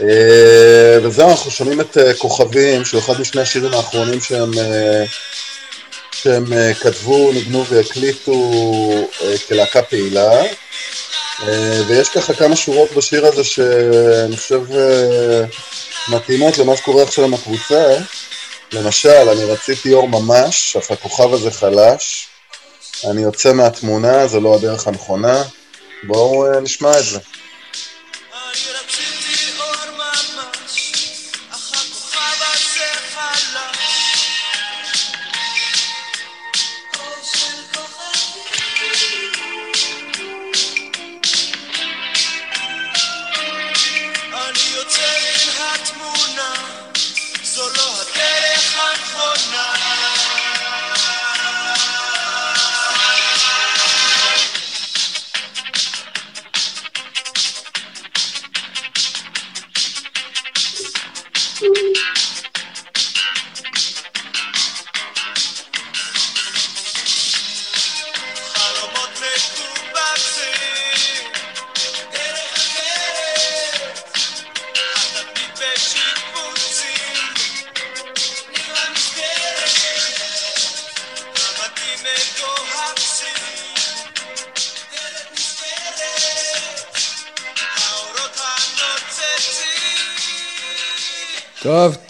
אה, 0.00 0.98
וזהו, 1.02 1.30
אנחנו 1.30 1.50
שומעים 1.50 1.80
את 1.80 1.98
אה, 1.98 2.14
כוכבים, 2.14 2.84
שהוא 2.84 3.00
אחד 3.00 3.20
משני 3.20 3.42
השירים 3.42 3.74
האחרונים 3.74 4.20
שהם, 4.20 4.58
אה, 4.58 5.04
שהם 6.12 6.72
כתבו, 6.80 7.32
ניגנו 7.32 7.66
והקליטו 7.66 8.52
כלהקה 9.48 9.82
פעילה. 9.82 10.42
ויש 11.86 12.08
ככה 12.08 12.34
כמה 12.34 12.56
שורות 12.56 12.92
בשיר 12.92 13.26
הזה 13.26 13.44
שאני 13.44 14.36
חושב 14.36 14.60
מתאימות 16.08 16.58
למה 16.58 16.76
שקורה 16.76 17.02
עכשיו 17.02 17.24
עם 17.24 17.34
הקבוצה. 17.34 17.96
למשל, 18.72 19.28
אני 19.28 19.44
רציתי 19.44 19.92
אור 19.92 20.08
ממש, 20.08 20.76
אך 20.76 20.90
הכוכב 20.90 21.34
הזה 21.34 21.50
חלש. 21.50 22.26
אני 23.10 23.22
יוצא 23.22 23.52
מהתמונה, 23.52 24.26
זה 24.26 24.40
לא 24.40 24.54
הדרך 24.54 24.86
הנכונה. 24.86 25.42
בואו 26.02 26.60
נשמע 26.60 26.98
את 26.98 27.04
זה. 27.04 27.18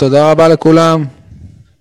תודה 0.03 0.31
רבה 0.31 0.49
לכולם. 0.49 1.05